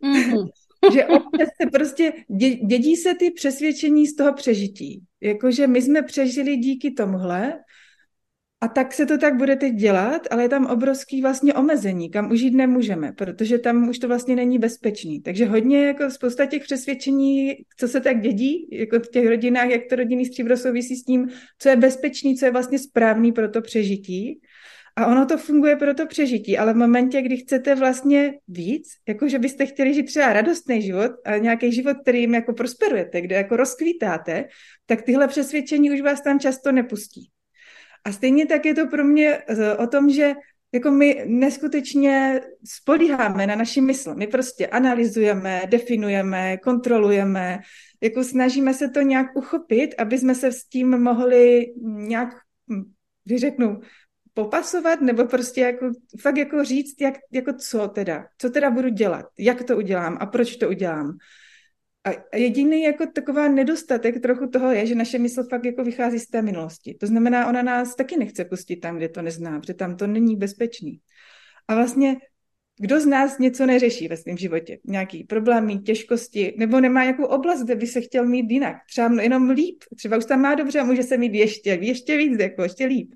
Mm-hmm. 0.04 0.48
že 0.94 1.06
občas 1.06 1.50
se 1.62 1.70
prostě 1.72 2.14
dědí 2.68 2.96
se 2.96 3.14
ty 3.16 3.32
přesvědčení 3.32 4.08
z 4.08 4.16
toho 4.16 4.34
přežití. 4.34 5.04
Jakože 5.22 5.68
my 5.68 5.82
jsme 5.82 6.02
přežili 6.02 6.58
díky 6.58 6.92
tomuhle 6.92 7.54
a 8.64 8.68
tak 8.68 8.94
se 8.94 9.06
to 9.06 9.18
tak 9.18 9.36
bude 9.36 9.56
teď 9.56 9.74
dělat, 9.74 10.28
ale 10.32 10.44
je 10.44 10.50
tam 10.50 10.66
obrovský 10.66 11.22
vlastně 11.22 11.54
omezení, 11.54 12.10
kam 12.10 12.32
už 12.32 12.42
jít 12.42 12.54
nemůžeme, 12.54 13.12
protože 13.12 13.58
tam 13.58 13.90
už 13.90 14.00
to 14.00 14.08
vlastně 14.08 14.36
není 14.36 14.60
bezpečný. 14.60 15.22
Takže 15.22 15.46
hodně 15.46 15.86
jako 15.86 16.10
spousta 16.10 16.46
těch 16.46 16.64
přesvědčení, 16.64 17.54
co 17.78 17.88
se 17.88 18.02
tak 18.02 18.22
dědí, 18.22 18.68
jako 18.72 19.00
v 19.00 19.10
těch 19.10 19.28
rodinách, 19.28 19.70
jak 19.70 19.82
to 19.90 19.96
rodinný 19.96 20.26
stříbro 20.26 20.58
souvisí 20.58 20.96
s 20.96 21.04
tím, 21.04 21.30
co 21.60 21.70
je 21.70 21.76
bezpečný, 21.76 22.36
co 22.36 22.46
je 22.46 22.52
vlastně 22.52 22.80
správný 22.80 23.32
pro 23.32 23.50
to 23.50 23.62
přežití. 23.62 24.40
A 24.96 25.08
ono 25.08 25.26
to 25.26 25.38
funguje 25.38 25.76
pro 25.76 25.94
to 25.94 26.06
přežití, 26.06 26.58
ale 26.58 26.74
v 26.74 26.78
momentě, 26.78 27.22
kdy 27.22 27.38
chcete 27.38 27.76
vlastně 27.76 28.34
víc, 28.48 28.88
jako 29.08 29.28
že 29.28 29.40
byste 29.40 29.66
chtěli 29.66 29.94
žít 29.94 30.04
třeba 30.04 30.34
radostný 30.34 30.82
život 30.82 31.12
a 31.26 31.38
nějaký 31.38 31.72
život, 31.72 31.98
kterým 32.02 32.34
jako 32.34 32.54
prosperujete, 32.54 33.22
kde 33.22 33.36
jako 33.36 33.56
rozkvítáte, 33.56 34.46
tak 34.86 35.02
tyhle 35.02 35.28
přesvědčení 35.28 35.92
už 35.92 36.02
vás 36.02 36.22
tam 36.22 36.40
často 36.40 36.72
nepustí. 36.72 37.30
A 38.04 38.12
stejně 38.12 38.46
tak 38.46 38.66
je 38.66 38.76
to 38.76 38.88
pro 38.88 39.04
mě 39.04 39.38
eh, 39.48 39.76
o 39.76 39.88
tom, 39.88 40.10
že 40.10 40.34
jako 40.72 40.92
my 40.92 41.24
neskutečně 41.28 42.42
spolíháme 42.66 43.48
na 43.48 43.56
naši 43.56 43.82
mysl. 43.82 44.16
My 44.16 44.28
prostě 44.28 44.68
analyzujeme, 44.68 45.62
definujeme, 45.66 46.58
kontrolujeme, 46.58 47.60
jako 48.02 48.24
snažíme 48.24 48.74
se 48.74 48.90
to 48.90 49.02
nějak 49.02 49.36
uchopit, 49.36 49.96
aby 49.98 50.18
jsme 50.18 50.36
se 50.36 50.52
s 50.52 50.64
tím 50.64 51.04
mohli 51.04 51.74
nějak, 51.84 52.30
když 53.26 53.42
hm, 53.42 53.42
řeknu, 53.42 53.80
popasovat, 54.34 55.02
nebo 55.02 55.26
prostě 55.26 55.62
jako, 55.62 55.92
fakt 56.22 56.38
jako 56.38 56.64
říct, 56.64 57.02
jak, 57.02 57.14
jako 57.32 57.54
co 57.54 57.88
teda, 57.88 58.26
co 58.38 58.50
teda 58.50 58.72
budu 58.72 58.90
dělat, 58.90 59.26
jak 59.40 59.64
to 59.64 59.78
udělám 59.78 60.18
a 60.20 60.26
proč 60.26 60.56
to 60.56 60.70
udělám. 60.70 61.18
A 62.04 62.36
jediný 62.36 62.84
jako 62.84 63.06
taková 63.06 63.48
nedostatek 63.48 64.22
trochu 64.22 64.48
toho 64.48 64.72
je, 64.72 64.86
že 64.86 64.96
naše 64.96 65.20
mysl 65.20 65.44
fakt 65.44 65.66
jako 65.66 65.84
vychází 65.84 66.20
z 66.20 66.28
té 66.28 66.42
minulosti. 66.42 66.94
To 67.00 67.08
znamená, 67.08 67.48
ona 67.48 67.62
nás 67.62 67.96
taky 67.96 68.18
nechce 68.18 68.46
pustit 68.46 68.76
tam, 68.76 68.98
kde 68.98 69.10
to 69.10 69.22
nezná, 69.22 69.60
protože 69.60 69.74
tam 69.74 69.98
to 69.98 70.08
není 70.08 70.36
bezpečný. 70.36 71.00
A 71.68 71.76
vlastně 71.76 72.18
kdo 72.80 73.00
z 73.00 73.06
nás 73.06 73.40
něco 73.40 73.66
neřeší 73.66 74.08
ve 74.08 74.18
svém 74.18 74.38
životě? 74.38 74.80
Nějaký 74.86 75.24
problémy, 75.24 75.80
těžkosti, 75.80 76.54
nebo 76.58 76.80
nemá 76.80 77.04
nějakou 77.04 77.26
oblast, 77.26 77.64
kde 77.64 77.76
by 77.76 77.88
se 77.88 78.02
chtěl 78.02 78.26
mít 78.26 78.52
jinak? 78.52 78.76
Třeba 78.90 79.22
jenom 79.22 79.50
líp, 79.50 79.84
třeba 79.98 80.18
už 80.18 80.26
tam 80.26 80.42
má 80.42 80.56
dobře 80.56 80.80
a 80.80 80.84
může 80.84 81.04
se 81.04 81.18
mít 81.18 81.34
ještě, 81.34 81.70
ještě 81.70 82.18
víc, 82.18 82.40
jako 82.40 82.64
ještě 82.64 82.86
líp. 82.86 83.16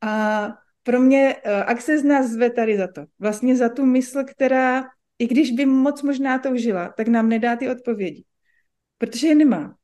A 0.00 0.48
pro 0.82 1.00
mě 1.00 1.36
uh, 1.46 1.52
Access 1.66 2.02
nás 2.02 2.26
zve 2.26 2.50
tady 2.50 2.76
za 2.76 2.86
to. 2.86 3.04
Vlastně 3.18 3.56
za 3.56 3.68
tu 3.68 3.86
mysl, 3.86 4.24
která 4.24 4.84
i 5.22 5.26
když 5.26 5.50
by 5.50 5.66
moc 5.66 6.02
možná 6.02 6.38
toužila, 6.38 6.94
tak 6.96 7.08
nám 7.08 7.28
nedá 7.28 7.56
ty 7.56 7.70
odpovědi. 7.70 8.24
Protože 8.98 9.26
je 9.26 9.34
nemá. 9.34 9.74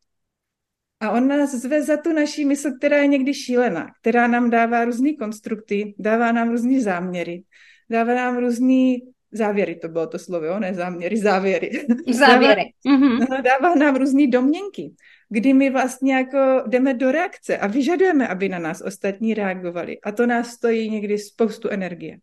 A 1.01 1.11
on 1.11 1.29
nás 1.29 1.55
zve 1.55 1.83
za 1.83 1.96
tu 1.96 2.12
naší 2.12 2.44
mysl, 2.44 2.70
která 2.79 2.96
je 2.96 3.07
někdy 3.07 3.35
šílená, 3.35 3.87
která 4.01 4.27
nám 4.27 4.51
dává 4.51 4.85
různé 4.85 5.14
konstrukty, 5.14 5.94
dává 5.98 6.33
nám 6.33 6.51
různé 6.51 6.81
záměry, 6.81 7.42
dává 7.90 8.14
nám 8.14 8.37
různé 8.37 8.96
závěry, 9.33 9.77
to 9.77 9.88
bylo 9.88 10.07
to 10.07 10.18
slovo, 10.18 10.59
ne 10.59 10.74
záměry, 10.74 11.16
závěry. 11.16 11.87
Závěry. 12.11 12.72
Dává, 12.85 12.98
mm-hmm. 12.98 13.42
dává 13.42 13.74
nám 13.74 13.96
různé 13.96 14.27
domněnky, 14.27 14.94
kdy 15.29 15.55
my 15.55 15.70
vlastně 15.70 16.14
jako 16.14 16.62
jdeme 16.66 16.94
do 16.94 17.12
reakce 17.12 17.59
a 17.59 17.66
vyžadujeme, 17.66 18.29
aby 18.29 18.48
na 18.48 18.59
nás 18.59 18.83
ostatní 18.83 19.35
reagovali. 19.35 20.01
A 20.01 20.12
to 20.12 20.27
nás 20.27 20.51
stojí 20.51 20.90
někdy 20.90 21.18
spoustu 21.18 21.68
energie 21.68 22.18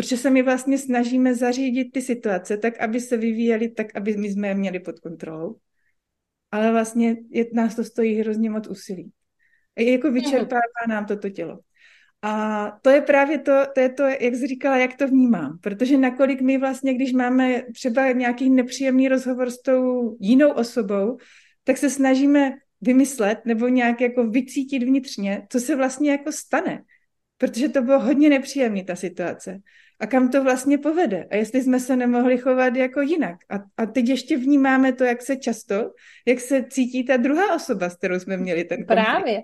protože 0.00 0.16
se 0.16 0.30
my 0.30 0.42
vlastně 0.42 0.78
snažíme 0.78 1.34
zařídit 1.34 1.84
ty 1.92 2.02
situace 2.02 2.56
tak, 2.56 2.80
aby 2.80 3.00
se 3.00 3.16
vyvíjely 3.16 3.68
tak, 3.68 3.86
aby 3.96 4.16
my 4.16 4.30
jsme 4.30 4.48
je 4.48 4.54
měli 4.54 4.80
pod 4.80 5.00
kontrolou. 5.00 5.56
Ale 6.50 6.72
vlastně 6.72 7.16
je, 7.30 7.46
nás 7.52 7.76
to 7.76 7.84
stojí 7.84 8.20
hrozně 8.20 8.50
moc 8.50 8.68
úsilí. 8.68 9.12
A 9.76 9.82
jako 9.82 10.06
mhm. 10.06 10.14
vyčerpává 10.14 10.86
nám 10.88 11.06
toto 11.06 11.30
tělo. 11.30 11.58
A 12.22 12.32
to 12.82 12.90
je 12.90 13.00
právě 13.00 13.38
to, 13.38 13.62
to 13.74 13.80
je 13.80 13.88
to, 13.88 14.02
jak 14.02 14.34
jsi 14.34 14.46
říkala, 14.46 14.76
jak 14.76 14.96
to 14.96 15.06
vnímám. 15.06 15.58
Protože 15.58 15.98
nakolik 15.98 16.40
my 16.40 16.58
vlastně, 16.58 16.94
když 16.94 17.12
máme 17.12 17.62
třeba 17.74 18.12
nějaký 18.12 18.50
nepříjemný 18.50 19.08
rozhovor 19.08 19.50
s 19.50 19.62
tou 19.62 20.16
jinou 20.20 20.50
osobou, 20.50 21.18
tak 21.64 21.76
se 21.76 21.90
snažíme 21.90 22.52
vymyslet 22.80 23.38
nebo 23.44 23.68
nějak 23.68 24.00
jako 24.00 24.26
vycítit 24.26 24.82
vnitřně, 24.82 25.46
co 25.50 25.60
se 25.60 25.76
vlastně 25.76 26.10
jako 26.10 26.32
stane. 26.32 26.82
Protože 27.38 27.68
to 27.68 27.82
bylo 27.82 28.00
hodně 28.00 28.28
nepříjemné, 28.28 28.84
ta 28.84 28.96
situace 28.96 29.60
a 30.00 30.06
kam 30.06 30.28
to 30.28 30.44
vlastně 30.44 30.78
povede 30.78 31.26
a 31.30 31.36
jestli 31.36 31.62
jsme 31.62 31.80
se 31.80 31.96
nemohli 31.96 32.38
chovat 32.38 32.76
jako 32.76 33.00
jinak. 33.00 33.36
A, 33.50 33.54
a 33.76 33.86
teď 33.86 34.08
ještě 34.08 34.36
vnímáme 34.36 34.92
to, 34.92 35.04
jak 35.04 35.22
se 35.22 35.36
často, 35.36 35.92
jak 36.26 36.40
se 36.40 36.64
cítí 36.70 37.04
ta 37.04 37.16
druhá 37.16 37.54
osoba, 37.54 37.90
s 37.90 37.96
kterou 37.96 38.20
jsme 38.20 38.36
měli 38.36 38.64
ten 38.64 38.78
konflikt. 38.78 39.06
Právě. 39.06 39.42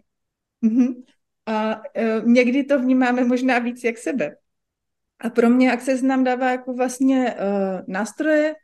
Uh-huh. 0.64 1.02
A 1.46 1.76
uh, 1.76 2.28
někdy 2.28 2.64
to 2.64 2.78
vnímáme 2.78 3.24
možná 3.24 3.58
víc 3.58 3.84
jak 3.84 3.98
sebe. 3.98 4.36
A 5.20 5.30
pro 5.30 5.50
mě 5.50 5.72
Access 5.72 6.02
nám 6.02 6.24
dává 6.24 6.50
jako 6.50 6.74
vlastně 6.74 7.34
uh, 7.34 7.80
nástroje 7.88 8.54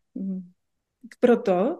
pro 1.21 1.37
to, 1.37 1.79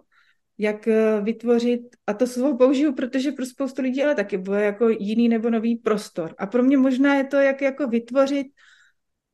jak 0.57 0.87
uh, 0.87 1.25
vytvořit, 1.25 1.81
a 2.07 2.13
to 2.13 2.27
slovo 2.27 2.57
použiju, 2.57 2.93
protože 2.93 3.31
pro 3.31 3.45
spoustu 3.45 3.81
lidí 3.81 4.03
ale 4.03 4.15
taky 4.15 4.37
bude 4.37 4.63
jako 4.63 4.89
jiný 4.89 5.29
nebo 5.29 5.49
nový 5.49 5.75
prostor. 5.75 6.35
A 6.37 6.47
pro 6.47 6.63
mě 6.63 6.77
možná 6.77 7.15
je 7.15 7.23
to, 7.23 7.37
jak 7.37 7.61
jako 7.61 7.87
vytvořit 7.87 8.47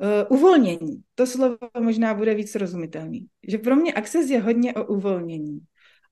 Uh, 0.01 0.37
uvolnění. 0.37 1.01
To 1.15 1.27
slovo 1.27 1.57
možná 1.79 2.13
bude 2.13 2.33
víc 2.33 2.55
rozumitelný. 2.55 3.27
Že 3.47 3.57
pro 3.57 3.75
mě 3.75 3.93
access 3.93 4.29
je 4.29 4.41
hodně 4.41 4.73
o 4.73 4.85
uvolnění. 4.85 5.59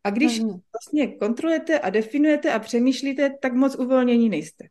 A 0.04 0.10
když 0.10 0.39
mm. 0.39 0.50
vlastně 0.50 1.08
kontrolujete 1.08 1.80
a 1.80 1.89
definujete 1.89 2.52
a 2.54 2.60
přemýšlíte, 2.60 3.34
tak 3.41 3.54
moc 3.54 3.76
uvolnění 3.76 4.30
nejste. 4.30 4.65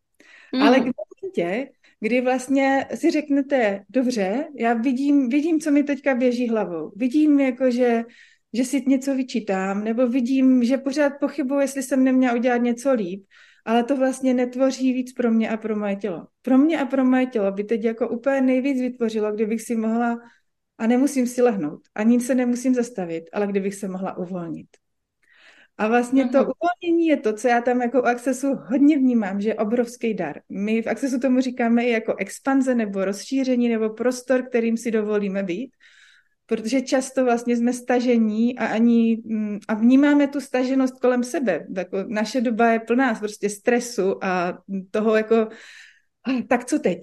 Mm. 0.55 0.62
Ale 0.62 0.81
k 0.81 0.83
momentě, 0.83 1.68
kdy 2.00 2.20
vlastně 2.20 2.87
si 2.94 3.11
řeknete, 3.11 3.85
dobře, 3.88 4.46
já 4.59 4.74
vidím, 4.74 5.29
vidím, 5.29 5.61
co 5.61 5.70
mi 5.70 5.83
teďka 5.83 6.14
běží 6.14 6.48
hlavou. 6.48 6.92
Vidím, 6.96 7.40
jako, 7.40 7.70
že, 7.70 8.05
že 8.52 8.64
si 8.64 8.83
něco 8.87 9.14
vyčítám, 9.14 9.85
nebo 9.85 10.07
vidím, 10.07 10.64
že 10.64 10.79
pořád 10.79 11.12
pochybuji, 11.20 11.61
jestli 11.61 11.83
jsem 11.83 12.05
neměla 12.05 12.35
udělat 12.35 12.57
něco 12.57 12.92
líp 12.92 13.24
ale 13.66 13.85
to 13.85 13.96
vlastně 13.96 14.35
netvoří 14.35 14.92
víc 14.92 15.12
pro 15.12 15.31
mě 15.31 15.50
a 15.50 15.57
pro 15.57 15.76
moje 15.76 15.96
tělo. 15.96 16.26
Pro 16.42 16.59
mě 16.59 16.81
a 16.81 16.85
pro 16.85 17.05
moje 17.05 17.26
tělo 17.26 17.52
by 17.52 17.64
teď 17.64 17.85
jako 17.85 18.09
úplně 18.09 18.40
nejvíc 18.40 18.81
vytvořilo, 18.81 19.33
kdybych 19.33 19.62
si 19.62 19.76
mohla, 19.76 20.18
a 20.79 20.87
nemusím 20.87 21.26
si 21.26 21.42
lehnout, 21.42 21.81
ani 21.94 22.20
se 22.20 22.35
nemusím 22.35 22.74
zastavit, 22.74 23.24
ale 23.33 23.46
kdybych 23.46 23.74
se 23.74 23.88
mohla 23.88 24.16
uvolnit. 24.16 24.66
A 25.79 25.88
vlastně 25.88 26.29
to 26.29 26.38
uvolnění 26.38 27.07
je 27.07 27.16
to, 27.16 27.33
co 27.33 27.48
já 27.48 27.61
tam 27.61 27.83
jako 27.83 28.02
u 28.02 28.05
Accessu 28.05 28.55
hodně 28.55 28.98
vnímám, 28.98 29.40
že 29.40 29.48
je 29.48 29.55
obrovský 29.55 30.14
dar. 30.14 30.40
My 30.48 30.83
v 30.83 30.87
Accessu 30.87 31.20
tomu 31.20 31.40
říkáme 31.40 31.85
i 31.85 31.90
jako 31.90 32.14
expanze 32.18 32.74
nebo 32.74 33.05
rozšíření 33.05 33.68
nebo 33.68 33.90
prostor, 33.90 34.42
kterým 34.42 34.76
si 34.76 34.90
dovolíme 34.90 35.42
být 35.42 35.70
protože 36.46 36.80
často 36.80 37.24
vlastně 37.24 37.56
jsme 37.56 37.72
stažení 37.72 38.59
a 38.59 38.66
ani 38.66 39.22
mm, 39.24 39.59
a 39.68 39.74
vnímáme 39.74 40.28
tu 40.28 40.40
staženost 40.40 41.00
kolem 41.00 41.24
sebe. 41.24 41.66
Jako 41.76 42.04
naše 42.09 42.40
doba 42.40 42.72
je 42.72 42.80
plná 42.80 43.14
prostě 43.14 43.50
stresu 43.50 44.24
a 44.24 44.59
toho 44.90 45.16
jako 45.16 45.48
tak 46.48 46.64
co 46.64 46.78
teď? 46.78 46.98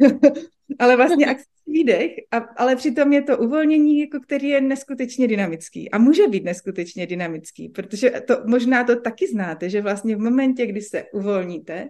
ale 0.78 0.96
vlastně 0.96 1.26
akci 1.30 1.44
výdech, 1.66 2.12
a, 2.30 2.36
ale 2.36 2.76
přitom 2.76 3.12
je 3.12 3.22
to 3.22 3.38
uvolnění, 3.38 4.00
jako 4.00 4.20
který 4.20 4.48
je 4.48 4.60
neskutečně 4.60 5.28
dynamický 5.28 5.90
a 5.90 5.98
může 5.98 6.28
být 6.28 6.44
neskutečně 6.44 7.06
dynamický, 7.06 7.68
protože 7.68 8.10
to 8.10 8.42
možná 8.46 8.84
to 8.84 9.00
taky 9.00 9.26
znáte, 9.26 9.70
že 9.70 9.82
vlastně 9.82 10.16
v 10.16 10.20
momentě, 10.20 10.66
kdy 10.66 10.80
se 10.80 11.04
uvolníte, 11.12 11.88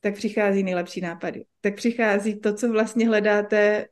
tak 0.00 0.14
přichází 0.14 0.62
nejlepší 0.62 1.00
nápady. 1.00 1.44
Tak 1.60 1.74
přichází 1.74 2.40
to, 2.40 2.54
co 2.54 2.68
vlastně 2.68 3.08
hledáte 3.08 3.86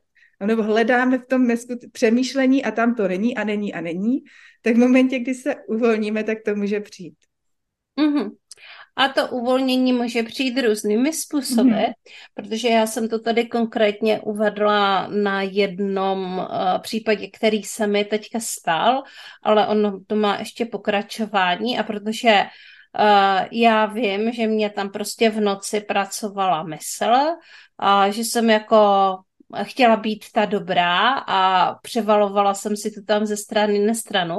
nebo 0.45 0.63
hledáme 0.63 1.17
v 1.17 1.25
tom 1.25 1.47
přemýšlení 1.91 2.65
a 2.65 2.71
tam 2.71 2.95
to 2.95 3.07
není 3.07 3.37
a 3.37 3.43
není 3.43 3.73
a 3.73 3.81
není, 3.81 4.19
tak 4.61 4.75
v 4.75 4.79
momentě, 4.79 5.19
kdy 5.19 5.35
se 5.35 5.55
uvolníme, 5.67 6.23
tak 6.23 6.37
to 6.45 6.55
může 6.55 6.79
přijít. 6.79 7.17
Mm-hmm. 7.99 8.29
A 8.95 9.07
to 9.07 9.27
uvolnění 9.27 9.93
může 9.93 10.23
přijít 10.23 10.61
různými 10.61 11.13
způsoby, 11.13 11.69
mm-hmm. 11.69 11.93
protože 12.33 12.69
já 12.69 12.87
jsem 12.87 13.09
to 13.09 13.19
tady 13.19 13.45
konkrétně 13.45 14.19
uvedla 14.19 15.07
na 15.07 15.41
jednom 15.41 16.37
uh, 16.37 16.81
případě, 16.81 17.27
který 17.27 17.63
se 17.63 17.87
mi 17.87 18.05
teďka 18.05 18.39
stal, 18.39 19.03
ale 19.43 19.67
ono 19.67 19.99
to 20.07 20.15
má 20.15 20.39
ještě 20.39 20.65
pokračování 20.65 21.79
a 21.79 21.83
protože 21.83 22.43
uh, 22.99 23.47
já 23.51 23.85
vím, 23.85 24.31
že 24.31 24.47
mě 24.47 24.69
tam 24.69 24.89
prostě 24.89 25.29
v 25.29 25.41
noci 25.41 25.81
pracovala 25.81 26.63
mysl 26.63 27.13
a 27.77 28.09
že 28.09 28.21
jsem 28.21 28.49
jako 28.49 28.77
chtěla 29.63 29.95
být 29.95 30.25
ta 30.31 30.45
dobrá 30.45 31.09
a 31.13 31.73
převalovala 31.75 32.53
jsem 32.53 32.77
si 32.77 32.91
to 32.91 33.01
tam 33.01 33.25
ze 33.25 33.37
strany 33.37 33.79
na 33.79 33.93
stranu. 33.93 34.35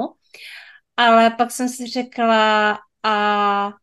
Ale 0.97 1.29
pak 1.29 1.51
jsem 1.51 1.69
si 1.69 1.87
řekla, 1.87 2.79
a 3.03 3.73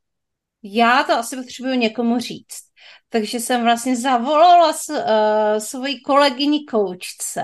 já 0.63 1.05
to 1.05 1.13
asi 1.13 1.37
potřebuju 1.37 1.75
někomu 1.75 2.19
říct. 2.19 2.69
Takže 3.09 3.41
jsem 3.41 3.63
vlastně 3.63 3.97
zavolala 3.97 4.73
s, 4.73 4.89
uh, 4.89 5.59
svoji 5.59 6.01
kolegyni 6.01 6.65
koučce 6.65 7.43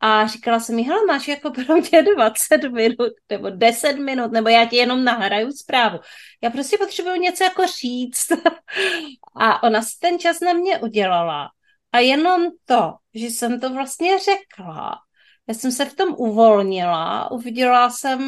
a 0.00 0.26
říkala 0.26 0.60
jsem 0.60 0.76
mi, 0.76 0.82
hele, 0.82 1.06
máš 1.06 1.28
jako 1.28 1.50
pro 1.50 1.76
mě 1.76 2.02
20 2.02 2.70
minut 2.72 3.12
nebo 3.30 3.50
10 3.50 3.92
minut, 3.92 4.32
nebo 4.32 4.48
já 4.48 4.64
ti 4.66 4.76
jenom 4.76 5.04
nahraju 5.04 5.52
zprávu. 5.52 5.98
Já 6.42 6.50
prostě 6.50 6.78
potřebuju 6.78 7.14
něco 7.16 7.44
jako 7.44 7.66
říct. 7.66 8.32
a 9.36 9.62
ona 9.62 9.82
si 9.82 9.98
ten 10.00 10.18
čas 10.18 10.40
na 10.40 10.52
mě 10.52 10.78
udělala. 10.78 11.50
A 11.92 11.98
jenom 11.98 12.46
to, 12.64 12.94
že 13.14 13.26
jsem 13.26 13.60
to 13.60 13.70
vlastně 13.74 14.18
řekla, 14.18 14.98
já 15.46 15.54
jsem 15.54 15.72
se 15.72 15.84
v 15.84 15.94
tom 15.94 16.14
uvolnila, 16.18 17.30
uviděla 17.30 17.90
jsem 17.90 18.20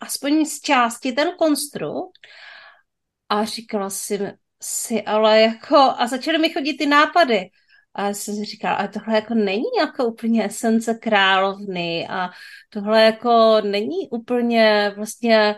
aspoň 0.00 0.44
z 0.44 0.60
části 0.60 1.12
ten 1.12 1.32
konstrukt 1.38 2.18
a 3.28 3.44
říkala 3.44 3.90
si, 3.90 4.32
si 4.62 5.02
ale 5.02 5.40
jako, 5.40 5.76
a 5.76 6.06
začaly 6.06 6.38
mi 6.38 6.52
chodit 6.52 6.76
ty 6.76 6.86
nápady. 6.86 7.50
A 7.94 8.06
já 8.06 8.14
jsem 8.14 8.34
si 8.34 8.44
říkala, 8.44 8.74
ale 8.74 8.88
tohle 8.88 9.14
jako 9.14 9.34
není 9.34 9.64
jako 9.78 10.04
úplně 10.04 10.44
esence 10.44 10.94
královny 10.94 12.08
a 12.10 12.30
tohle 12.70 13.02
jako 13.04 13.60
není 13.60 14.08
úplně 14.10 14.92
vlastně 14.96 15.56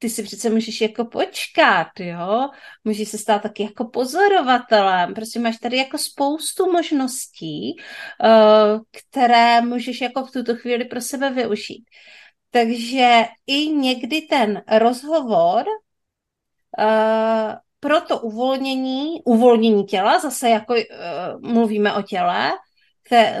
ty 0.00 0.08
si 0.10 0.22
přece 0.22 0.50
můžeš 0.50 0.80
jako 0.80 1.04
počkat, 1.04 1.86
jo, 2.00 2.48
můžeš 2.84 3.08
se 3.08 3.18
stát 3.18 3.42
taky 3.42 3.62
jako 3.62 3.84
pozorovatelem, 3.84 5.14
prostě 5.14 5.40
máš 5.40 5.56
tady 5.56 5.76
jako 5.76 5.98
spoustu 5.98 6.72
možností, 6.72 7.76
uh, 8.24 8.80
které 8.90 9.60
můžeš 9.60 10.00
jako 10.00 10.24
v 10.24 10.30
tuto 10.30 10.56
chvíli 10.56 10.84
pro 10.84 11.00
sebe 11.00 11.30
využít. 11.30 11.84
Takže 12.50 13.24
i 13.46 13.66
někdy 13.66 14.20
ten 14.20 14.62
rozhovor 14.78 15.64
uh, 16.78 17.54
pro 17.80 18.00
to 18.00 18.18
uvolnění, 18.18 19.22
uvolnění 19.24 19.84
těla, 19.84 20.18
zase 20.18 20.48
jako 20.48 20.74
uh, 20.74 20.80
mluvíme 21.52 21.94
o 21.94 22.02
těle, 22.02 22.52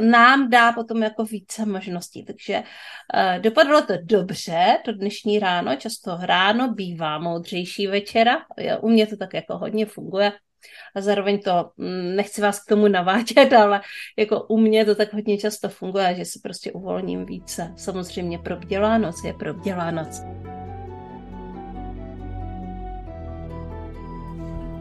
nám 0.00 0.50
dá 0.50 0.72
potom 0.72 1.02
jako 1.02 1.24
více 1.24 1.66
možností. 1.66 2.24
Takže 2.24 2.62
uh, 2.62 3.42
dopadlo 3.42 3.82
to 3.82 3.94
dobře, 4.02 4.78
to 4.84 4.92
dnešní 4.92 5.38
ráno, 5.38 5.76
často 5.76 6.18
ráno 6.20 6.74
bývá 6.74 7.18
moudřejší 7.18 7.86
večera, 7.86 8.36
u 8.80 8.88
mě 8.88 9.06
to 9.06 9.16
tak 9.16 9.34
jako 9.34 9.58
hodně 9.58 9.86
funguje, 9.86 10.32
a 10.94 11.00
zároveň 11.00 11.38
to 11.38 11.70
mm, 11.76 12.16
nechci 12.16 12.40
vás 12.40 12.64
k 12.64 12.68
tomu 12.68 12.88
navádět, 12.88 13.52
ale 13.58 13.80
jako 14.18 14.42
u 14.42 14.58
mě 14.58 14.84
to 14.84 14.94
tak 14.94 15.12
hodně 15.12 15.38
často 15.38 15.68
funguje, 15.68 16.14
že 16.14 16.24
se 16.24 16.38
prostě 16.42 16.72
uvolním 16.72 17.26
více. 17.26 17.72
Samozřejmě 17.76 18.38
probdělá 18.38 18.98
noc 18.98 19.24
je 19.24 19.32
probdělá 19.32 19.90
noc. 19.90 20.22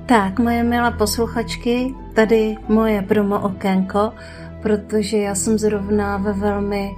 Tak, 0.06 0.40
moje 0.40 0.64
milé 0.64 0.92
posluchačky, 0.92 1.94
tady 2.16 2.56
moje 2.68 3.02
promo 3.02 3.40
okénko, 3.40 4.14
protože 4.62 5.18
já 5.18 5.36
jsem 5.36 5.58
zrovna 5.58 6.18
ve 6.18 6.34
velmi 6.34 6.96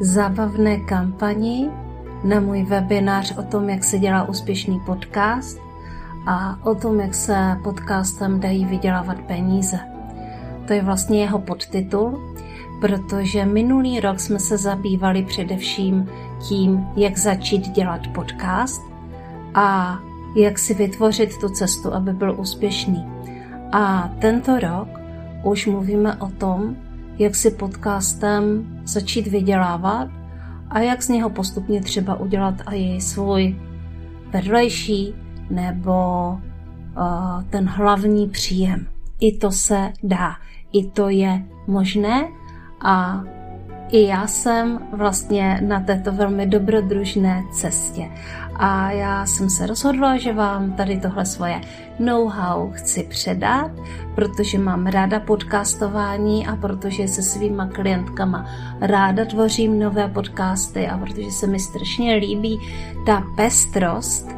zábavné 0.00 0.76
kampani 0.76 1.70
na 2.24 2.40
můj 2.40 2.62
webinář 2.62 3.38
o 3.38 3.42
tom, 3.42 3.68
jak 3.68 3.84
se 3.84 3.98
dělá 3.98 4.28
úspěšný 4.28 4.80
podcast 4.86 5.60
a 6.26 6.58
o 6.62 6.74
tom, 6.74 7.00
jak 7.00 7.14
se 7.14 7.56
podcastem 7.64 8.40
dají 8.40 8.64
vydělávat 8.64 9.20
peníze. 9.20 9.78
To 10.66 10.72
je 10.72 10.82
vlastně 10.82 11.20
jeho 11.20 11.38
podtitul, 11.38 12.34
protože 12.80 13.44
minulý 13.46 14.00
rok 14.00 14.20
jsme 14.20 14.38
se 14.38 14.58
zabývali 14.58 15.22
především 15.22 16.08
tím, 16.48 16.86
jak 16.96 17.18
začít 17.18 17.68
dělat 17.68 18.00
podcast 18.14 18.82
a 19.54 19.98
jak 20.36 20.58
si 20.58 20.74
vytvořit 20.74 21.38
tu 21.38 21.48
cestu, 21.48 21.94
aby 21.94 22.12
byl 22.12 22.40
úspěšný. 22.40 23.06
A 23.72 24.10
tento 24.18 24.58
rok 24.58 24.88
už 25.44 25.66
mluvíme 25.66 26.14
o 26.14 26.28
tom, 26.28 26.76
jak 27.20 27.34
si 27.34 27.50
podcastem 27.50 28.66
začít 28.84 29.26
vydělávat 29.26 30.08
a 30.70 30.80
jak 30.80 31.02
z 31.02 31.08
něho 31.08 31.30
postupně 31.30 31.80
třeba 31.80 32.20
udělat 32.20 32.54
i 32.72 33.00
svůj 33.00 33.56
vedlejší 34.32 35.14
nebo 35.50 35.92
uh, 36.32 37.42
ten 37.50 37.68
hlavní 37.68 38.28
příjem. 38.28 38.86
I 39.20 39.38
to 39.38 39.50
se 39.50 39.92
dá, 40.02 40.36
i 40.72 40.86
to 40.86 41.08
je 41.08 41.44
možné 41.66 42.28
a 42.84 43.24
i 43.92 44.06
já 44.06 44.26
jsem 44.26 44.78
vlastně 44.92 45.60
na 45.66 45.80
této 45.80 46.12
velmi 46.12 46.46
dobrodružné 46.46 47.42
cestě. 47.52 48.10
A 48.62 48.90
já 48.90 49.26
jsem 49.26 49.50
se 49.50 49.66
rozhodla, 49.66 50.16
že 50.16 50.32
vám 50.32 50.72
tady 50.72 51.00
tohle 51.00 51.26
svoje 51.26 51.60
know-how 51.98 52.70
chci 52.70 53.02
předat, 53.02 53.70
protože 54.14 54.58
mám 54.58 54.86
ráda 54.86 55.20
podcastování 55.20 56.46
a 56.46 56.56
protože 56.56 57.08
se 57.08 57.22
svýma 57.22 57.66
klientkama 57.66 58.46
ráda 58.80 59.24
tvořím 59.24 59.78
nové 59.78 60.08
podcasty 60.08 60.88
a 60.88 60.98
protože 60.98 61.30
se 61.30 61.46
mi 61.46 61.60
strašně 61.60 62.14
líbí 62.14 62.60
ta 63.06 63.22
pestrost 63.36 64.28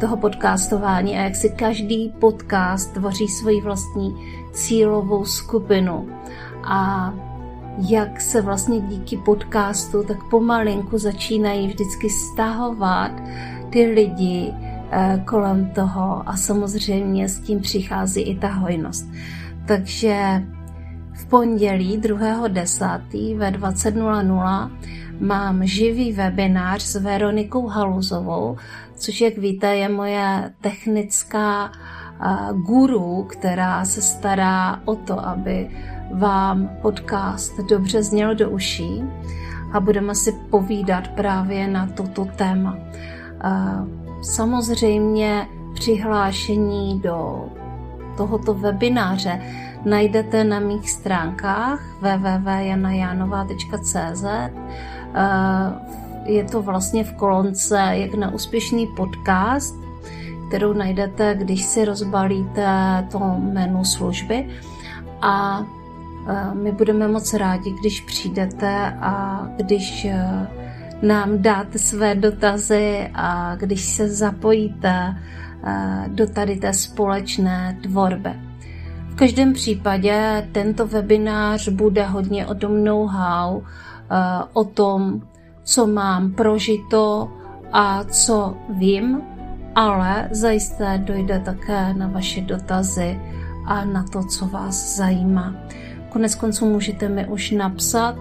toho 0.00 0.16
podcastování 0.16 1.18
a 1.18 1.22
jak 1.22 1.36
si 1.36 1.50
každý 1.50 2.14
podcast 2.18 2.92
tvoří 2.92 3.28
svoji 3.28 3.60
vlastní 3.60 4.14
cílovou 4.52 5.24
skupinu. 5.24 6.08
A 6.64 7.12
jak 7.88 8.20
se 8.20 8.42
vlastně 8.42 8.80
díky 8.80 9.16
podcastu 9.16 10.02
tak 10.02 10.24
pomalinku 10.30 10.98
začínají 10.98 11.66
vždycky 11.66 12.10
stahovat 12.10 13.12
ty 13.70 13.86
lidi 13.86 14.52
eh, 14.90 15.22
kolem 15.26 15.70
toho 15.70 16.28
a 16.28 16.36
samozřejmě 16.36 17.28
s 17.28 17.40
tím 17.40 17.60
přichází 17.60 18.20
i 18.20 18.38
ta 18.38 18.48
hojnost. 18.48 19.08
Takže 19.66 20.42
v 21.12 21.26
pondělí 21.26 21.98
2.10. 22.00 23.36
ve 23.36 23.50
20.00 23.50 24.70
mám 25.20 25.66
živý 25.66 26.12
webinář 26.12 26.82
s 26.82 26.96
Veronikou 26.96 27.66
Haluzovou, 27.66 28.56
což, 28.96 29.20
jak 29.20 29.38
víte, 29.38 29.76
je 29.76 29.88
moje 29.88 30.52
technická 30.60 31.72
eh, 31.72 32.52
guru, 32.52 33.24
která 33.24 33.84
se 33.84 34.02
stará 34.02 34.80
o 34.84 34.96
to, 34.96 35.26
aby 35.26 35.70
vám 36.12 36.70
podcast 36.82 37.60
dobře 37.60 38.02
zněl 38.02 38.34
do 38.34 38.50
uší 38.50 39.04
a 39.72 39.80
budeme 39.80 40.14
si 40.14 40.32
povídat 40.32 41.08
právě 41.08 41.68
na 41.68 41.86
toto 41.86 42.24
téma. 42.24 42.76
Samozřejmě 44.22 45.48
přihlášení 45.74 47.00
do 47.00 47.44
tohoto 48.16 48.54
webináře 48.54 49.40
najdete 49.84 50.44
na 50.44 50.60
mých 50.60 50.90
stránkách 50.90 51.80
www.janajanova.cz 52.00 54.24
Je 56.24 56.44
to 56.44 56.62
vlastně 56.62 57.04
v 57.04 57.14
kolonce 57.14 57.88
jak 57.92 58.14
na 58.14 58.30
úspěšný 58.30 58.86
podcast, 58.86 59.76
kterou 60.48 60.72
najdete, 60.72 61.34
když 61.34 61.64
si 61.64 61.84
rozbalíte 61.84 62.66
to 63.12 63.18
menu 63.38 63.84
služby. 63.84 64.48
A 65.22 65.64
my 66.52 66.72
budeme 66.72 67.08
moc 67.08 67.34
rádi, 67.34 67.70
když 67.80 68.00
přijdete 68.00 68.96
a 69.00 69.46
když 69.56 70.04
eh, 70.04 70.48
nám 71.02 71.42
dáte 71.42 71.78
své 71.78 72.14
dotazy 72.14 73.10
a 73.14 73.56
když 73.56 73.84
se 73.84 74.08
zapojíte 74.08 75.16
eh, 75.64 76.04
do 76.08 76.26
tady 76.26 76.56
té 76.56 76.72
společné 76.72 77.78
tvorby. 77.82 78.30
V 79.08 79.14
každém 79.14 79.52
případě 79.52 80.48
tento 80.52 80.86
webinář 80.86 81.68
bude 81.68 82.04
hodně 82.04 82.46
o 82.46 82.54
tom 82.54 82.84
know-how, 82.84 83.62
eh, 83.62 84.44
o 84.52 84.64
tom, 84.64 85.22
co 85.62 85.86
mám 85.86 86.32
prožito 86.32 87.28
a 87.72 88.04
co 88.04 88.56
vím, 88.68 89.22
ale 89.74 90.28
zajisté 90.30 90.98
dojde 90.98 91.38
také 91.44 91.94
na 91.94 92.06
vaše 92.06 92.40
dotazy 92.40 93.20
a 93.66 93.84
na 93.84 94.02
to, 94.02 94.24
co 94.24 94.46
vás 94.46 94.96
zajímá. 94.96 95.54
Konec 96.10 96.34
konců 96.34 96.66
můžete 96.66 97.08
mi 97.08 97.26
už 97.26 97.50
napsat 97.50 98.16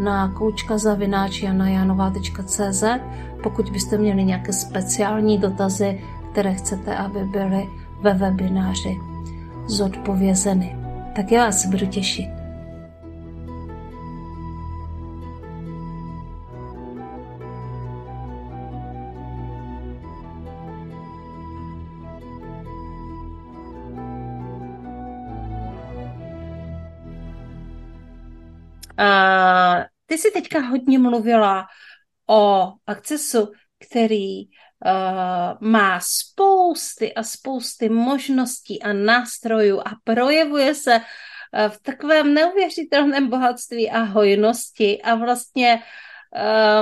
na 0.00 0.28
koučkazavináč.cz, 0.28 2.84
pokud 3.42 3.70
byste 3.70 3.98
měli 3.98 4.24
nějaké 4.24 4.52
speciální 4.52 5.38
dotazy, 5.38 6.00
které 6.32 6.54
chcete, 6.54 6.96
aby 6.96 7.24
byly 7.24 7.68
ve 8.00 8.14
webináři 8.14 9.00
zodpovězeny. 9.66 10.76
Tak 11.16 11.32
já 11.32 11.52
se 11.52 11.68
budu 11.68 11.86
těšit. 11.86 12.39
Uh, 29.00 29.84
ty 30.06 30.18
jsi 30.18 30.30
teďka 30.30 30.60
hodně 30.60 30.98
mluvila 30.98 31.66
o 32.30 32.72
akcesu, 32.86 33.52
který 33.88 34.46
uh, 34.46 34.50
má 35.60 36.00
spousty 36.02 37.14
a 37.14 37.22
spousty 37.22 37.88
možností 37.88 38.82
a 38.82 38.92
nástrojů 38.92 39.80
a 39.80 39.90
projevuje 40.04 40.74
se 40.74 40.96
uh, 40.96 41.68
v 41.68 41.80
takovém 41.82 42.34
neuvěřitelném 42.34 43.28
bohatství 43.28 43.90
a 43.90 44.02
hojnosti 44.02 45.02
a 45.02 45.14
vlastně 45.14 45.74
uh, 45.74 45.82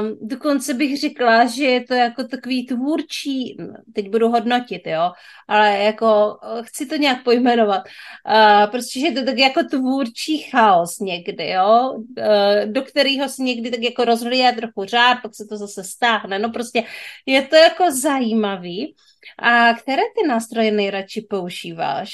Um, 0.01 0.19
dokonce 0.29 0.75
bych 0.75 1.01
řekla, 1.01 1.47
že 1.47 1.65
je 1.65 1.85
to 1.85 1.95
jako 1.95 2.25
takový 2.25 2.67
tvůrčí, 2.67 3.57
teď 3.95 4.11
budu 4.11 4.29
hodnotit, 4.29 4.83
jo, 4.87 5.13
ale 5.49 5.79
jako 5.79 6.39
eh, 6.43 6.63
chci 6.63 6.87
to 6.87 6.97
nějak 6.97 7.25
pojmenovat, 7.25 7.83
uh, 7.85 8.71
protože 8.71 9.01
je 9.01 9.13
to 9.13 9.25
tak 9.25 9.39
jako 9.39 9.63
tvůrčí 9.71 10.39
chaos 10.39 10.99
někdy, 11.01 11.49
jo, 11.49 11.93
uh, 11.93 12.73
do 12.73 12.83
kterého 12.83 13.29
si 13.29 13.43
někdy 13.43 13.71
tak 13.71 13.81
jako 13.81 14.05
rozhlíje 14.05 14.53
trochu 14.53 14.85
řád, 14.85 15.19
pak 15.23 15.35
se 15.35 15.45
to 15.49 15.57
zase 15.57 15.85
stáhne, 15.85 16.39
no 16.39 16.51
prostě 16.51 16.85
je 17.27 17.43
to 17.43 17.57
jako 17.57 17.85
zajímavý. 17.91 18.95
A 19.39 19.75
které 19.75 20.03
ty 20.03 20.29
nástroje 20.29 20.71
nejradši 20.71 21.27
používáš? 21.31 22.11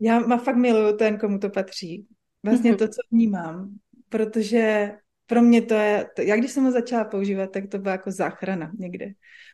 Já 0.00 0.18
má 0.18 0.38
fakt 0.38 0.56
miluju 0.56 0.96
ten, 0.96 1.18
komu 1.18 1.38
to 1.38 1.50
patří. 1.50 2.06
Vlastně 2.42 2.72
mm-hmm. 2.72 2.78
to, 2.78 2.84
co 2.84 3.00
vnímám, 3.10 3.70
protože 4.08 4.90
pro 5.28 5.42
mě 5.42 5.62
to 5.62 5.74
je, 5.74 6.06
to, 6.16 6.22
já 6.22 6.36
když 6.36 6.50
jsem 6.50 6.64
ho 6.64 6.72
začala 6.72 7.04
používat, 7.04 7.50
tak 7.50 7.68
to 7.68 7.78
byla 7.78 7.92
jako 7.92 8.10
záchrana 8.10 8.72
někde. 8.78 9.12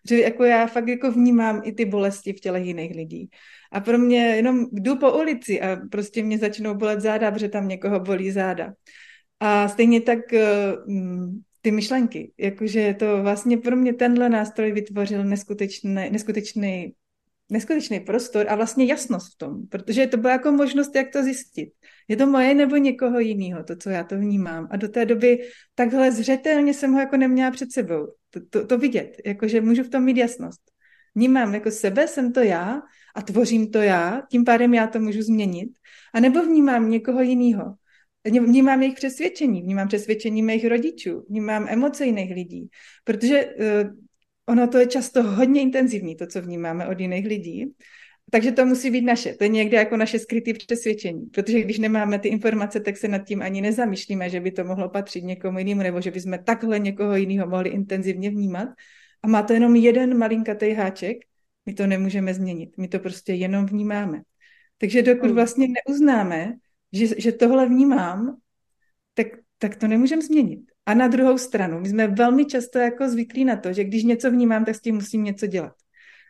Že 0.09 0.21
jako 0.21 0.45
já 0.45 0.67
fakt 0.67 0.89
jako 0.89 1.11
vnímám 1.11 1.61
i 1.65 1.73
ty 1.73 1.85
bolesti 1.85 2.33
v 2.33 2.41
těle 2.41 2.61
jiných 2.61 2.97
lidí. 2.97 3.31
A 3.73 3.81
pro 3.81 3.99
mě 3.99 4.19
jenom 4.19 4.67
jdu 4.73 4.97
po 4.97 5.13
ulici 5.13 5.61
a 5.61 5.77
prostě 5.91 6.23
mě 6.23 6.39
začnou 6.39 6.75
bolet 6.75 7.01
záda, 7.01 7.31
protože 7.31 7.49
tam 7.49 7.69
někoho 7.69 8.01
bolí 8.01 8.31
záda. 8.31 8.73
A 9.41 9.69
stejně 9.69 10.01
tak 10.01 10.19
mm, 10.87 11.41
ty 11.61 11.71
myšlenky, 11.71 12.33
jakože 12.39 12.95
to 12.99 13.23
vlastně 13.23 13.59
pro 13.59 13.77
mě 13.77 13.95
tenhle 13.95 14.29
nástroj 14.29 14.73
vytvořil 14.73 15.25
neskutečný, 15.25 16.11
neskutečný 16.11 16.95
neskutečný 17.51 18.01
prostor 18.01 18.47
a 18.49 18.55
vlastně 18.55 18.87
jasnost 18.87 19.35
v 19.35 19.39
tom, 19.39 19.67
protože 19.67 20.07
to 20.07 20.17
byla 20.17 20.33
jako 20.33 20.53
možnost, 20.53 20.95
jak 20.95 21.13
to 21.13 21.23
zjistit. 21.23 21.69
Je 22.09 22.17
to 22.17 22.27
moje 22.27 22.55
nebo 22.55 22.77
někoho 22.77 23.19
jiného, 23.19 23.65
to, 23.65 23.77
co 23.77 23.91
já 23.91 24.05
to 24.05 24.17
vnímám. 24.17 24.69
A 24.71 24.77
do 24.77 24.89
té 24.89 25.05
doby 25.05 25.49
takhle 25.75 26.13
zřetelně 26.13 26.75
jsem 26.75 26.93
ho 26.93 27.01
jako 27.01 27.17
neměla 27.17 27.51
před 27.51 27.73
sebou. 27.73 28.07
To, 28.31 28.41
to, 28.51 28.67
to 28.67 28.79
vidět, 28.79 29.17
jakože 29.27 29.61
můžu 29.61 29.83
v 29.83 29.89
tom 29.89 30.05
mít 30.05 30.17
jasnost. 30.17 30.61
Vnímám 31.15 31.55
jako 31.55 31.71
sebe, 31.71 32.09
jsem 32.09 32.33
to 32.33 32.41
já 32.41 32.83
a 33.15 33.23
tvořím 33.23 33.71
to 33.71 33.79
já, 33.79 34.23
tím 34.31 34.45
pádem 34.45 34.75
já 34.75 34.87
to 34.87 35.01
můžu 35.01 35.23
změnit. 35.23 35.71
A 36.15 36.21
nebo 36.21 36.43
vnímám 36.43 36.91
někoho 36.91 37.23
jiného. 37.23 37.75
Vnímám 38.25 38.83
jejich 38.83 38.95
přesvědčení, 38.97 39.63
vnímám 39.63 39.89
přesvědčení 39.89 40.43
mých 40.43 40.67
rodičů, 40.67 41.27
vnímám 41.29 41.67
emoce 41.69 42.07
jiných 42.07 42.35
lidí, 42.35 42.69
protože 43.05 43.47
uh, 43.47 43.91
ono 44.47 44.69
to 44.69 44.79
je 44.79 44.87
často 44.87 45.23
hodně 45.23 45.63
intenzivní, 45.63 46.17
to, 46.17 46.27
co 46.27 46.43
vnímáme 46.43 46.87
od 46.89 47.01
jiných 47.01 47.27
lidí. 47.27 47.75
Takže 48.31 48.53
to 48.53 48.67
musí 48.67 48.91
být 48.91 49.03
naše. 49.03 49.35
To 49.35 49.45
je 49.45 49.49
někde 49.49 49.77
jako 49.77 49.97
naše 49.97 50.19
skryté 50.19 50.55
přesvědčení. 50.55 51.27
Protože 51.27 51.61
když 51.61 51.79
nemáme 51.79 52.19
ty 52.19 52.29
informace, 52.29 52.81
tak 52.81 52.97
se 52.97 53.09
nad 53.09 53.19
tím 53.19 53.43
ani 53.43 53.61
nezamýšlíme, 53.61 54.31
že 54.31 54.41
by 54.41 54.51
to 54.51 54.65
mohlo 54.65 54.89
patřit 54.89 55.25
někomu 55.25 55.59
jinému, 55.59 55.83
nebo 55.83 56.01
že 56.01 56.11
bychom 56.11 56.39
takhle 56.45 56.79
někoho 56.79 57.17
jiného 57.17 57.49
mohli 57.49 57.71
intenzivně 57.71 58.31
vnímat. 58.31 58.69
A 59.23 59.29
má 59.29 59.43
to 59.43 59.53
jenom 59.53 59.77
jeden 59.77 60.19
malinkatý 60.19 60.73
háček, 60.73 61.17
my 61.67 61.75
to 61.75 61.87
nemůžeme 61.87 62.35
změnit. 62.35 62.79
My 62.79 62.89
to 62.89 62.99
prostě 62.99 63.33
jenom 63.33 63.67
vnímáme. 63.67 64.23
Takže 64.79 65.03
dokud 65.03 65.27
hmm. 65.27 65.35
vlastně 65.35 65.67
neuznáme, 65.69 66.53
že, 66.93 67.21
že 67.21 67.33
tohle 67.33 67.67
vnímám, 67.67 68.37
tak, 69.15 69.27
tak 69.59 69.77
to 69.77 69.89
nemůžeme 69.89 70.23
změnit. 70.23 70.74
A 70.87 70.95
na 70.95 71.09
druhou 71.09 71.39
stranu, 71.39 71.81
my 71.81 71.89
jsme 71.89 72.07
velmi 72.09 72.45
často 72.45 72.79
jako 72.79 73.09
zvyklí 73.09 73.45
na 73.45 73.57
to, 73.57 73.73
že 73.73 73.85
když 73.85 74.05
něco 74.05 74.31
vnímám, 74.31 74.65
tak 74.65 74.75
s 74.75 74.81
tím 74.81 74.95
musím 74.95 75.25
něco 75.25 75.47
dělat. 75.47 75.73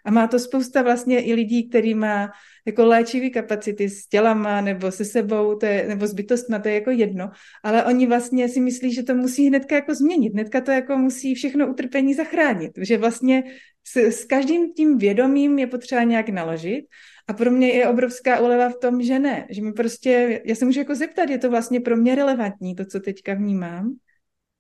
A 0.05 0.11
má 0.11 0.27
to 0.27 0.39
spousta 0.39 0.83
vlastně 0.83 1.25
i 1.25 1.35
lidí, 1.35 1.69
který 1.69 1.95
má 1.95 2.31
jako 2.67 2.87
léčivý 2.87 3.31
kapacity 3.31 3.89
s 3.89 4.07
tělama 4.07 4.61
nebo 4.61 4.91
se 4.91 5.05
sebou, 5.05 5.55
to 5.55 5.67
je, 5.67 5.89
nebo 5.89 6.07
s 6.07 6.15
bytostma, 6.15 6.59
to 6.59 6.69
je 6.69 6.75
jako 6.75 6.91
jedno, 6.91 7.31
ale 7.63 7.85
oni 7.85 8.07
vlastně 8.07 8.49
si 8.49 8.61
myslí, 8.61 8.95
že 8.95 9.03
to 9.03 9.15
musí 9.15 9.49
hnedka 9.49 9.75
jako 9.75 9.95
změnit, 9.95 10.33
hnedka 10.33 10.61
to 10.61 10.71
jako 10.71 10.97
musí 10.97 11.35
všechno 11.35 11.71
utrpení 11.71 12.15
zachránit, 12.15 12.73
že 12.81 12.99
vlastně 12.99 13.45
s, 13.85 13.97
s 13.97 14.25
každým 14.25 14.73
tím 14.73 14.99
vědomím 14.99 15.59
je 15.59 15.67
potřeba 15.67 16.03
nějak 16.03 16.29
naložit. 16.29 16.85
A 17.29 17.33
pro 17.33 17.51
mě 17.51 17.69
je 17.69 17.89
obrovská 17.89 18.41
úleva 18.41 18.69
v 18.69 18.77
tom, 18.77 19.03
že 19.03 19.19
ne, 19.19 19.47
že 19.51 19.63
mi 19.63 19.73
prostě, 19.73 20.43
já 20.45 20.55
se 20.55 20.65
můžu 20.65 20.79
jako 20.79 20.95
zeptat, 20.95 21.31
je 21.31 21.39
to 21.39 21.51
vlastně 21.51 21.81
pro 21.81 21.97
mě 21.97 22.15
relevantní, 22.15 22.75
to, 22.75 22.85
co 22.85 23.01
teďka 23.01 23.35
vnímám, 23.35 23.95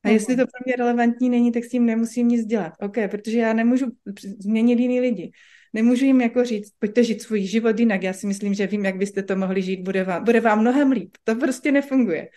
a 0.05 0.09
jestli 0.09 0.37
to 0.37 0.43
pro 0.43 0.65
mě 0.67 0.77
relevantní 0.77 1.31
není, 1.31 1.53
tak 1.53 1.65
s 1.65 1.69
tím 1.69 1.87
nemusím 1.87 2.29
nic 2.29 2.47
dělat. 2.47 2.73
OK, 2.81 2.97
protože 3.11 3.39
já 3.39 3.53
nemůžu 3.53 3.87
změnit 4.39 4.79
jiný 4.79 5.01
lidi. 5.01 5.33
Nemůžu 5.73 6.05
jim 6.05 6.21
jako 6.21 6.45
říct, 6.45 6.73
pojďte 6.79 7.05
žít 7.05 7.23
svůj 7.23 7.43
život 7.43 7.79
jinak. 7.79 8.03
Já 8.03 8.13
si 8.13 8.27
myslím, 8.27 8.55
že 8.55 8.67
vím, 8.67 8.85
jak 8.85 8.97
byste 8.97 9.23
to 9.23 9.37
mohli 9.37 9.63
žít, 9.63 9.81
bude 9.81 10.05
vám, 10.05 10.25
bude 10.25 10.41
vám 10.41 10.61
mnohem 10.61 10.93
líp. 10.93 11.17
To 11.25 11.35
prostě 11.35 11.73
nefunguje. 11.73 12.29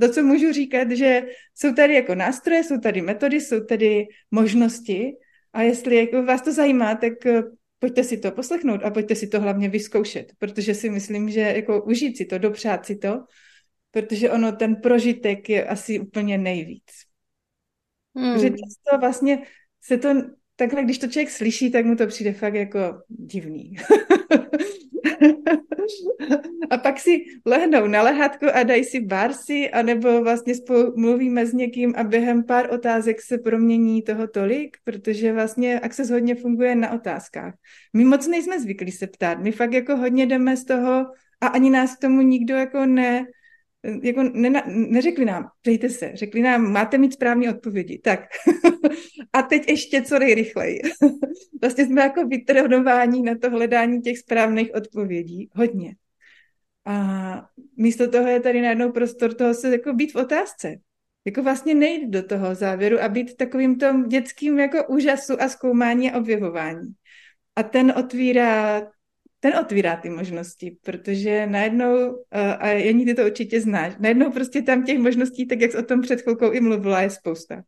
To, 0.00 0.12
co 0.12 0.22
můžu 0.22 0.52
říkat, 0.52 0.90
že 0.90 1.22
jsou 1.54 1.74
tady 1.74 1.94
jako 1.94 2.14
nástroje, 2.14 2.64
jsou 2.64 2.78
tady 2.78 3.02
metody, 3.02 3.40
jsou 3.40 3.64
tady 3.64 4.06
možnosti 4.30 5.12
a 5.52 5.62
jestli 5.62 5.96
jako 5.96 6.22
vás 6.22 6.42
to 6.42 6.52
zajímá, 6.52 6.94
tak 6.94 7.26
eh, 7.26 7.42
pojďte 7.78 8.04
si 8.04 8.16
to 8.16 8.30
poslechnout 8.30 8.80
a 8.84 8.90
pojďte 8.90 9.14
si 9.14 9.26
to 9.26 9.40
hlavně 9.40 9.68
vyzkoušet, 9.68 10.32
protože 10.38 10.74
si 10.74 10.90
myslím, 10.90 11.30
že 11.30 11.40
jako 11.40 11.82
užít 11.84 12.16
si 12.16 12.24
to, 12.24 12.38
dopřát 12.38 12.86
si 12.86 12.96
to 12.96 13.24
protože 13.96 14.30
ono, 14.30 14.52
ten 14.52 14.76
prožitek 14.76 15.48
je 15.48 15.66
asi 15.66 16.00
úplně 16.00 16.38
nejvíc. 16.38 16.92
Hmm. 18.16 18.34
Protože 18.34 18.50
často 18.50 18.98
vlastně 19.00 19.42
se 19.82 19.98
to, 19.98 20.08
takhle 20.56 20.84
když 20.84 20.98
to 20.98 21.06
člověk 21.06 21.30
slyší, 21.30 21.70
tak 21.70 21.84
mu 21.84 21.96
to 21.96 22.06
přijde 22.06 22.32
fakt 22.32 22.54
jako 22.54 22.78
divný. 23.08 23.76
a 26.70 26.78
pak 26.78 27.00
si 27.00 27.24
lehnou 27.44 27.86
na 27.86 28.02
lehátko 28.02 28.46
a 28.54 28.62
dají 28.62 28.84
si 28.84 29.00
barsy, 29.00 29.70
anebo 29.70 30.22
vlastně 30.22 30.54
spolu 30.54 30.92
mluvíme 30.96 31.46
s 31.46 31.52
někým 31.52 31.94
a 31.96 32.04
během 32.04 32.44
pár 32.44 32.74
otázek 32.74 33.22
se 33.22 33.38
promění 33.38 34.02
toho 34.02 34.28
tolik, 34.28 34.76
protože 34.84 35.32
vlastně 35.32 35.80
Access 35.80 36.10
hodně 36.10 36.34
funguje 36.34 36.74
na 36.74 36.92
otázkách. 36.92 37.54
My 37.92 38.04
moc 38.04 38.26
nejsme 38.26 38.60
zvyklí 38.60 38.92
se 38.92 39.06
ptát, 39.06 39.38
my 39.38 39.52
fakt 39.52 39.72
jako 39.72 39.96
hodně 39.96 40.26
jdeme 40.26 40.56
z 40.56 40.64
toho 40.64 41.06
a 41.40 41.46
ani 41.46 41.70
nás 41.70 41.96
k 41.96 42.00
tomu 42.00 42.20
nikdo 42.20 42.54
jako 42.54 42.86
ne, 42.86 43.26
jako 44.02 44.22
ne, 44.22 44.62
neřekli 44.66 45.24
nám, 45.24 45.48
přejte 45.62 45.90
se, 45.90 46.10
řekli 46.14 46.42
nám, 46.42 46.72
máte 46.72 46.98
mít 46.98 47.12
správné 47.12 47.50
odpovědi. 47.50 47.98
Tak 47.98 48.20
a 49.32 49.42
teď 49.42 49.68
ještě 49.68 50.02
co 50.02 50.18
nejrychleji. 50.18 50.80
vlastně 51.60 51.86
jsme 51.86 52.02
jako 52.02 52.26
vytrhnování 52.26 53.22
na 53.22 53.38
to 53.38 53.50
hledání 53.50 54.02
těch 54.02 54.18
správných 54.18 54.74
odpovědí. 54.74 55.50
Hodně. 55.54 55.94
A 56.84 57.48
místo 57.76 58.10
toho 58.10 58.28
je 58.28 58.40
tady 58.40 58.60
najednou 58.60 58.92
prostor 58.92 59.34
toho 59.34 59.54
se 59.54 59.70
jako 59.70 59.92
být 59.92 60.12
v 60.12 60.16
otázce. 60.16 60.76
Jako 61.24 61.42
vlastně 61.42 61.74
nejít 61.74 62.10
do 62.10 62.22
toho 62.22 62.54
závěru 62.54 63.02
a 63.02 63.08
být 63.08 63.36
takovým 63.36 63.78
tom 63.78 64.08
dětským 64.08 64.58
jako 64.58 64.86
úžasu 64.88 65.42
a 65.42 65.48
zkoumání 65.48 66.12
a 66.12 66.18
objevování. 66.18 66.88
A 67.56 67.62
ten 67.62 67.92
otvírá 67.96 68.82
ten 69.46 69.58
otvírá 69.58 69.96
ty 69.96 70.10
možnosti, 70.10 70.76
protože 70.82 71.46
najednou, 71.46 72.24
a 72.58 72.68
Janí, 72.68 73.04
ty 73.04 73.14
to 73.14 73.26
určitě 73.26 73.60
znáš, 73.60 73.92
najednou 73.98 74.32
prostě 74.32 74.62
tam 74.62 74.84
těch 74.84 74.98
možností, 74.98 75.46
tak 75.46 75.60
jak 75.60 75.72
jsi 75.72 75.78
o 75.78 75.82
tom 75.82 76.00
před 76.00 76.20
chvilkou 76.20 76.50
i 76.50 76.60
mluvila, 76.60 77.02
je 77.02 77.10
spousta. 77.10 77.62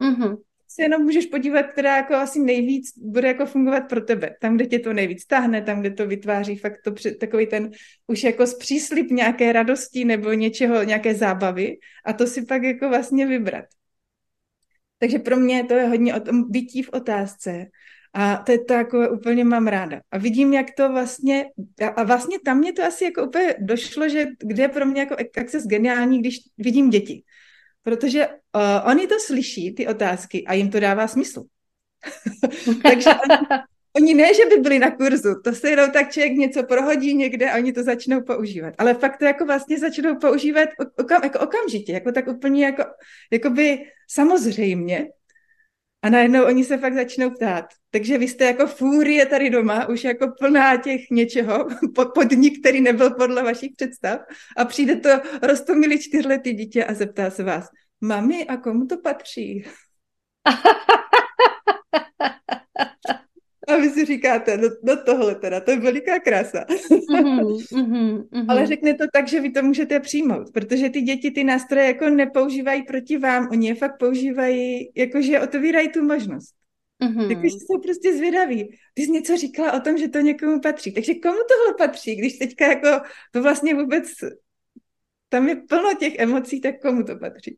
Mm-hmm. 0.00 0.36
Se 0.68 0.82
jenom 0.82 1.02
můžeš 1.02 1.26
podívat, 1.26 1.62
která 1.62 1.96
jako 1.96 2.14
asi 2.14 2.40
nejvíc 2.40 2.98
bude 2.98 3.28
jako 3.28 3.46
fungovat 3.46 3.80
pro 3.80 4.00
tebe. 4.00 4.36
Tam, 4.40 4.56
kde 4.56 4.66
tě 4.66 4.78
to 4.78 4.92
nejvíc 4.92 5.26
táhne, 5.26 5.62
tam, 5.62 5.80
kde 5.80 5.90
to 5.90 6.06
vytváří 6.06 6.56
fakt 6.56 6.78
to 6.84 6.92
před, 6.92 7.18
takový 7.18 7.46
ten 7.46 7.70
už 8.06 8.24
jako 8.24 8.46
zpříslip 8.46 9.10
nějaké 9.10 9.52
radosti 9.52 10.04
nebo 10.04 10.32
něčeho, 10.32 10.82
nějaké 10.82 11.14
zábavy 11.14 11.76
a 12.04 12.12
to 12.12 12.26
si 12.26 12.44
pak 12.44 12.62
jako 12.62 12.88
vlastně 12.88 13.26
vybrat. 13.26 13.64
Takže 14.98 15.18
pro 15.18 15.36
mě 15.36 15.64
to 15.64 15.74
je 15.74 15.86
hodně 15.86 16.14
o 16.14 16.20
tom 16.20 16.50
bytí 16.50 16.82
v 16.82 16.90
otázce 16.92 17.66
a 18.14 18.36
to 18.36 18.52
je 18.52 18.58
to 18.58 18.74
jako 18.74 19.10
úplně 19.10 19.44
mám 19.44 19.66
ráda. 19.66 20.00
A 20.10 20.18
vidím, 20.18 20.52
jak 20.52 20.66
to 20.76 20.92
vlastně, 20.92 21.46
a 21.96 22.04
vlastně 22.04 22.38
tam 22.44 22.58
mě 22.58 22.72
to 22.72 22.82
asi 22.82 23.04
jako 23.04 23.26
úplně 23.26 23.54
došlo, 23.58 24.08
že 24.08 24.26
kde 24.38 24.62
je 24.62 24.68
pro 24.68 24.86
mě 24.86 25.00
jako 25.00 25.16
access 25.40 25.66
geniální, 25.66 26.20
když 26.20 26.38
vidím 26.58 26.90
děti. 26.90 27.22
Protože 27.82 28.26
uh, 28.26 28.90
oni 28.90 29.06
to 29.06 29.14
slyší, 29.20 29.74
ty 29.74 29.86
otázky, 29.86 30.44
a 30.46 30.54
jim 30.54 30.70
to 30.70 30.80
dává 30.80 31.08
smysl. 31.08 31.42
Takže 32.82 33.10
oni, 33.10 33.38
oni 33.96 34.14
ne, 34.14 34.34
že 34.34 34.46
by 34.46 34.56
byli 34.56 34.78
na 34.78 34.90
kurzu, 34.90 35.34
to 35.44 35.52
se 35.52 35.70
jenom 35.70 35.90
tak 35.90 36.12
člověk 36.12 36.32
něco 36.32 36.62
prohodí 36.62 37.14
někde 37.14 37.50
a 37.50 37.56
oni 37.56 37.72
to 37.72 37.82
začnou 37.82 38.22
používat. 38.22 38.74
Ale 38.78 38.94
fakt 38.94 39.18
to 39.18 39.24
jako 39.24 39.46
vlastně 39.46 39.78
začnou 39.78 40.18
používat 40.18 40.68
okam, 40.98 41.24
jako 41.24 41.38
okamžitě, 41.38 41.92
jako 41.92 42.12
tak 42.12 42.26
úplně 42.28 42.64
jako, 42.64 42.84
jako 43.32 43.50
by 43.50 43.84
samozřejmě, 44.10 45.06
A 46.04 46.10
najednou 46.10 46.44
oni 46.44 46.64
se 46.64 46.78
fakt 46.78 46.94
začnou 46.94 47.30
ptát. 47.30 47.64
Takže 47.90 48.18
vy 48.18 48.28
jste 48.28 48.44
jako 48.44 48.66
fúrie 48.66 49.26
tady 49.26 49.50
doma, 49.50 49.88
už 49.88 50.04
jako 50.04 50.32
plná 50.38 50.76
těch 50.76 51.00
něčeho, 51.10 51.66
podnik, 52.14 52.60
který 52.60 52.80
nebyl 52.80 53.10
podle 53.10 53.42
vašich 53.42 53.72
představ 53.76 54.20
a 54.56 54.64
přijde 54.64 54.96
to 54.96 55.08
rostomilý 55.42 56.02
čtyřletý 56.02 56.52
dítě 56.52 56.84
a 56.84 56.94
zeptá 56.94 57.30
se 57.30 57.42
vás, 57.42 57.68
mami, 58.00 58.46
a 58.46 58.56
komu 58.56 58.86
to 58.86 58.98
patří? 58.98 59.64
A 63.74 63.78
vy 63.78 63.90
si 63.90 64.04
říkáte, 64.04 64.56
no, 64.56 64.68
no 64.82 64.96
tohle 64.96 65.34
teda, 65.34 65.60
to 65.60 65.70
je 65.70 65.80
veliká 65.80 66.20
krása. 66.20 66.64
Mm-hmm, 66.64 67.56
mm-hmm. 67.72 68.46
Ale 68.48 68.66
řekne 68.66 68.94
to 68.94 69.04
tak, 69.12 69.28
že 69.28 69.40
vy 69.40 69.50
to 69.50 69.62
můžete 69.62 70.00
přijmout, 70.00 70.50
protože 70.52 70.90
ty 70.90 71.00
děti 71.00 71.30
ty 71.30 71.44
nástroje 71.44 71.86
jako 71.86 72.10
nepoužívají 72.10 72.82
proti 72.82 73.18
vám, 73.18 73.48
oni 73.50 73.68
je 73.68 73.74
fakt 73.74 73.98
používají, 73.98 74.90
jakože 74.94 75.40
otevírají 75.40 75.88
tu 75.88 76.04
možnost. 76.04 76.54
Mm-hmm. 77.02 77.28
Takže 77.28 77.56
jsou 77.56 77.80
prostě 77.80 78.16
zvědaví. 78.16 78.78
Ty 78.94 79.02
jsi 79.02 79.10
něco 79.10 79.36
říkala 79.36 79.72
o 79.72 79.80
tom, 79.80 79.98
že 79.98 80.08
to 80.08 80.20
někomu 80.20 80.60
patří. 80.60 80.92
Takže 80.92 81.14
komu 81.14 81.38
tohle 81.48 81.74
patří, 81.78 82.16
když 82.16 82.38
teďka 82.38 82.66
jako 82.66 83.06
to 83.32 83.42
vlastně 83.42 83.74
vůbec 83.74 84.04
tam 85.28 85.48
je 85.48 85.56
plno 85.56 85.94
těch 85.98 86.14
emocí, 86.18 86.60
tak 86.60 86.80
komu 86.80 87.04
to 87.04 87.16
patří? 87.16 87.56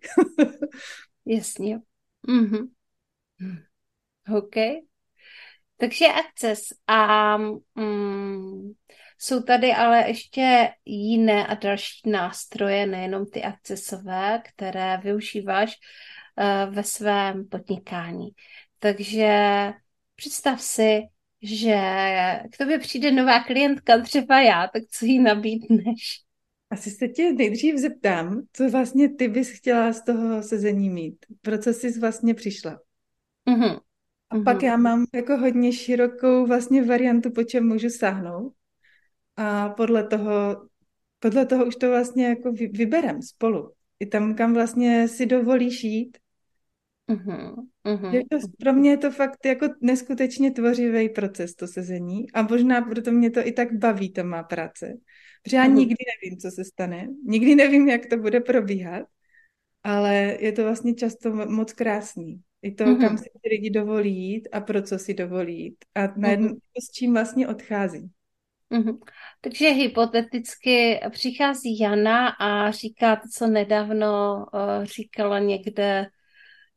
Jasně. 1.27 1.81
Mm-hmm. 2.29 2.69
OK. 4.37 4.57
Takže 5.77 6.07
akces 6.07 6.61
a 6.87 7.37
mm, 7.75 8.73
jsou 9.19 9.43
tady 9.43 9.73
ale 9.73 10.09
ještě 10.09 10.69
jiné 10.85 11.47
a 11.47 11.55
další 11.55 12.11
nástroje, 12.11 12.87
nejenom 12.87 13.27
ty 13.27 13.43
akcesové, 13.43 14.43
které 14.45 15.01
využíváš 15.03 15.71
uh, 15.71 16.75
ve 16.75 16.83
svém 16.83 17.49
podnikání. 17.49 18.29
Takže 18.79 19.39
představ 20.17 20.63
si, 20.63 21.03
že 21.43 21.77
k 22.53 22.57
tobě 22.59 22.79
přijde 22.79 23.13
nová 23.13 23.45
klientka, 23.45 23.99
třeba 23.99 24.41
já, 24.41 24.69
tak 24.73 24.83
co 24.91 25.05
jí 25.05 25.19
nabídneš? 25.19 26.21
Asi 26.71 26.91
se 26.91 27.09
tě 27.09 27.33
nejdřív 27.33 27.77
zeptám, 27.77 28.43
co 28.53 28.71
vlastně 28.71 29.15
ty 29.15 29.29
bys 29.29 29.51
chtěla 29.51 29.93
z 29.93 30.05
toho 30.05 30.43
sezení 30.43 30.91
mít. 30.91 31.27
Pro 31.43 31.59
co 31.59 31.71
jsi 31.71 32.01
vlastně 32.01 32.35
přišla? 32.35 32.81
Mm-hmm. 33.49 33.81
A 34.31 34.37
mm-hmm. 34.37 34.45
pak 34.45 34.63
já 34.63 34.77
mám 34.77 35.07
jako 35.15 35.37
hodně 35.37 35.73
širokou 35.73 36.47
vlastně 36.47 36.85
variantu, 36.85 37.31
po 37.31 37.43
čem 37.43 37.69
můžu 37.69 37.91
sáhnout. 37.91 38.53
A 39.37 39.69
podle 39.69 40.07
toho, 40.07 40.67
podle 41.19 41.47
toho 41.47 41.67
už 41.67 41.77
to 41.77 41.89
vlastně 41.89 42.27
jako 42.27 42.53
vyberem 42.53 43.23
spolu. 43.23 43.73
I 44.01 44.07
tam, 44.07 44.35
kam 44.35 44.55
vlastně 44.55 45.09
si 45.09 45.27
dovolíš 45.27 45.85
jít. 45.85 46.19
Mm-hmm. 47.11 47.55
Mm-hmm. 47.85 48.23
to, 48.31 48.39
pro 48.59 48.73
mě 48.73 48.91
je 48.91 48.97
to 48.97 49.11
fakt 49.11 49.47
jako 49.47 49.67
neskutečně 49.81 50.51
tvořivý 50.51 51.09
proces, 51.09 51.55
to 51.55 51.67
sezení. 51.67 52.31
A 52.33 52.43
možná 52.43 52.81
proto 52.81 53.13
mě 53.13 53.31
to 53.31 53.47
i 53.47 53.53
tak 53.53 53.73
baví, 53.73 54.13
ta 54.13 54.23
má 54.23 54.43
práce. 54.43 54.95
Protože 55.43 55.57
já 55.57 55.67
mm-hmm. 55.67 55.75
nikdy 55.75 55.97
nevím, 56.23 56.39
co 56.39 56.51
se 56.51 56.65
stane. 56.65 57.09
Nikdy 57.25 57.55
nevím, 57.55 57.89
jak 57.89 58.07
to 58.07 58.17
bude 58.17 58.41
probíhat. 58.41 59.07
Ale 59.83 60.37
je 60.41 60.53
to 60.53 60.63
vlastně 60.63 60.95
často 60.95 61.33
moc 61.33 61.73
krásný. 61.73 62.41
I 62.67 62.71
to, 62.75 62.85
mm-hmm. 62.85 63.01
kam 63.01 63.19
si 63.19 63.31
ty 63.43 63.49
lidi 63.49 63.71
dovolí 63.71 64.17
jít 64.17 64.49
a 64.53 64.61
pro 64.61 64.83
co 64.83 64.99
si 64.99 65.15
dovolí 65.15 65.63
jít. 65.63 65.85
A 65.95 66.01
najednou 66.17 66.49
mm-hmm. 66.49 66.81
s 66.83 66.91
čím 66.91 67.13
vlastně 67.13 67.49
odchází. 67.49 68.11
Mm-hmm. 68.71 68.99
Takže 69.41 69.69
hypoteticky 69.69 71.01
přichází 71.11 71.79
Jana 71.79 72.29
a 72.29 72.71
říká 72.71 73.17
to, 73.17 73.23
co 73.37 73.47
nedávno 73.47 74.37
uh, 74.37 74.85
říkala 74.85 75.39
někde 75.39 76.07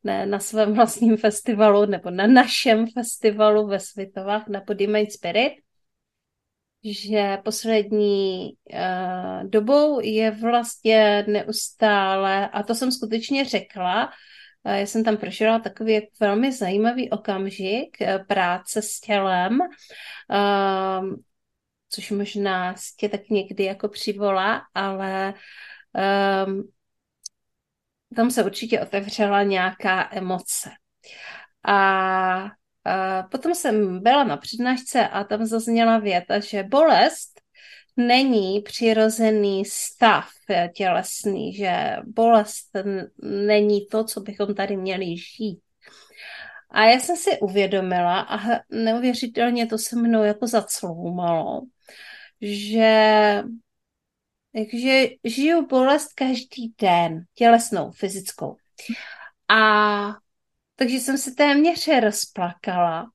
ne, 0.04 0.26
na 0.26 0.38
svém 0.38 0.74
vlastním 0.74 1.16
festivalu 1.16 1.86
nebo 1.86 2.10
na 2.10 2.26
našem 2.26 2.86
festivalu 2.86 3.66
ve 3.66 3.80
Svitovách 3.80 4.48
na 4.48 4.60
Podimate 4.60 5.10
Spirit, 5.10 5.52
že 6.84 7.38
poslední 7.44 8.50
uh, 8.72 9.48
dobou 9.50 10.00
je 10.00 10.30
vlastně 10.30 11.24
neustále, 11.28 12.48
a 12.48 12.62
to 12.62 12.74
jsem 12.74 12.92
skutečně 12.92 13.44
řekla, 13.44 14.10
já 14.64 14.86
jsem 14.86 15.04
tam 15.04 15.16
prožila 15.16 15.58
takový 15.58 16.00
velmi 16.20 16.52
zajímavý 16.52 17.10
okamžik 17.10 18.00
eh, 18.00 18.18
práce 18.18 18.82
s 18.82 19.00
tělem, 19.00 19.58
ehm, 20.30 21.16
což 21.88 22.10
možná 22.10 22.74
tě 22.96 23.08
tak 23.08 23.28
někdy 23.30 23.64
jako 23.64 23.88
přivolá, 23.88 24.62
ale 24.74 25.34
um, 26.46 26.70
tam 28.16 28.30
se 28.30 28.44
určitě 28.44 28.80
otevřela 28.80 29.42
nějaká 29.42 30.08
emoce. 30.12 30.70
A, 31.64 32.50
a 32.84 33.22
potom 33.30 33.54
jsem 33.54 34.02
byla 34.02 34.24
na 34.24 34.36
přednášce 34.36 35.08
a 35.08 35.24
tam 35.24 35.46
zazněla 35.46 35.98
věta, 35.98 36.40
že 36.40 36.62
bolest 36.62 37.39
není 38.06 38.60
přirozený 38.60 39.64
stav 39.64 40.28
tělesný, 40.76 41.54
že 41.54 41.96
bolest 42.06 42.70
není 43.22 43.86
to, 43.86 44.04
co 44.04 44.20
bychom 44.20 44.54
tady 44.54 44.76
měli 44.76 45.16
žít. 45.16 45.60
A 46.70 46.84
já 46.84 47.00
jsem 47.00 47.16
si 47.16 47.38
uvědomila 47.40 48.20
a 48.20 48.38
neuvěřitelně 48.70 49.66
to 49.66 49.78
se 49.78 49.96
mnou 49.96 50.22
jako 50.22 50.46
zacloumalo, 50.46 51.62
že 52.40 53.42
takže 54.54 55.06
žiju 55.24 55.66
bolest 55.66 56.12
každý 56.14 56.74
den, 56.80 57.24
tělesnou, 57.34 57.90
fyzickou. 57.90 58.56
A 59.48 60.12
takže 60.76 60.96
jsem 60.96 61.18
se 61.18 61.30
téměř 61.30 61.88
rozplakala. 62.00 63.10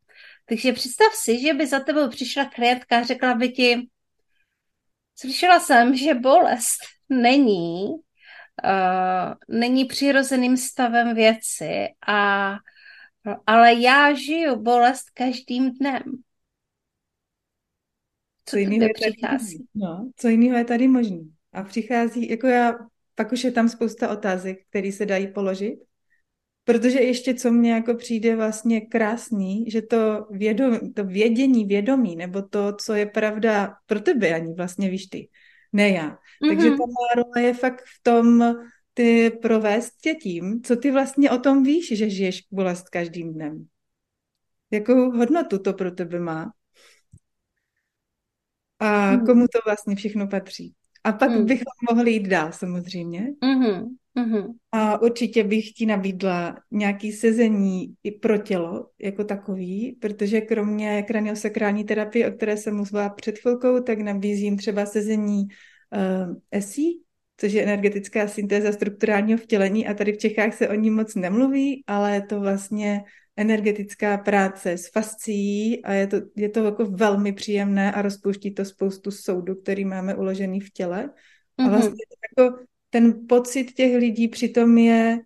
Takže 0.46 0.74
představ 0.74 1.14
si, 1.14 1.40
že 1.40 1.54
by 1.54 1.68
za 1.68 1.80
tebou 1.80 2.10
přišla 2.10 2.46
klientka 2.46 3.00
a 3.00 3.04
řekla 3.04 3.34
by 3.34 3.50
ti, 3.50 3.90
Slyšela 5.16 5.60
jsem, 5.60 5.96
že 5.96 6.14
bolest 6.14 6.80
není, 7.10 7.86
uh, 7.90 9.34
není 9.48 9.86
přirozeným 9.86 10.58
stavem 10.58 11.16
věci, 11.16 11.88
a, 12.08 12.52
ale 13.48 13.74
já 13.74 14.14
žiju 14.14 14.56
bolest 14.56 15.10
každým 15.14 15.72
dnem. 15.72 16.04
Co, 18.46 18.52
co 18.52 18.58
jiného 18.58 18.84
je 18.84 18.90
přichází? 18.94 19.68
No, 19.76 20.12
co 20.16 20.28
jiného 20.28 20.58
je 20.58 20.66
tady 20.66 20.88
možný? 20.88 21.32
A 21.54 21.64
přichází, 21.64 22.30
jako 22.30 22.48
já, 22.48 22.74
pak 23.16 23.32
už 23.32 23.44
je 23.44 23.52
tam 23.52 23.70
spousta 23.70 24.10
otázek, 24.10 24.58
které 24.70 24.92
se 24.92 25.06
dají 25.06 25.28
položit. 25.28 25.80
Protože 26.66 27.00
ještě 27.00 27.34
co 27.34 27.52
mně 27.52 27.72
jako 27.72 27.94
přijde 27.94 28.36
vlastně 28.36 28.82
krásný, 28.82 29.66
že 29.72 29.82
to, 29.82 30.28
vědomí, 30.32 30.94
to 30.94 31.04
vědění 31.04 31.66
vědomí, 31.66 32.16
nebo 32.16 32.42
to, 32.42 32.74
co 32.74 32.94
je 32.94 33.06
pravda 33.06 33.76
pro 33.86 34.00
tebe, 34.00 34.34
ani 34.34 34.54
vlastně 34.54 34.90
víš 34.90 35.08
ty, 35.08 35.30
ne 35.74 35.90
já. 35.90 36.10
Mm-hmm. 36.10 36.50
Takže 36.50 36.70
ta 36.70 36.76
má 36.76 37.24
role 37.24 37.48
je 37.48 37.54
fakt 37.54 37.82
v 37.82 38.04
tom, 38.04 38.56
ty 38.94 39.32
provést 39.42 39.92
tě 40.02 40.14
tím, 40.14 40.62
co 40.64 40.76
ty 40.76 40.92
vlastně 40.92 41.32
o 41.32 41.38
tom 41.38 41.64
víš, 41.64 41.98
že 41.98 42.10
žiješ 42.10 42.48
bolest 42.52 42.90
každým 42.90 43.34
dnem. 43.34 43.66
Jakou 44.72 45.12
hodnotu 45.12 45.60
to 45.60 45.74
pro 45.74 45.92
tebe 45.92 46.20
má? 46.20 46.52
A 48.80 49.12
mm. 49.12 49.26
komu 49.26 49.48
to 49.48 49.60
vlastně 49.66 49.96
všechno 49.96 50.28
patří? 50.28 50.74
A 51.04 51.12
pak 51.12 51.32
mm. 51.32 51.46
bychom 51.46 51.74
mohli 51.92 52.12
jít 52.12 52.28
dál 52.28 52.52
samozřejmě. 52.52 53.28
Mm-hmm. 53.44 53.96
Mm-hmm. 54.18 54.54
A 54.72 55.02
určitě 55.02 55.44
bych 55.44 55.72
ti 55.72 55.86
nabídla 55.86 56.58
nějaký 56.72 57.12
sezení 57.12 57.96
i 58.04 58.12
pro 58.12 58.38
tělo 58.38 58.90
jako 59.00 59.24
takový, 59.24 59.98
protože 60.02 60.42
kromě 60.42 61.04
kraniosakrální 61.04 61.84
terapie, 61.84 62.32
o 62.32 62.36
které 62.36 62.58
jsem 62.58 62.76
mluvila 62.76 63.10
před 63.10 63.40
chvilkou, 63.40 63.80
tak 63.80 64.00
nabízím 64.00 64.58
třeba 64.58 64.86
sezení 64.86 65.44
uh, 65.44 66.36
ESI, 66.52 67.00
což 67.38 67.54
je 67.54 67.64
energetická 67.64 68.28
syntéza 68.28 68.72
strukturálního 68.72 69.40
vtělení 69.40 69.88
a 69.88 69.94
tady 69.94 70.14
v 70.14 70.18
Čechách 70.18 70.54
se 70.54 70.70
o 70.70 70.74
ní 70.74 70.92
moc 70.92 71.16
nemluví, 71.16 71.84
ale 71.88 72.14
je 72.16 72.22
to 72.22 72.40
vlastně 72.40 73.04
energetická 73.38 74.18
práce 74.18 74.72
s 74.72 74.92
fascií 74.92 75.84
a 75.86 75.94
je 75.94 76.08
to, 76.08 76.18
je 76.36 76.50
to 76.50 76.64
jako 76.64 76.86
velmi 76.86 77.34
příjemné 77.34 77.92
a 77.92 78.02
rozpouští 78.02 78.54
to 78.54 78.66
spoustu 78.66 79.12
soudu, 79.12 79.56
který 79.56 79.86
máme 79.86 80.16
uložený 80.16 80.60
v 80.60 80.72
těle. 80.72 81.10
A 81.58 81.62
mhm. 81.64 81.72
vlastně 81.72 82.04
jako 82.38 82.58
ten 82.96 83.28
pocit 83.28 83.72
těch 83.74 83.96
lidí 83.96 84.28
přitom 84.28 84.78
je, 84.78 85.20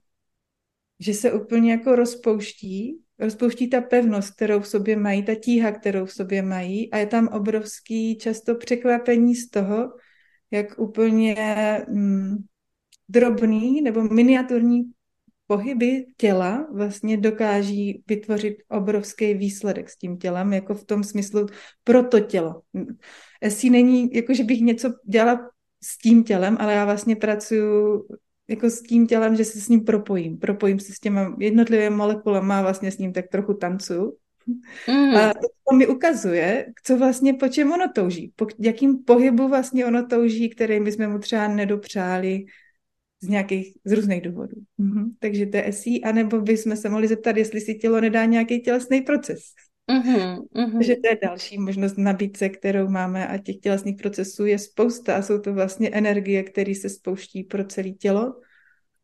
že 0.99 1.13
se 1.13 1.33
úplně 1.33 1.71
jako 1.71 1.95
rozpouští, 1.95 3.01
rozpouští 3.19 3.69
ta 3.69 3.81
pevnost, 3.81 4.35
kterou 4.35 4.59
v 4.59 4.67
sobě 4.67 4.95
mají, 4.95 5.23
ta 5.23 5.35
tíha, 5.35 5.71
kterou 5.71 6.05
v 6.05 6.13
sobě 6.13 6.41
mají 6.41 6.91
a 6.91 6.97
je 6.97 7.05
tam 7.05 7.27
obrovský 7.27 8.17
často 8.17 8.55
překvapení 8.55 9.35
z 9.35 9.49
toho, 9.49 9.93
jak 10.51 10.79
úplně 10.79 11.35
mm, 11.89 12.37
drobný 13.09 13.81
nebo 13.81 14.03
miniaturní 14.03 14.91
pohyby 15.47 16.05
těla 16.17 16.67
vlastně 16.73 17.17
dokáží 17.17 18.03
vytvořit 18.07 18.57
obrovský 18.69 19.33
výsledek 19.33 19.89
s 19.89 19.97
tím 19.97 20.17
tělem, 20.17 20.53
jako 20.53 20.73
v 20.73 20.85
tom 20.85 21.03
smyslu 21.03 21.47
pro 21.83 22.03
to 22.03 22.19
tělo. 22.19 22.61
Jestli 23.43 23.69
není, 23.69 24.13
jako 24.13 24.33
že 24.33 24.43
bych 24.43 24.61
něco 24.61 24.93
dělala 25.05 25.49
s 25.83 25.97
tím 25.97 26.23
tělem, 26.23 26.57
ale 26.59 26.73
já 26.73 26.85
vlastně 26.85 27.15
pracuji 27.15 28.03
jako 28.47 28.69
s 28.69 28.81
tím 28.81 29.07
tělem, 29.07 29.35
že 29.35 29.45
se 29.45 29.61
s 29.61 29.69
ním 29.69 29.83
propojím. 29.83 30.37
Propojím 30.37 30.79
se 30.79 30.93
s 30.93 30.99
těma 30.99 31.35
jednotlivými 31.39 31.95
molekulama, 31.95 32.61
vlastně 32.61 32.91
s 32.91 32.97
ním 32.97 33.13
tak 33.13 33.27
trochu 33.27 33.53
tancuju. 33.53 34.17
Mm. 34.87 35.15
A 35.15 35.33
to 35.69 35.75
mi 35.75 35.87
ukazuje, 35.87 36.65
co 36.83 36.97
vlastně, 36.97 37.33
po 37.33 37.47
čem 37.47 37.71
ono 37.71 37.91
touží, 37.95 38.33
po 38.35 38.47
jakým 38.59 39.03
pohybu 39.03 39.47
vlastně 39.47 39.85
ono 39.85 40.07
touží, 40.07 40.49
který 40.49 40.79
bychom 40.79 41.07
mu 41.07 41.19
třeba 41.19 41.47
nedopřáli 41.47 42.45
z 43.21 43.27
nějakých, 43.27 43.73
z 43.85 43.91
různých 43.91 44.21
důvodů. 44.21 44.55
Mm-hmm. 44.79 45.05
Takže 45.19 45.45
to 45.45 45.57
je 45.57 45.73
SI, 45.73 46.01
anebo 46.01 46.41
bychom 46.41 46.75
se 46.75 46.89
mohli 46.89 47.07
zeptat, 47.07 47.37
jestli 47.37 47.61
si 47.61 47.75
tělo 47.75 48.01
nedá 48.01 48.25
nějaký 48.25 48.61
tělesný 48.61 49.01
proces. 49.01 49.39
Mm-hmm, 49.89 50.37
mm-hmm. 50.55 50.73
Takže 50.73 50.95
to 50.95 51.09
je 51.09 51.17
další 51.23 51.57
možnost 51.57 51.97
nabídce, 51.97 52.49
kterou 52.49 52.87
máme 52.89 53.27
a 53.27 53.37
těch 53.37 53.57
tělesných 53.57 53.95
procesů 53.95 54.45
je 54.45 54.59
spousta 54.59 55.15
a 55.15 55.21
jsou 55.21 55.39
to 55.39 55.53
vlastně 55.53 55.89
energie, 55.89 56.43
které 56.43 56.75
se 56.75 56.89
spouští 56.89 57.43
pro 57.43 57.63
celé 57.63 57.89
tělo. 57.89 58.35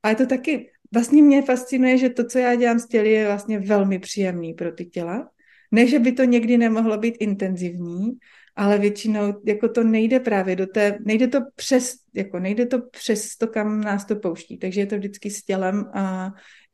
A 0.04 0.10
je 0.10 0.16
to 0.16 0.26
taky, 0.26 0.72
vlastně 0.94 1.22
mě 1.24 1.42
fascinuje, 1.42 1.98
že 1.98 2.10
to, 2.10 2.24
co 2.24 2.40
já 2.40 2.56
dělám 2.56 2.80
s 2.80 2.88
těly, 2.88 3.12
je 3.12 3.26
vlastně 3.26 3.60
velmi 3.60 4.00
příjemný 4.00 4.54
pro 4.54 4.72
ty 4.72 4.86
těla. 4.86 5.30
Ne, 5.72 5.88
že 5.88 6.00
by 6.00 6.12
to 6.12 6.24
někdy 6.24 6.58
nemohlo 6.58 6.98
být 6.98 7.16
intenzivní, 7.20 8.12
ale 8.56 8.78
většinou 8.78 9.34
jako 9.46 9.70
to 9.70 9.84
nejde 9.84 10.20
právě 10.20 10.56
do 10.56 10.68
té, 10.68 10.98
nejde 11.06 11.28
to 11.28 11.40
přes, 11.56 11.96
jako 12.14 12.40
nejde 12.40 12.66
to 12.66 12.82
přes 12.82 13.38
to, 13.38 13.48
kam 13.48 13.82
nás 13.82 14.06
to 14.06 14.16
pouští, 14.16 14.58
takže 14.58 14.82
je 14.82 14.86
to 14.86 14.96
vždycky 14.96 15.30
s 15.30 15.44
tělem 15.44 15.86
a 15.94 16.32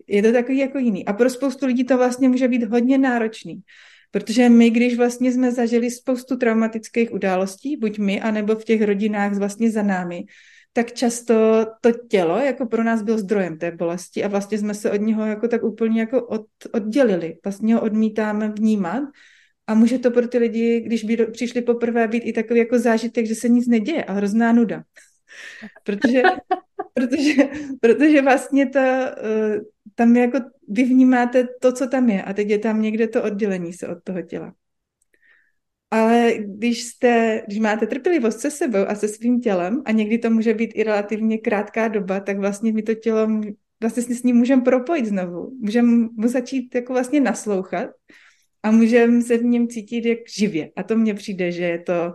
je 0.08 0.22
to 0.22 0.32
takový 0.32 0.58
jako 0.58 0.78
jiný. 0.78 1.06
A 1.06 1.14
pro 1.14 1.30
spoustu 1.30 1.66
lidí 1.66 1.84
to 1.84 1.98
vlastně 1.98 2.30
může 2.30 2.48
být 2.48 2.64
hodně 2.64 2.98
náročný, 2.98 3.62
protože 4.12 4.50
my, 4.50 4.70
když 4.70 4.98
vlastně 4.98 5.32
jsme 5.32 5.52
zažili 5.52 5.92
spoustu 5.92 6.38
traumatických 6.38 7.14
událostí, 7.14 7.78
buď 7.78 8.00
my, 8.00 8.22
anebo 8.22 8.56
v 8.56 8.64
těch 8.64 8.82
rodinách 8.82 9.34
vlastně 9.34 9.72
za 9.72 9.84
námi, 9.84 10.24
tak 10.74 10.94
často 10.94 11.66
to 11.82 11.92
tělo 11.92 12.38
jako 12.38 12.66
pro 12.66 12.84
nás 12.84 13.02
byl 13.02 13.18
zdrojem 13.18 13.58
té 13.58 13.72
bolesti 13.72 14.24
a 14.24 14.28
vlastně 14.28 14.58
jsme 14.58 14.74
se 14.74 14.92
od 14.92 15.02
něho 15.02 15.26
jako 15.26 15.48
tak 15.48 15.64
úplně 15.64 16.00
jako 16.00 16.28
od, 16.28 16.46
oddělili. 16.74 17.38
Vlastně 17.44 17.76
ho 17.76 17.82
odmítáme 17.82 18.50
vnímat 18.50 19.04
a 19.68 19.74
může 19.74 20.00
to 20.00 20.12
pro 20.12 20.28
ty 20.28 20.38
lidi, 20.38 20.80
když 20.80 21.04
by 21.04 21.18
přišli 21.18 21.62
poprvé 21.62 22.08
být 22.08 22.24
i 22.26 22.34
takový 22.34 22.60
jako 22.60 22.80
zážitek, 22.80 23.26
že 23.26 23.36
se 23.36 23.50
nic 23.50 23.68
neděje 23.68 24.04
a 24.04 24.14
hrozná 24.14 24.54
nuda. 24.54 24.84
protože, 25.84 26.22
protože, 26.94 27.34
protože 27.82 28.22
vlastně 28.22 28.70
ta, 28.70 29.16
eh, 29.18 29.60
tam 29.96 30.16
jako 30.16 30.40
vy 30.68 30.84
vnímáte 30.84 31.48
to, 31.62 31.74
co 31.74 31.88
tam 31.88 32.10
je 32.10 32.24
a 32.24 32.34
teď 32.34 32.50
je 32.50 32.60
tam 32.60 32.82
někde 32.82 33.08
to 33.08 33.24
oddělení 33.24 33.74
se 33.74 33.88
od 33.88 34.04
toho 34.04 34.22
těla. 34.22 34.54
Ale 35.92 36.34
když, 36.38 36.84
jste, 36.84 37.44
když 37.48 37.60
máte 37.60 37.88
trpělivost 37.88 38.40
se 38.40 38.52
sebou 38.52 38.88
a 38.88 38.96
se 38.96 39.08
svým 39.08 39.42
tělem, 39.42 39.82
a 39.86 39.92
někdy 39.92 40.18
to 40.18 40.30
může 40.30 40.54
být 40.54 40.72
i 40.76 40.84
relativně 40.84 41.38
krátká 41.38 41.88
doba, 41.88 42.20
tak 42.20 42.40
vlastně 42.40 42.74
my 42.74 42.82
to 42.82 42.94
tělo 42.94 43.28
vlastně 43.82 44.16
s 44.16 44.24
ním 44.24 44.36
můžeme 44.36 44.62
propojit 44.62 45.06
znovu. 45.06 45.58
Můžeme 45.60 46.08
mu 46.14 46.28
začít 46.28 46.76
jako 46.76 46.94
vlastně 46.94 47.20
naslouchat 47.20 47.90
a 48.64 48.72
můžeme 48.72 49.22
se 49.22 49.38
v 49.38 49.44
něm 49.44 49.68
cítit 49.68 50.06
jak 50.06 50.20
živě. 50.38 50.72
A 50.76 50.84
to 50.84 50.98
mně 50.98 51.14
přijde, 51.14 51.52
že 51.52 51.64
je 51.64 51.80
to... 51.80 52.14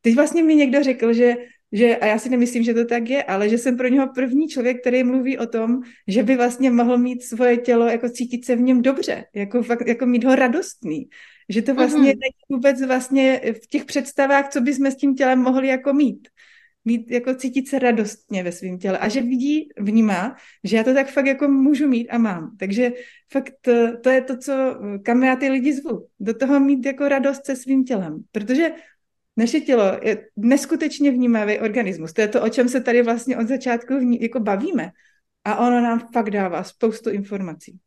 Teď 0.00 0.14
vlastně 0.14 0.42
mi 0.42 0.54
někdo 0.54 0.82
řekl, 0.82 1.12
že 1.12 1.34
že, 1.72 1.96
a 1.96 2.06
já 2.06 2.18
si 2.18 2.28
nemyslím, 2.28 2.62
že 2.62 2.74
to 2.74 2.84
tak 2.84 3.08
je, 3.08 3.22
ale 3.22 3.48
že 3.48 3.58
jsem 3.58 3.76
pro 3.76 3.88
něho 3.88 4.08
první 4.14 4.48
člověk, 4.48 4.80
který 4.80 5.04
mluví 5.04 5.38
o 5.38 5.46
tom, 5.46 5.80
že 6.08 6.22
by 6.22 6.36
vlastně 6.36 6.70
mohl 6.70 6.98
mít 6.98 7.22
svoje 7.22 7.56
tělo, 7.56 7.86
jako 7.86 8.08
cítit 8.08 8.44
se 8.44 8.56
v 8.56 8.60
něm 8.60 8.82
dobře, 8.82 9.24
jako, 9.34 9.62
fakt, 9.62 9.86
jako 9.86 10.06
mít 10.06 10.24
ho 10.24 10.34
radostný. 10.34 11.08
Že 11.48 11.62
to 11.62 11.74
vlastně 11.74 12.00
mm-hmm. 12.00 12.04
není 12.04 12.44
vůbec 12.48 12.82
vlastně 12.82 13.40
v 13.62 13.66
těch 13.66 13.84
představách, 13.84 14.48
co 14.48 14.60
bychom 14.60 14.86
s 14.86 14.96
tím 14.96 15.14
tělem 15.14 15.38
mohli 15.38 15.68
jako 15.68 15.92
mít. 15.92 16.28
Mít, 16.84 17.10
jako 17.10 17.34
cítit 17.34 17.68
se 17.68 17.78
radostně 17.78 18.42
ve 18.42 18.52
svém 18.52 18.78
těle. 18.78 18.98
A 18.98 19.08
že 19.08 19.20
vidí, 19.20 19.68
vnímá, 19.78 20.36
že 20.64 20.76
já 20.76 20.84
to 20.84 20.94
tak 20.94 21.10
fakt 21.10 21.26
jako 21.26 21.48
můžu 21.48 21.88
mít 21.88 22.08
a 22.08 22.18
mám. 22.18 22.56
Takže 22.58 22.92
fakt 23.32 23.52
to, 23.60 23.72
to 24.02 24.10
je 24.10 24.20
to, 24.20 24.36
co, 24.36 24.52
kam 25.02 25.22
já 25.22 25.36
ty 25.36 25.48
lidi 25.48 25.72
zvu. 25.72 26.06
Do 26.20 26.34
toho 26.34 26.60
mít 26.60 26.86
jako 26.86 27.08
radost 27.08 27.46
se 27.46 27.56
svým 27.56 27.84
tělem. 27.84 28.24
Protože 28.32 28.70
naše 29.38 29.60
tělo 29.60 29.84
je 30.02 30.26
neskutečně 30.36 31.10
vnímavý 31.10 31.58
organismus. 31.58 32.12
To 32.12 32.20
je 32.20 32.28
to, 32.28 32.42
o 32.42 32.48
čem 32.48 32.68
se 32.68 32.80
tady 32.80 33.02
vlastně 33.02 33.36
od 33.36 33.48
začátku 33.48 33.98
vní, 33.98 34.22
jako 34.22 34.40
bavíme. 34.40 34.90
A 35.44 35.56
ono 35.66 35.80
nám 35.80 36.08
fakt 36.12 36.30
dává 36.30 36.64
spoustu 36.64 37.10
informací. 37.10 37.78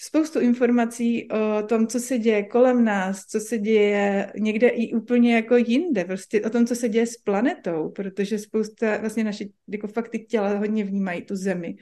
Spoustu 0.00 0.40
informací 0.40 1.28
o 1.30 1.62
tom, 1.62 1.86
co 1.86 2.00
se 2.00 2.18
děje 2.18 2.42
kolem 2.42 2.84
nás, 2.84 3.24
co 3.24 3.40
se 3.40 3.58
děje 3.58 4.32
někde 4.38 4.68
i 4.68 4.92
úplně 4.92 5.34
jako 5.34 5.56
jinde, 5.56 6.04
prostě 6.04 6.42
o 6.42 6.50
tom, 6.50 6.66
co 6.66 6.74
se 6.74 6.88
děje 6.88 7.06
s 7.06 7.16
planetou, 7.16 7.88
protože 7.88 8.38
spousta, 8.38 8.96
vlastně 8.96 9.24
naše 9.24 9.44
jako 9.68 9.88
fakt 9.88 10.08
ty 10.08 10.18
těla 10.18 10.58
hodně 10.58 10.84
vnímají 10.84 11.22
tu 11.22 11.36
zemi, 11.36 11.76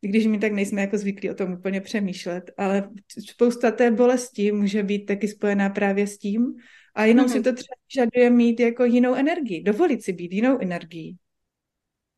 když 0.00 0.26
my 0.26 0.38
tak 0.38 0.52
nejsme 0.52 0.80
jako 0.80 0.98
zvyklí 0.98 1.30
o 1.30 1.34
tom 1.34 1.52
úplně 1.52 1.80
přemýšlet, 1.80 2.50
ale 2.58 2.90
spousta 3.30 3.70
té 3.70 3.90
bolesti 3.90 4.52
může 4.52 4.82
být 4.82 5.06
taky 5.06 5.28
spojená 5.28 5.70
právě 5.70 6.06
s 6.06 6.18
tím, 6.18 6.54
a 6.98 7.04
jenom 7.04 7.26
mm-hmm. 7.26 7.32
si 7.32 7.42
to 7.42 7.52
třeba 7.52 7.74
vyžaduje 7.88 8.30
mít 8.30 8.60
jako 8.60 8.84
jinou 8.84 9.14
energii, 9.14 9.62
dovolit 9.62 10.02
si 10.02 10.12
být 10.12 10.32
jinou 10.32 10.58
energií. 10.58 11.16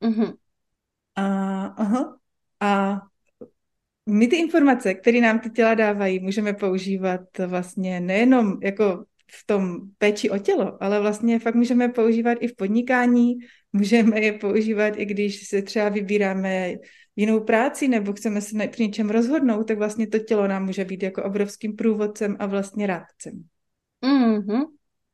Mm-hmm. 0.03 0.35
A, 1.17 1.65
aha, 1.65 2.19
a 2.61 3.01
my 4.07 4.29
ty 4.29 4.37
informace, 4.37 4.95
které 4.95 5.21
nám 5.21 5.39
ty 5.39 5.51
těla 5.51 5.75
dávají, 5.75 6.19
můžeme 6.19 6.53
používat 6.53 7.21
vlastně 7.47 8.01
nejenom 8.01 8.59
jako 8.63 9.05
v 9.33 9.47
tom 9.47 9.81
péči 9.99 10.31
o 10.31 10.39
tělo, 10.39 10.83
ale 10.83 11.01
vlastně 11.01 11.39
fakt 11.39 11.55
můžeme 11.55 11.89
používat 11.89 12.39
i 12.41 12.49
v 12.49 12.57
podnikání, 12.57 13.35
můžeme 13.73 14.21
je 14.21 14.33
používat 14.33 14.95
i 14.97 15.05
když 15.05 15.49
se 15.49 15.63
třeba 15.63 15.89
vybíráme 15.89 16.75
jinou 17.17 17.41
práci 17.41 17.89
nebo 17.89 18.13
chceme 18.13 18.41
se 18.41 18.69
při 18.69 18.83
něčem 18.83 19.11
rozhodnout, 19.11 19.65
tak 19.65 19.79
vlastně 19.79 20.07
to 20.07 20.19
tělo 20.19 20.49
nám 20.49 20.65
může 20.65 20.85
být 20.85 21.03
jako 21.03 21.23
obrovským 21.23 21.77
průvodcem 21.77 22.37
a 22.39 22.47
vlastně 22.47 22.87
rádcem. 22.87 23.45
Mhm. 24.03 24.65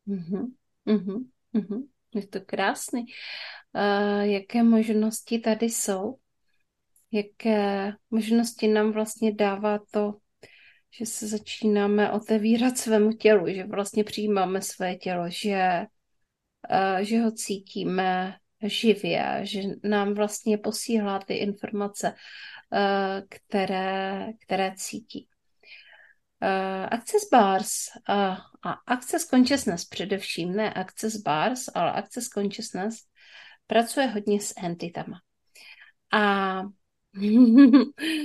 Mhm. 0.06 0.54
Mhm. 0.84 1.30
Mhm. 1.52 1.82
Je 2.14 2.26
to 2.26 2.40
krásný. 2.40 3.04
Uh, 3.72 4.20
jaké 4.20 4.62
možnosti 4.62 5.38
tady 5.38 5.66
jsou? 5.66 6.18
Jaké 7.12 7.92
možnosti 8.10 8.68
nám 8.68 8.92
vlastně 8.92 9.34
dává 9.34 9.78
to, 9.90 10.14
že 10.90 11.06
se 11.06 11.26
začínáme 11.26 12.10
otevírat 12.10 12.78
svému 12.78 13.12
tělu, 13.12 13.48
že 13.48 13.64
vlastně 13.64 14.04
přijímáme 14.04 14.62
své 14.62 14.94
tělo, 14.94 15.24
že, 15.28 15.86
uh, 16.70 16.98
že 16.98 17.20
ho 17.20 17.30
cítíme 17.30 18.36
živě, 18.62 19.40
že 19.42 19.60
nám 19.84 20.14
vlastně 20.14 20.58
posílá 20.58 21.18
ty 21.18 21.34
informace, 21.34 22.14
uh, 22.72 23.26
které, 23.28 24.26
které 24.40 24.74
cítí. 24.76 25.28
Uh, 26.42 26.88
Access 26.90 27.28
Bars 27.32 27.70
uh, 28.08 28.36
a 28.66 28.72
Access 28.86 29.26
Consciousness 29.26 29.84
především, 29.84 30.52
ne 30.56 30.72
Access 30.72 31.16
Bars, 31.16 31.68
ale 31.74 31.92
Access 31.92 32.28
Consciousness 32.28 32.96
pracuje 33.66 34.06
hodně 34.06 34.40
s 34.40 34.54
entitama. 34.64 35.20
A 36.12 36.62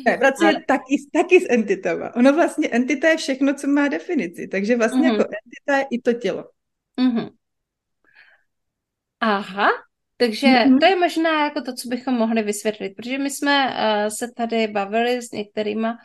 ne, 0.05 0.17
pracuje 0.19 0.55
a... 0.55 0.59
taky, 0.67 0.95
taky 1.13 1.39
s 1.39 1.49
entitama. 1.49 2.15
Ono 2.15 2.33
vlastně 2.33 2.69
entita 2.69 3.09
je 3.09 3.17
všechno, 3.17 3.53
co 3.53 3.67
má 3.67 3.87
definici, 3.87 4.47
takže 4.47 4.75
vlastně 4.75 5.11
uh-huh. 5.11 5.17
jako 5.17 5.29
entita 5.45 5.77
je 5.77 5.85
i 5.91 6.01
to 6.01 6.13
tělo. 6.13 6.45
Uh-huh. 6.97 7.29
Aha, 9.19 9.69
takže 10.17 10.47
uh-huh. 10.47 10.79
to 10.79 10.85
je 10.85 10.95
možná 10.95 11.43
jako 11.43 11.61
to, 11.61 11.73
co 11.73 11.89
bychom 11.89 12.13
mohli 12.13 12.43
vysvětlit, 12.43 12.89
protože 12.95 13.17
my 13.17 13.29
jsme 13.29 13.67
uh, 13.67 14.09
se 14.19 14.31
tady 14.37 14.67
bavili 14.67 15.21
s 15.21 15.31
některýma 15.31 15.97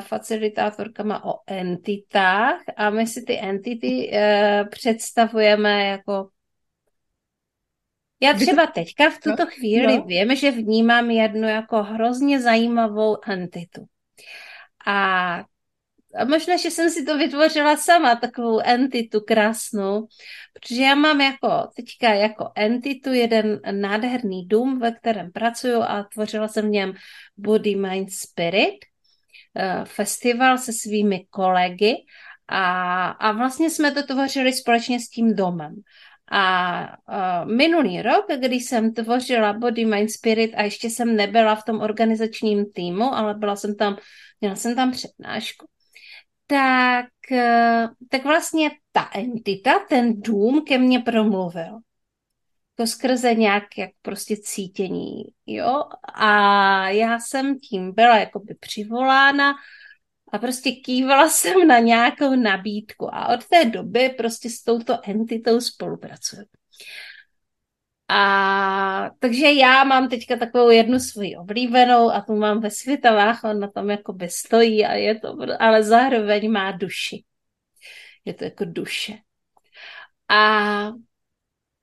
facilitátorkama 0.00 1.24
o 1.24 1.34
entitách 1.46 2.60
a 2.76 2.90
my 2.90 3.06
si 3.06 3.22
ty 3.22 3.38
entity 3.40 4.10
uh, 4.12 4.68
představujeme 4.68 5.84
jako 5.86 6.28
já 8.22 8.34
třeba 8.34 8.66
teďka 8.66 9.10
v 9.10 9.18
tuto 9.18 9.44
no, 9.44 9.50
chvíli 9.50 9.96
no. 9.96 10.04
vím, 10.04 10.36
že 10.36 10.50
vnímám 10.50 11.10
jednu 11.10 11.48
jako 11.48 11.82
hrozně 11.82 12.40
zajímavou 12.40 13.16
entitu. 13.26 13.86
A 14.86 15.44
a 16.14 16.24
možná, 16.24 16.56
že 16.56 16.70
jsem 16.70 16.90
si 16.90 17.04
to 17.04 17.18
vytvořila 17.18 17.76
sama, 17.76 18.14
takovou 18.16 18.60
entitu 18.64 19.20
krásnou, 19.20 20.06
protože 20.52 20.82
já 20.82 20.94
mám 20.94 21.20
jako 21.20 21.48
teďka 21.76 22.14
jako 22.14 22.50
entitu 22.56 23.12
jeden 23.12 23.60
nádherný 23.70 24.46
dům, 24.46 24.78
ve 24.78 24.92
kterém 24.92 25.32
pracuju 25.32 25.82
a 25.82 26.02
tvořila 26.02 26.48
jsem 26.48 26.66
v 26.66 26.70
něm 26.70 26.92
Body, 27.36 27.76
Mind, 27.76 28.12
Spirit. 28.12 28.89
Eh, 29.56 29.84
festival 29.84 30.58
se 30.58 30.72
svými 30.72 31.26
kolegy 31.30 31.94
a, 32.48 33.10
a 33.10 33.32
vlastně 33.32 33.70
jsme 33.70 33.92
to 33.92 34.02
tvořili 34.02 34.52
společně 34.52 35.00
s 35.00 35.08
tím 35.08 35.36
domem. 35.36 35.74
A 36.32 36.96
minulý 37.44 38.02
rok, 38.02 38.26
když 38.36 38.64
jsem 38.64 38.94
tvořila 38.94 39.52
Body, 39.52 39.84
Mind, 39.84 40.10
Spirit 40.10 40.54
a 40.54 40.62
ještě 40.62 40.90
jsem 40.90 41.16
nebyla 41.16 41.54
v 41.54 41.64
tom 41.64 41.80
organizačním 41.80 42.72
týmu, 42.72 43.14
ale 43.14 43.34
byla 43.34 43.56
jsem 43.56 43.76
tam, 43.76 43.96
měla 44.40 44.56
jsem 44.56 44.76
tam 44.76 44.90
přednášku, 44.92 45.66
tak, 46.46 47.06
uh, 47.30 47.94
tak 48.08 48.24
vlastně 48.24 48.70
ta 48.92 49.10
entita, 49.14 49.78
ten 49.88 50.22
dům 50.22 50.64
ke 50.64 50.78
mně 50.78 51.00
promluvil. 51.00 51.78
Jako 52.80 52.86
skrze 52.86 53.34
nějak 53.34 53.78
jak 53.78 53.90
prostě 54.02 54.36
cítění, 54.36 55.24
jo. 55.46 55.84
A 56.14 56.88
já 56.88 57.18
jsem 57.18 57.58
tím 57.58 57.92
byla 57.94 58.18
jakoby 58.18 58.54
přivolána 58.54 59.54
a 60.32 60.38
prostě 60.38 60.72
kývala 60.72 61.28
jsem 61.28 61.68
na 61.68 61.78
nějakou 61.78 62.34
nabídku 62.34 63.14
a 63.14 63.34
od 63.34 63.46
té 63.46 63.64
doby 63.64 64.08
prostě 64.08 64.50
s 64.50 64.62
touto 64.62 64.98
entitou 65.02 65.60
spolupracuju. 65.60 66.42
A 68.08 69.10
takže 69.18 69.52
já 69.52 69.84
mám 69.84 70.08
teďka 70.08 70.36
takovou 70.36 70.70
jednu 70.70 70.98
svoji 70.98 71.36
oblíbenou 71.36 72.10
a 72.10 72.20
tu 72.20 72.36
mám 72.36 72.60
ve 72.60 72.70
světelách, 72.70 73.44
on 73.44 73.60
na 73.60 73.70
tom 73.70 73.90
jakoby 73.90 74.28
stojí 74.28 74.86
a 74.86 74.94
je 74.94 75.18
to, 75.18 75.36
ale 75.58 75.82
zároveň 75.82 76.50
má 76.50 76.72
duši. 76.72 77.24
Je 78.24 78.34
to 78.34 78.44
jako 78.44 78.64
duše. 78.64 79.18
A 80.28 80.92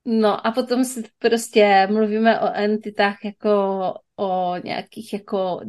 no 0.09 0.47
a 0.47 0.51
potom 0.51 0.83
si 0.85 1.03
prostě 1.19 1.87
mluvíme 1.91 2.39
o 2.39 2.53
entitách 2.53 3.25
jako 3.25 3.93
o 4.15 4.55
nějakých 4.63 5.13
jako 5.13 5.61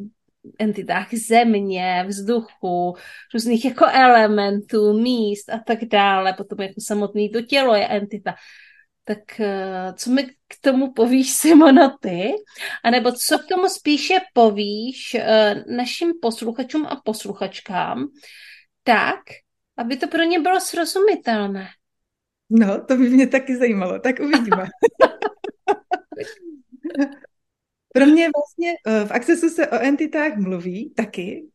entitách 0.59 1.15
země, 1.15 2.05
vzduchu, 2.09 2.97
různých 3.35 3.65
jako 3.65 3.87
elementů, 3.87 4.93
míst 4.93 5.51
a 5.51 5.59
tak 5.59 5.85
dále. 5.85 6.33
Potom 6.33 6.61
jako 6.61 6.81
samotný 6.81 7.31
to 7.31 7.43
tělo 7.43 7.75
je 7.75 7.89
entita. 7.89 8.35
Tak 9.05 9.41
eh, 9.41 9.93
co 9.97 10.11
mi 10.11 10.25
k 10.25 10.55
tomu 10.61 10.93
povíš, 10.93 11.31
Simona, 11.31 11.97
ty? 12.01 12.33
A 12.85 12.91
nebo 12.91 13.13
co 13.13 13.39
k 13.39 13.47
tomu 13.47 13.69
spíše 13.69 14.15
povíš 14.33 15.15
eh, 15.15 15.65
našim 15.67 16.13
posluchačům 16.23 16.87
a 16.87 17.01
posluchačkám, 17.05 18.09
tak, 18.83 19.21
aby 19.77 19.97
to 19.97 20.09
pro 20.09 20.23
ně 20.23 20.41
bylo 20.41 20.61
srozumitelné? 20.61 21.69
No, 22.51 22.81
to 22.81 22.97
by 22.97 23.11
mě 23.11 23.27
taky 23.27 23.57
zajímalo, 23.57 23.99
tak 23.99 24.21
uvidíme. 24.21 24.65
Pro 27.93 28.07
mě 28.07 28.29
vlastně 28.37 28.73
eh, 28.87 29.05
v 29.05 29.11
Accessu 29.11 29.49
se 29.49 29.69
o 29.69 29.75
entitách 29.75 30.37
mluví 30.37 30.93
taky, 30.97 31.49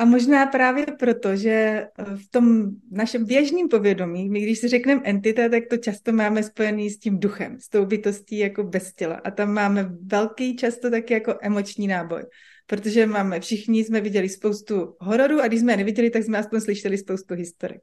a 0.00 0.04
možná 0.04 0.46
právě 0.46 0.86
proto, 0.86 1.36
že 1.36 1.50
eh, 1.50 1.88
v 2.16 2.28
tom 2.30 2.70
našem 2.90 3.24
běžném 3.24 3.68
povědomí, 3.68 4.28
my 4.28 4.40
když 4.40 4.58
si 4.58 4.68
řekneme 4.68 5.02
entita, 5.04 5.48
tak 5.48 5.62
to 5.70 5.76
často 5.76 6.12
máme 6.12 6.42
spojený 6.42 6.90
s 6.90 6.98
tím 6.98 7.20
duchem, 7.20 7.60
s 7.60 7.68
tou 7.68 7.84
bytostí 7.84 8.38
jako 8.38 8.62
bez 8.64 8.94
těla. 8.94 9.20
A 9.24 9.30
tam 9.30 9.52
máme 9.52 9.90
velký, 10.06 10.56
často 10.56 10.90
taky 10.90 11.14
jako 11.14 11.34
emoční 11.40 11.86
náboj. 11.86 12.22
Protože 12.66 13.06
máme, 13.06 13.40
všichni 13.40 13.84
jsme 13.84 14.00
viděli 14.00 14.28
spoustu 14.28 14.96
hororů 15.00 15.40
a 15.40 15.48
když 15.48 15.60
jsme 15.60 15.72
je 15.72 15.76
neviděli, 15.76 16.10
tak 16.10 16.22
jsme 16.22 16.38
aspoň 16.38 16.60
slyšeli 16.60 16.98
spoustu 16.98 17.34
historek. 17.34 17.82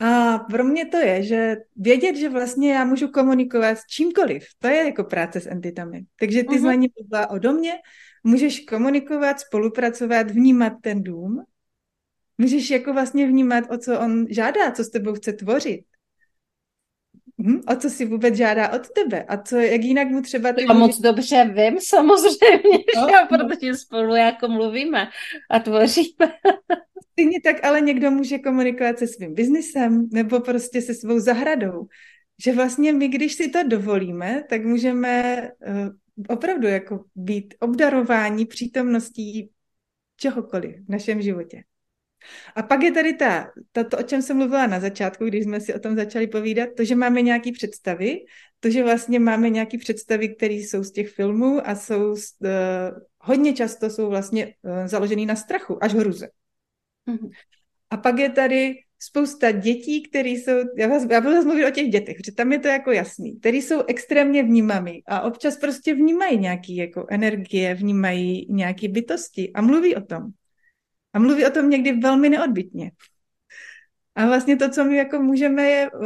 A 0.00 0.38
pro 0.38 0.64
mě 0.64 0.86
to 0.86 0.96
je, 0.96 1.22
že 1.22 1.56
vědět, 1.76 2.16
že 2.16 2.28
vlastně 2.28 2.72
já 2.72 2.84
můžu 2.84 3.08
komunikovat 3.08 3.78
s 3.78 3.86
čímkoliv, 3.86 4.46
to 4.58 4.68
je 4.68 4.84
jako 4.84 5.04
práce 5.04 5.40
s 5.40 5.46
entitami. 5.46 6.04
Takže 6.20 6.42
ty 6.42 6.48
uh-huh. 6.48 6.60
zvaní 6.60 6.88
o 7.30 7.38
domě, 7.38 7.72
můžeš 8.24 8.60
komunikovat, 8.60 9.40
spolupracovat, 9.40 10.30
vnímat 10.30 10.72
ten 10.82 11.02
dům, 11.02 11.44
můžeš 12.38 12.70
jako 12.70 12.92
vlastně 12.92 13.26
vnímat, 13.26 13.64
o 13.70 13.78
co 13.78 14.00
on 14.00 14.26
žádá, 14.30 14.70
co 14.70 14.84
s 14.84 14.90
tebou 14.90 15.14
chce 15.14 15.32
tvořit. 15.32 15.84
Hm, 17.40 17.60
o 17.68 17.76
co 17.76 17.90
si 17.90 18.04
vůbec 18.04 18.34
žádá 18.34 18.72
od 18.72 18.90
tebe 18.90 19.24
a 19.24 19.36
co, 19.36 19.56
jak 19.56 19.80
jinak 19.80 20.08
mu 20.08 20.22
třeba... 20.22 20.52
Ty 20.52 20.62
Já 20.62 20.74
můžeš... 20.74 20.80
moc 20.80 21.00
dobře 21.00 21.44
vím 21.44 21.80
samozřejmě, 21.80 22.78
no, 22.96 23.06
že 23.08 23.14
jo, 23.14 23.26
protože 23.28 23.74
spolu 23.74 24.14
jako 24.14 24.48
mluvíme 24.48 25.08
a 25.50 25.58
tvoříme. 25.58 26.32
Stejně 27.12 27.40
tak 27.40 27.64
ale 27.64 27.80
někdo 27.80 28.10
může 28.10 28.38
komunikovat 28.38 28.98
se 28.98 29.06
svým 29.06 29.34
biznisem 29.34 30.08
nebo 30.12 30.40
prostě 30.40 30.82
se 30.82 30.94
svou 30.94 31.18
zahradou. 31.18 31.86
Že 32.44 32.52
vlastně 32.52 32.92
my, 32.92 33.08
když 33.08 33.34
si 33.34 33.48
to 33.48 33.62
dovolíme, 33.62 34.44
tak 34.48 34.64
můžeme 34.64 35.42
uh, 35.66 35.88
opravdu 36.28 36.66
jako 36.66 37.04
být 37.14 37.54
obdarování 37.60 38.46
přítomností 38.46 39.50
čehokoliv 40.16 40.76
v 40.86 40.88
našem 40.88 41.22
životě. 41.22 41.62
A 42.56 42.62
pak 42.62 42.82
je 42.82 42.92
tady 42.92 43.12
ta, 43.12 43.50
ta, 43.72 43.84
to, 43.84 43.98
o 43.98 44.02
čem 44.02 44.22
jsem 44.22 44.36
mluvila 44.36 44.66
na 44.66 44.80
začátku, 44.80 45.24
když 45.24 45.44
jsme 45.44 45.60
si 45.60 45.74
o 45.74 45.78
tom 45.78 45.96
začali 45.96 46.26
povídat, 46.26 46.68
to, 46.76 46.84
že 46.84 46.94
máme 46.94 47.22
nějaké 47.22 47.52
představy, 47.52 48.18
to, 48.60 48.70
že 48.70 48.84
vlastně 48.84 49.20
máme 49.20 49.50
nějaké 49.50 49.78
představy, 49.78 50.28
které 50.28 50.54
jsou 50.54 50.84
z 50.84 50.92
těch 50.92 51.08
filmů 51.08 51.68
a 51.68 51.74
jsou 51.74 52.10
uh, 52.10 52.18
hodně 53.20 53.52
často 53.52 53.90
jsou 53.90 54.08
vlastně 54.08 54.54
uh, 54.62 54.86
založené 54.86 55.26
na 55.26 55.36
strachu, 55.36 55.84
až 55.84 55.94
hruze. 55.94 56.28
Mm-hmm. 57.08 57.30
A 57.90 57.96
pak 57.96 58.18
je 58.18 58.30
tady 58.30 58.74
spousta 58.98 59.50
dětí, 59.50 60.02
které 60.02 60.28
jsou, 60.28 60.52
já, 60.76 60.88
vás, 60.88 61.06
já 61.10 61.20
budu 61.20 61.44
mluvit 61.44 61.66
o 61.66 61.70
těch 61.70 61.88
dětech, 61.88 62.16
protože 62.16 62.32
tam 62.32 62.52
je 62.52 62.58
to 62.58 62.68
jako 62.68 62.92
jasný, 62.92 63.38
který 63.40 63.62
jsou 63.62 63.82
extrémně 63.86 64.42
vnímavý 64.42 65.02
a 65.06 65.20
občas 65.20 65.56
prostě 65.56 65.94
vnímají 65.94 66.38
nějaký 66.38 66.76
jako 66.76 67.06
energie, 67.10 67.74
vnímají 67.74 68.46
nějaké 68.50 68.88
bytosti 68.88 69.50
a 69.54 69.60
mluví 69.62 69.96
o 69.96 70.00
tom. 70.00 70.22
A 71.18 71.20
mluví 71.20 71.46
o 71.46 71.50
tom 71.50 71.70
někdy 71.70 71.92
velmi 71.92 72.28
neodbitně. 72.28 72.90
A 74.14 74.26
vlastně 74.26 74.56
to, 74.56 74.68
co 74.68 74.84
my 74.84 74.96
jako 74.96 75.22
můžeme, 75.22 75.62
je 75.62 75.90
uh, 75.90 76.00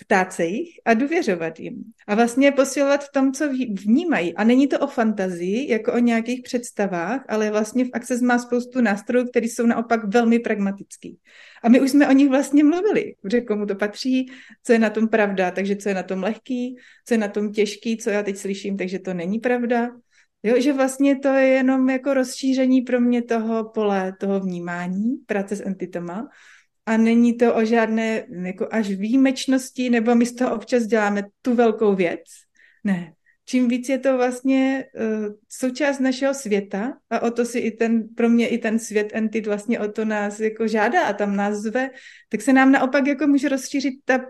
ptát 0.00 0.32
se 0.32 0.44
jich 0.44 0.68
a 0.84 0.94
důvěřovat 0.94 1.60
jim. 1.60 1.84
A 2.06 2.14
vlastně 2.14 2.52
posilovat 2.52 3.04
v 3.04 3.12
tom, 3.12 3.32
co 3.32 3.48
vnímají. 3.84 4.34
A 4.34 4.44
není 4.44 4.66
to 4.66 4.78
o 4.78 4.86
fantazii, 4.86 5.72
jako 5.72 5.92
o 5.92 5.98
nějakých 5.98 6.42
představách, 6.42 7.24
ale 7.28 7.50
vlastně 7.50 7.84
v 7.84 7.90
Access 7.92 8.20
má 8.20 8.38
spoustu 8.38 8.80
nástrojů, 8.80 9.26
které 9.26 9.46
jsou 9.46 9.66
naopak 9.66 10.04
velmi 10.04 10.38
pragmatický. 10.38 11.18
A 11.62 11.68
my 11.68 11.80
už 11.80 11.90
jsme 11.90 12.08
o 12.08 12.12
nich 12.12 12.28
vlastně 12.28 12.64
mluvili, 12.64 13.14
že 13.30 13.40
komu 13.40 13.66
to 13.66 13.74
patří, 13.74 14.32
co 14.64 14.72
je 14.72 14.78
na 14.78 14.90
tom 14.90 15.08
pravda, 15.08 15.50
takže 15.50 15.76
co 15.76 15.88
je 15.88 15.94
na 15.94 16.02
tom 16.02 16.22
lehký, 16.22 16.76
co 17.06 17.14
je 17.14 17.18
na 17.18 17.28
tom 17.28 17.52
těžký, 17.52 17.96
co 17.96 18.10
já 18.10 18.22
teď 18.22 18.36
slyším, 18.36 18.76
takže 18.76 18.98
to 18.98 19.14
není 19.14 19.38
pravda. 19.38 19.90
Jo, 20.42 20.60
že 20.60 20.72
vlastně 20.72 21.18
to 21.18 21.28
je 21.28 21.46
jenom 21.46 21.90
jako 21.90 22.14
rozšíření 22.14 22.82
pro 22.82 23.00
mě 23.00 23.22
toho 23.22 23.64
pole, 23.64 24.12
toho 24.20 24.40
vnímání, 24.40 25.16
práce 25.26 25.56
s 25.56 25.60
entitama, 25.60 26.28
a 26.86 26.96
není 26.96 27.36
to 27.36 27.54
o 27.54 27.64
žádné 27.64 28.26
jako 28.44 28.68
až 28.70 28.90
výjimečnosti, 28.90 29.90
nebo 29.90 30.14
my 30.14 30.26
z 30.26 30.34
toho 30.34 30.54
občas 30.54 30.82
děláme 30.82 31.22
tu 31.42 31.54
velkou 31.54 31.94
věc. 31.94 32.20
Ne. 32.84 33.12
Čím 33.44 33.68
víc 33.68 33.88
je 33.88 33.98
to 33.98 34.16
vlastně 34.16 34.84
uh, 34.94 35.34
součást 35.48 35.98
našeho 35.98 36.34
světa 36.34 36.98
a 37.10 37.20
o 37.20 37.30
to 37.30 37.44
si 37.44 37.58
i 37.58 37.70
ten, 37.70 38.08
pro 38.08 38.28
mě 38.28 38.48
i 38.48 38.58
ten 38.58 38.78
svět 38.78 39.10
entit 39.12 39.46
vlastně 39.46 39.80
o 39.80 39.88
to 39.88 40.04
nás 40.04 40.40
jako 40.40 40.68
žádá 40.68 41.06
a 41.06 41.12
tam 41.12 41.36
nás 41.36 41.58
zve, 41.58 41.90
tak 42.28 42.40
se 42.40 42.52
nám 42.52 42.72
naopak 42.72 43.06
jako 43.06 43.26
může 43.26 43.48
rozšířit 43.48 43.94
ta 44.04 44.20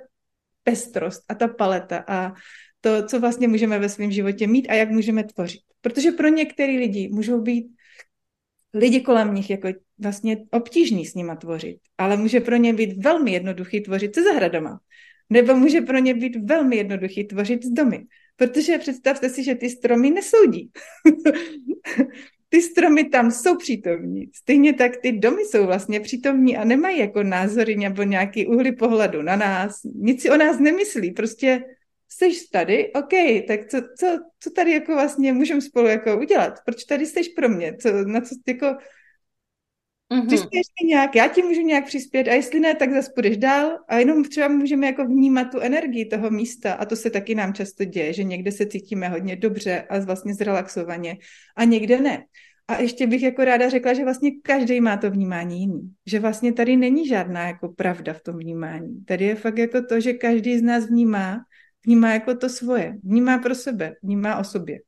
pestrost 0.64 1.22
a 1.28 1.34
ta 1.34 1.48
paleta 1.48 2.04
a 2.06 2.32
to, 2.80 3.06
co 3.06 3.20
vlastně 3.20 3.48
můžeme 3.48 3.78
ve 3.78 3.88
svém 3.88 4.12
životě 4.12 4.46
mít 4.46 4.68
a 4.68 4.74
jak 4.74 4.90
můžeme 4.90 5.24
tvořit. 5.24 5.60
Protože 5.80 6.12
pro 6.12 6.28
některé 6.28 6.72
lidi 6.72 7.08
můžou 7.12 7.40
být 7.40 7.66
lidi 8.74 9.00
kolem 9.00 9.34
nich 9.34 9.50
jako 9.50 9.68
vlastně 9.98 10.36
obtížný 10.50 11.06
s 11.06 11.14
nima 11.14 11.36
tvořit, 11.36 11.78
ale 11.98 12.16
může 12.16 12.40
pro 12.40 12.56
ně 12.56 12.74
být 12.74 13.04
velmi 13.04 13.32
jednoduchý 13.32 13.80
tvořit 13.80 14.14
se 14.14 14.22
zahradama. 14.22 14.80
Nebo 15.30 15.56
může 15.56 15.80
pro 15.80 15.98
ně 15.98 16.14
být 16.14 16.36
velmi 16.36 16.76
jednoduchý 16.76 17.24
tvořit 17.24 17.64
s 17.64 17.70
domy. 17.70 18.06
Protože 18.36 18.78
představte 18.78 19.28
si, 19.28 19.44
že 19.44 19.54
ty 19.54 19.70
stromy 19.70 20.10
nesoudí. 20.10 20.70
ty 22.48 22.62
stromy 22.62 23.04
tam 23.04 23.30
jsou 23.30 23.56
přítomní. 23.56 24.30
Stejně 24.34 24.72
tak 24.72 24.96
ty 24.96 25.12
domy 25.12 25.42
jsou 25.42 25.66
vlastně 25.66 26.00
přítomní 26.00 26.56
a 26.56 26.64
nemají 26.64 26.98
jako 26.98 27.22
názory 27.22 27.76
nebo 27.76 28.02
nějaký 28.02 28.46
úhly 28.46 28.72
pohledu 28.72 29.22
na 29.22 29.36
nás. 29.36 29.80
Nic 29.94 30.22
si 30.22 30.30
o 30.30 30.36
nás 30.36 30.58
nemyslí. 30.58 31.12
Prostě 31.12 31.62
jsi 32.26 32.50
tady, 32.52 32.92
OK, 32.92 33.44
tak 33.48 33.68
co, 33.70 33.78
co, 33.98 34.06
co 34.40 34.50
tady 34.50 34.72
jako 34.72 34.94
vlastně 34.94 35.32
můžeme 35.32 35.60
spolu 35.60 35.86
jako 35.86 36.18
udělat? 36.18 36.54
Proč 36.64 36.84
tady 36.84 37.06
jsi 37.06 37.20
pro 37.36 37.48
mě? 37.48 37.76
Co, 37.76 37.92
na 38.04 38.20
co 38.20 38.34
jako 38.48 38.76
Mm-hmm. 40.12 40.26
Přispěješ 40.26 40.66
mi 40.82 40.88
nějak, 40.88 41.16
já 41.16 41.28
ti 41.28 41.42
můžu 41.42 41.60
nějak 41.60 41.86
přispět 41.86 42.28
a 42.28 42.32
jestli 42.32 42.60
ne, 42.60 42.74
tak 42.74 42.92
zase 42.92 43.10
půjdeš 43.14 43.36
dál 43.36 43.78
a 43.88 43.98
jenom 43.98 44.24
třeba 44.24 44.48
můžeme 44.48 44.86
jako 44.86 45.04
vnímat 45.04 45.44
tu 45.44 45.60
energii 45.60 46.04
toho 46.04 46.30
místa 46.30 46.72
a 46.72 46.84
to 46.84 46.96
se 46.96 47.10
taky 47.10 47.34
nám 47.34 47.54
často 47.54 47.84
děje, 47.84 48.12
že 48.12 48.24
někde 48.24 48.52
se 48.52 48.66
cítíme 48.66 49.08
hodně 49.08 49.36
dobře 49.36 49.82
a 49.90 49.98
vlastně 49.98 50.34
zrelaxovaně 50.34 51.16
a 51.56 51.64
někde 51.64 52.00
ne. 52.00 52.24
A 52.68 52.80
ještě 52.80 53.06
bych 53.06 53.22
jako 53.22 53.44
ráda 53.44 53.68
řekla, 53.68 53.94
že 53.94 54.04
vlastně 54.04 54.30
každý 54.42 54.80
má 54.80 54.96
to 54.96 55.10
vnímání 55.10 55.60
jiný. 55.60 55.80
Že 56.06 56.20
vlastně 56.20 56.52
tady 56.52 56.76
není 56.76 57.06
žádná 57.08 57.46
jako 57.46 57.68
pravda 57.68 58.12
v 58.12 58.22
tom 58.22 58.38
vnímání. 58.38 59.04
Tady 59.04 59.24
je 59.24 59.34
fakt 59.34 59.58
jako 59.58 59.82
to, 59.82 60.00
že 60.00 60.12
každý 60.12 60.58
z 60.58 60.62
nás 60.62 60.86
vnímá 60.86 61.40
Vnímá 61.86 62.12
jako 62.12 62.34
to 62.34 62.48
svoje, 62.48 62.96
vnímá 63.02 63.38
pro 63.38 63.54
sebe, 63.54 63.94
vnímá 64.02 64.38
o 64.38 64.44
sobě. 64.44 64.78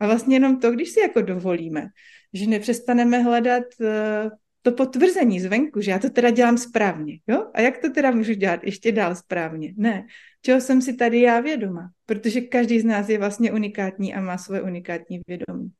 A 0.00 0.06
vlastně 0.06 0.36
jenom 0.36 0.60
to, 0.60 0.70
když 0.70 0.90
si 0.90 1.00
jako 1.00 1.22
dovolíme, 1.22 1.86
že 2.32 2.46
nepřestaneme 2.46 3.18
hledat 3.18 3.64
uh, 3.80 4.30
to 4.62 4.72
potvrzení 4.72 5.40
zvenku, 5.40 5.80
že 5.80 5.90
já 5.90 5.98
to 5.98 6.10
teda 6.10 6.30
dělám 6.30 6.58
správně, 6.58 7.18
jo? 7.26 7.50
A 7.54 7.60
jak 7.60 7.78
to 7.78 7.90
teda 7.90 8.10
můžu 8.10 8.32
dělat 8.32 8.64
ještě 8.64 8.92
dál 8.92 9.14
správně? 9.14 9.74
Ne. 9.76 10.06
Čeho 10.42 10.60
jsem 10.60 10.82
si 10.82 10.94
tady 10.94 11.20
já 11.20 11.40
vědoma? 11.40 11.90
Protože 12.06 12.40
každý 12.40 12.80
z 12.80 12.84
nás 12.84 13.08
je 13.08 13.18
vlastně 13.18 13.52
unikátní 13.52 14.14
a 14.14 14.20
má 14.20 14.38
svoje 14.38 14.62
unikátní 14.62 15.20
vědomí. 15.26 15.70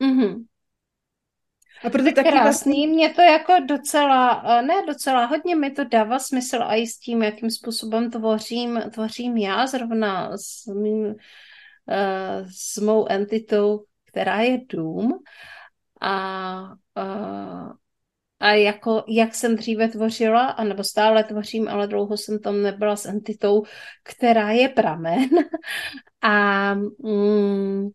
Mm-hmm. 0.00 0.44
A 1.84 1.90
proto 1.90 2.12
taky 2.12 2.28
krásný, 2.28 2.42
vlastně... 2.42 2.88
mě 2.88 3.10
to 3.10 3.22
jako 3.22 3.52
docela, 3.68 4.42
eh, 4.46 4.62
ne 4.62 4.74
docela, 4.86 5.26
hodně 5.26 5.56
mi 5.56 5.70
to 5.70 5.84
dává 5.84 6.18
smysl 6.18 6.62
a 6.62 6.74
i 6.74 6.86
s 6.86 6.98
tím, 6.98 7.22
jakým 7.22 7.50
způsobem 7.50 8.10
tvořím, 8.10 8.80
tvořím 8.90 9.36
já 9.36 9.66
zrovna 9.66 10.30
s, 10.36 10.66
mým, 10.66 11.14
eh, 11.90 12.44
s 12.50 12.76
mou 12.76 13.06
entitou, 13.08 13.84
která 14.04 14.40
je 14.40 14.58
dům. 14.68 15.18
A, 16.00 16.10
a, 16.94 17.04
a 18.40 18.50
jako, 18.50 19.04
jak 19.08 19.34
jsem 19.34 19.56
dříve 19.56 19.88
tvořila, 19.88 20.46
anebo 20.46 20.84
stále 20.84 21.24
tvořím, 21.24 21.68
ale 21.68 21.86
dlouho 21.86 22.16
jsem 22.16 22.38
tam 22.38 22.62
nebyla 22.62 22.96
s 22.96 23.06
entitou, 23.06 23.62
která 24.02 24.50
je 24.50 24.68
pramen. 24.68 25.28
A 26.22 26.74
mm, 26.74 27.90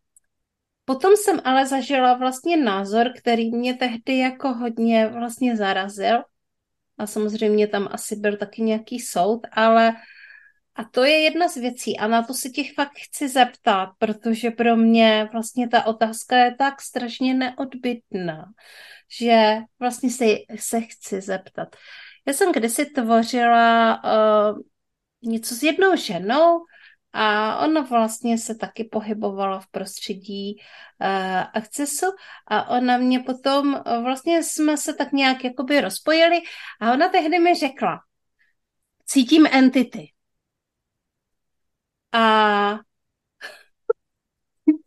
Potom 0.89 1.15
jsem 1.15 1.41
ale 1.43 1.65
zažila 1.65 2.13
vlastně 2.13 2.57
názor, 2.57 3.11
který 3.17 3.51
mě 3.51 3.73
tehdy 3.73 4.17
jako 4.17 4.53
hodně 4.53 5.07
vlastně 5.07 5.57
zarazil. 5.57 6.23
A 6.97 7.07
samozřejmě 7.07 7.67
tam 7.67 7.87
asi 7.91 8.15
byl 8.15 8.37
taky 8.37 8.61
nějaký 8.61 8.99
soud, 8.99 9.47
ale 9.51 9.93
a 10.75 10.83
to 10.83 11.03
je 11.03 11.19
jedna 11.19 11.47
z 11.47 11.55
věcí 11.55 11.97
a 11.97 12.07
na 12.07 12.23
to 12.23 12.33
se 12.33 12.49
těch 12.49 12.73
fakt 12.73 12.97
chci 12.97 13.29
zeptat, 13.29 13.89
protože 13.97 14.51
pro 14.51 14.75
mě 14.75 15.29
vlastně 15.31 15.67
ta 15.69 15.85
otázka 15.85 16.37
je 16.37 16.55
tak 16.55 16.81
strašně 16.81 17.33
neodbitná, 17.33 18.45
že 19.19 19.57
vlastně 19.79 20.09
se, 20.09 20.25
se 20.55 20.81
chci 20.81 21.21
zeptat. 21.21 21.75
Já 22.27 22.33
jsem 22.33 22.51
kdysi 22.51 22.85
tvořila 22.85 24.01
uh, 24.03 24.59
něco 25.21 25.55
s 25.55 25.63
jednou 25.63 25.95
ženou, 25.95 26.59
a 27.13 27.57
ono 27.65 27.83
vlastně 27.83 28.37
se 28.37 28.55
taky 28.55 28.83
pohybovalo 28.83 29.59
v 29.59 29.67
prostředí 29.67 30.55
uh, 31.01 31.07
akcesu 31.53 32.05
a 32.47 32.69
ona 32.69 32.97
mě 32.97 33.19
potom, 33.19 33.83
vlastně 34.03 34.43
jsme 34.43 34.77
se 34.77 34.93
tak 34.93 35.11
nějak 35.11 35.43
jakoby 35.43 35.81
rozpojili 35.81 36.41
a 36.81 36.93
ona 36.93 37.09
tehdy 37.09 37.39
mi 37.39 37.55
řekla, 37.55 37.99
cítím 39.05 39.47
entity. 39.51 40.11
A, 42.11 42.19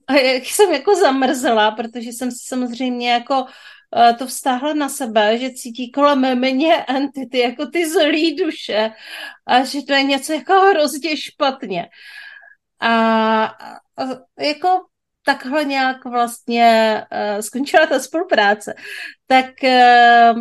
a 0.07 0.13
jak 0.13 0.45
jsem 0.45 0.73
jako 0.73 0.97
zamrzela, 0.97 1.71
protože 1.71 2.11
jsem 2.11 2.31
si 2.31 2.39
samozřejmě 2.47 3.13
jako 3.13 3.47
to 4.19 4.27
vztáhla 4.27 4.75
na 4.75 4.89
sebe, 4.89 5.39
že 5.39 5.51
cítí 5.51 5.91
kolem 5.91 6.41
mě 6.41 6.85
entity, 6.89 7.39
jako 7.39 7.67
ty 7.67 7.91
zlý 7.91 8.37
duše 8.37 8.91
a 9.47 9.65
že 9.65 9.83
to 9.83 9.93
je 9.93 10.03
něco 10.03 10.33
jako 10.33 10.53
hrozně 10.53 11.17
špatně. 11.17 11.89
A, 12.81 13.45
a 13.97 14.05
jako 14.39 14.69
takhle 15.25 15.65
nějak 15.65 16.05
vlastně 16.05 17.03
uh, 17.13 17.41
skončila 17.41 17.87
ta 17.87 18.01
spolupráce. 18.01 18.75
Tak 19.27 19.47
uh, 19.65 20.41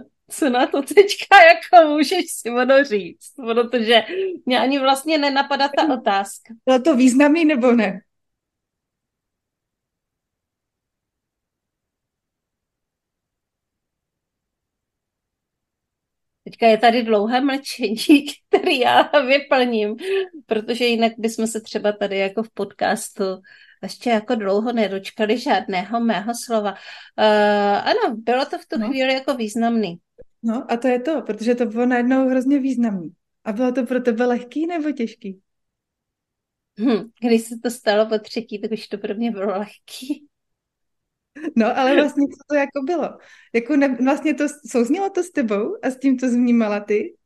co 0.30 0.50
na 0.50 0.66
to 0.66 0.82
teďka 0.82 1.36
jako 1.42 1.88
můžeš 1.88 2.24
si 2.28 2.50
ono 2.50 2.84
říct, 2.84 3.32
protože 3.36 4.02
mě 4.46 4.60
ani 4.60 4.78
vlastně 4.78 5.18
nenapadá 5.18 5.68
ta 5.68 5.94
otázka. 5.94 6.54
Bylo 6.66 6.78
to 6.78 6.96
významný 6.96 7.44
nebo 7.44 7.72
ne? 7.72 8.00
Teďka 16.54 16.66
je 16.66 16.78
tady 16.78 17.02
dlouhé 17.02 17.40
mlčení, 17.40 18.26
který 18.48 18.78
já 18.78 19.10
vyplním, 19.26 19.96
protože 20.46 20.84
jinak 20.84 21.12
bychom 21.18 21.46
se 21.46 21.60
třeba 21.60 21.92
tady 21.92 22.18
jako 22.18 22.42
v 22.42 22.50
podcastu 22.50 23.24
ještě 23.82 24.10
jako 24.10 24.34
dlouho 24.34 24.72
nedočkali 24.72 25.38
žádného 25.38 26.00
mého 26.00 26.32
slova. 26.44 26.70
Uh, 26.70 27.78
ano, 27.84 28.16
bylo 28.16 28.44
to 28.44 28.58
v 28.58 28.66
tu 28.66 28.78
no. 28.78 28.88
chvíli 28.88 29.12
jako 29.12 29.34
významný. 29.34 29.98
No 30.42 30.66
a 30.68 30.76
to 30.76 30.88
je 30.88 31.00
to, 31.00 31.22
protože 31.22 31.54
to 31.54 31.66
bylo 31.66 31.86
najednou 31.86 32.28
hrozně 32.28 32.58
významný. 32.58 33.10
A 33.44 33.52
bylo 33.52 33.72
to 33.72 33.86
pro 33.86 34.00
tebe 34.00 34.26
lehký 34.26 34.66
nebo 34.66 34.92
těžký? 34.92 35.40
Hm, 36.80 37.10
když 37.20 37.42
se 37.42 37.54
to 37.62 37.70
stalo 37.70 38.06
po 38.06 38.18
třetí, 38.18 38.60
tak 38.60 38.70
už 38.70 38.88
to 38.88 38.98
pro 38.98 39.14
mě 39.14 39.30
bylo 39.30 39.58
lehký. 39.58 40.26
No, 41.56 41.78
ale 41.78 41.94
vlastně 41.94 42.26
co 42.28 42.44
to 42.48 42.54
jako 42.54 42.82
bylo? 42.84 43.18
Jako 43.52 43.76
ne, 43.76 43.96
vlastně 44.04 44.34
to 44.34 44.44
souznělo 44.70 45.10
to 45.10 45.22
s 45.22 45.30
tebou 45.30 45.76
a 45.82 45.90
s 45.90 45.98
tím, 45.98 46.18
co 46.18 46.28
zvnímala 46.28 46.80
ty? 46.80 47.16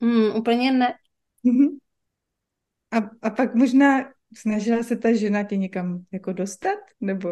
Hmm, 0.00 0.36
úplně 0.36 0.72
ne. 0.72 0.94
Mhm. 1.44 1.78
A, 2.90 2.96
a 3.22 3.30
pak 3.30 3.54
možná 3.54 4.12
snažila 4.36 4.82
se 4.82 4.96
ta 4.96 5.12
žena 5.12 5.42
tě 5.42 5.56
někam 5.56 6.04
jako 6.12 6.32
dostat, 6.32 6.78
nebo? 7.00 7.28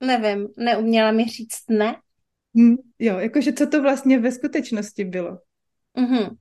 Nevím, 0.00 0.48
neuměla 0.56 1.12
mi 1.12 1.24
říct 1.24 1.64
ne. 1.68 1.96
Hmm, 2.56 2.76
jo, 2.98 3.18
jakože 3.18 3.52
co 3.52 3.66
to 3.66 3.82
vlastně 3.82 4.18
ve 4.18 4.32
skutečnosti 4.32 5.04
bylo? 5.04 5.38
Mm-hmm. 5.98 6.36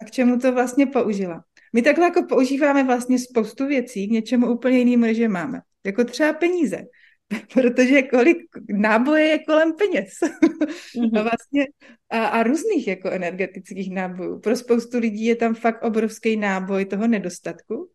A 0.00 0.04
k 0.04 0.10
čemu 0.10 0.38
to 0.38 0.52
vlastně 0.52 0.86
použila? 0.86 1.44
My 1.74 1.82
takhle 1.82 2.04
jako 2.04 2.22
používáme 2.22 2.84
vlastně 2.84 3.18
spoustu 3.18 3.66
věcí 3.66 4.08
k 4.08 4.10
něčemu 4.10 4.52
úplně 4.52 4.78
jinému, 4.78 5.02
než 5.02 5.18
je 5.18 5.28
máme. 5.28 5.60
Jako 5.86 6.04
třeba 6.04 6.32
peníze. 6.32 6.82
Protože 7.54 8.02
kolik 8.02 8.38
náboje 8.68 9.24
je 9.24 9.38
kolem 9.38 9.72
peněz. 9.72 10.08
Mm-hmm. 10.22 11.18
a 11.18 11.22
vlastně 11.22 11.66
a, 12.10 12.26
a 12.26 12.42
různých 12.42 12.88
jako 12.88 13.10
energetických 13.10 13.94
nábojů. 13.94 14.40
Pro 14.40 14.56
spoustu 14.56 14.98
lidí 14.98 15.24
je 15.24 15.36
tam 15.36 15.54
fakt 15.54 15.82
obrovský 15.82 16.36
náboj 16.36 16.84
toho 16.84 17.06
nedostatku. 17.06 17.90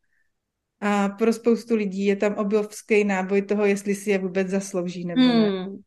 A 0.82 1.09
pro 1.09 1.34
spoustu 1.34 1.76
lidí 1.76 2.05
je 2.05 2.15
tam 2.15 2.34
obrovský 2.34 3.03
náboj 3.03 3.41
toho, 3.41 3.65
jestli 3.65 3.95
si 3.95 4.09
je 4.09 4.17
vůbec 4.17 4.47
zaslouží 4.47 5.05
nebo 5.05 5.21
ne. 5.21 5.49
Mm. 5.49 5.78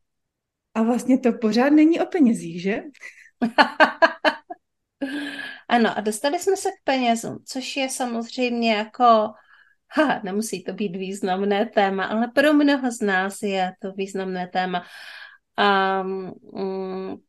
A 0.74 0.82
vlastně 0.82 1.18
to 1.18 1.32
pořád 1.32 1.70
není 1.70 2.00
o 2.00 2.06
penězích, 2.06 2.62
že? 2.62 2.82
Ano, 5.68 5.98
a 5.98 6.00
dostali 6.00 6.38
jsme 6.38 6.56
se 6.56 6.68
k 6.70 6.84
penězům, 6.84 7.38
což 7.46 7.76
je 7.76 7.88
samozřejmě 7.88 8.74
jako, 8.74 9.04
ha, 9.90 10.20
nemusí 10.24 10.64
to 10.64 10.72
být 10.72 10.96
významné 10.96 11.66
téma, 11.66 12.04
ale 12.04 12.28
pro 12.34 12.52
mnoho 12.52 12.90
z 12.90 13.00
nás 13.00 13.42
je 13.42 13.72
to 13.82 13.92
významné 13.92 14.48
téma. 14.48 14.84
A 15.56 16.00
um, 16.40 17.22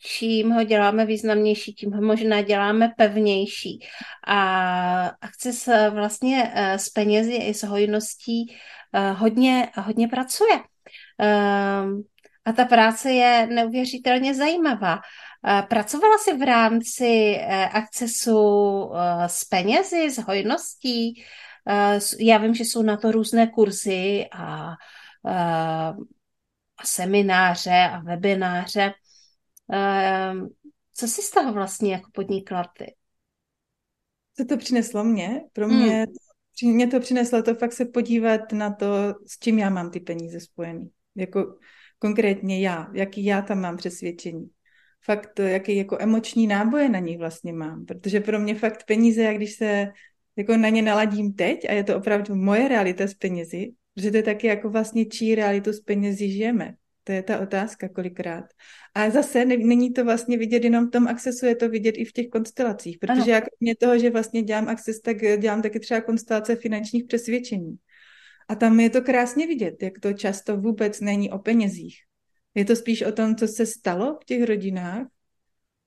čím 0.00 0.50
ho 0.50 0.64
děláme 0.64 1.06
významnější, 1.06 1.74
tím 1.74 1.92
ho 1.92 2.02
možná 2.02 2.42
děláme 2.42 2.92
pevnější. 2.96 3.78
A 4.26 5.08
akce 5.20 5.52
se 5.52 5.90
vlastně 5.90 6.52
eh, 6.54 6.78
s 6.78 6.88
penězi 6.88 7.34
i 7.34 7.54
s 7.54 7.62
hojností 7.62 8.56
eh, 8.92 9.10
hodně, 9.10 9.68
hodně 9.76 10.08
pracuje. 10.08 10.60
Ehm, 11.18 12.02
a 12.44 12.52
ta 12.52 12.64
práce 12.64 13.12
je 13.12 13.46
neuvěřitelně 13.46 14.34
zajímavá. 14.34 15.00
Pracovala 15.68 16.18
jsi 16.18 16.36
v 16.36 16.42
rámci 16.42 17.36
eh, 17.40 17.68
akcesu 17.68 18.38
eh, 18.94 19.28
s 19.28 19.44
penězi, 19.44 20.10
s 20.10 20.18
hojností? 20.18 21.24
Eh, 21.68 21.98
já 22.18 22.38
vím, 22.38 22.54
že 22.54 22.64
jsou 22.64 22.82
na 22.82 22.96
to 22.96 23.12
různé 23.12 23.46
kurzy 23.46 24.26
a, 24.32 24.74
a 26.76 26.84
semináře 26.84 27.88
a 27.92 28.00
webináře. 28.00 28.92
Co 30.94 31.08
jsi 31.08 31.22
z 31.22 31.30
toho 31.30 31.52
vlastně 31.52 31.92
jako 31.92 32.10
podnikla 32.12 32.64
ty? 32.78 32.94
Co 34.36 34.44
to 34.44 34.56
přineslo 34.56 35.04
mě? 35.04 35.40
Pro 35.52 35.68
mě, 35.68 36.06
hmm. 36.62 36.74
mě 36.74 36.86
to 36.86 37.00
přineslo 37.00 37.42
to 37.42 37.54
fakt 37.54 37.72
se 37.72 37.84
podívat 37.84 38.52
na 38.52 38.74
to, 38.74 38.86
s 39.26 39.38
čím 39.38 39.58
já 39.58 39.70
mám 39.70 39.90
ty 39.90 40.00
peníze 40.00 40.40
spojený. 40.40 40.90
Jako 41.16 41.58
konkrétně 41.98 42.60
já, 42.60 42.90
jaký 42.92 43.24
já 43.24 43.42
tam 43.42 43.60
mám 43.60 43.76
přesvědčení 43.76 44.50
fakt, 45.04 45.38
jaký 45.38 45.76
jako 45.76 45.96
emoční 46.00 46.46
náboje 46.46 46.88
na 46.88 46.98
nich 46.98 47.18
vlastně 47.18 47.52
mám. 47.52 47.86
Protože 47.86 48.20
pro 48.20 48.40
mě 48.40 48.54
fakt 48.54 48.84
peníze, 48.84 49.22
jak 49.22 49.36
když 49.36 49.54
se 49.54 49.92
jako 50.36 50.56
na 50.56 50.68
ně 50.68 50.82
naladím 50.82 51.32
teď 51.32 51.68
a 51.68 51.72
je 51.72 51.84
to 51.84 51.96
opravdu 51.96 52.34
moje 52.34 52.68
realita 52.68 53.06
s 53.06 53.14
penězi, 53.14 53.72
že 53.96 54.10
to 54.10 54.16
je 54.16 54.22
taky 54.22 54.46
jako 54.46 54.70
vlastně 54.70 55.04
čí 55.04 55.34
realitu 55.34 55.72
s 55.72 55.80
penězi 55.80 56.30
žijeme. 56.30 56.74
To 57.04 57.12
je 57.12 57.22
ta 57.22 57.40
otázka 57.40 57.88
kolikrát. 57.88 58.44
A 58.94 59.10
zase 59.10 59.44
ne, 59.44 59.56
není 59.56 59.92
to 59.92 60.04
vlastně 60.04 60.38
vidět 60.38 60.64
jenom 60.64 60.86
v 60.86 60.90
tom 60.90 61.08
akcesu, 61.08 61.46
je 61.46 61.56
to 61.56 61.68
vidět 61.68 61.90
i 61.90 62.04
v 62.04 62.12
těch 62.12 62.28
konstelacích, 62.28 62.98
protože 62.98 63.22
ano. 63.22 63.32
jak 63.32 63.44
mě 63.60 63.76
toho, 63.76 63.98
že 63.98 64.10
vlastně 64.10 64.42
dělám 64.42 64.68
akces, 64.68 65.00
tak 65.00 65.16
dělám 65.38 65.62
taky 65.62 65.80
třeba 65.80 66.00
konstelace 66.00 66.56
finančních 66.56 67.04
přesvědčení. 67.04 67.76
A 68.48 68.54
tam 68.54 68.80
je 68.80 68.90
to 68.90 69.02
krásně 69.02 69.46
vidět, 69.46 69.82
jak 69.82 69.98
to 70.00 70.12
často 70.12 70.56
vůbec 70.56 71.00
není 71.00 71.30
o 71.30 71.38
penězích, 71.38 71.96
je 72.54 72.64
to 72.64 72.76
spíš 72.76 73.02
o 73.02 73.12
tom, 73.12 73.36
co 73.36 73.48
se 73.48 73.66
stalo 73.66 74.18
v 74.22 74.24
těch 74.24 74.42
rodinách 74.42 75.06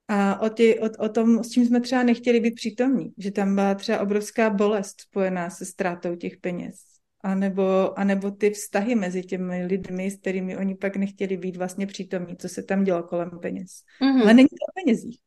a 0.08 0.42
o, 0.42 0.50
tě, 0.50 0.76
o, 0.80 1.06
o 1.06 1.10
tom, 1.10 1.44
s 1.44 1.50
čím 1.50 1.66
jsme 1.66 1.82
třeba 1.82 2.04
nechtěli 2.04 2.40
být 2.40 2.56
přítomní. 2.56 3.14
Že 3.18 3.32
tam 3.32 3.56
byla 3.56 3.76
třeba 3.76 4.00
obrovská 4.00 4.50
bolest 4.50 5.02
spojená 5.02 5.50
se 5.50 5.66
ztrátou 5.66 6.16
těch 6.16 6.38
peněz. 6.38 6.76
A 7.22 7.36
nebo, 7.36 8.00
a 8.00 8.04
nebo 8.04 8.32
ty 8.32 8.50
vztahy 8.50 8.96
mezi 8.96 9.22
těmi 9.22 9.66
lidmi, 9.66 10.12
s 10.12 10.18
kterými 10.18 10.58
oni 10.58 10.76
pak 10.76 10.96
nechtěli 10.96 11.38
být 11.38 11.58
vlastně 11.58 11.88
přítomní, 11.88 12.38
co 12.38 12.50
se 12.50 12.64
tam 12.64 12.84
dělo 12.84 13.04
kolem 13.04 13.32
peněz. 13.42 13.84
Mm-hmm. 14.02 14.22
Ale 14.22 14.34
není 14.34 14.48
to 14.48 14.56
o 14.56 14.84
penězích. 14.84 15.20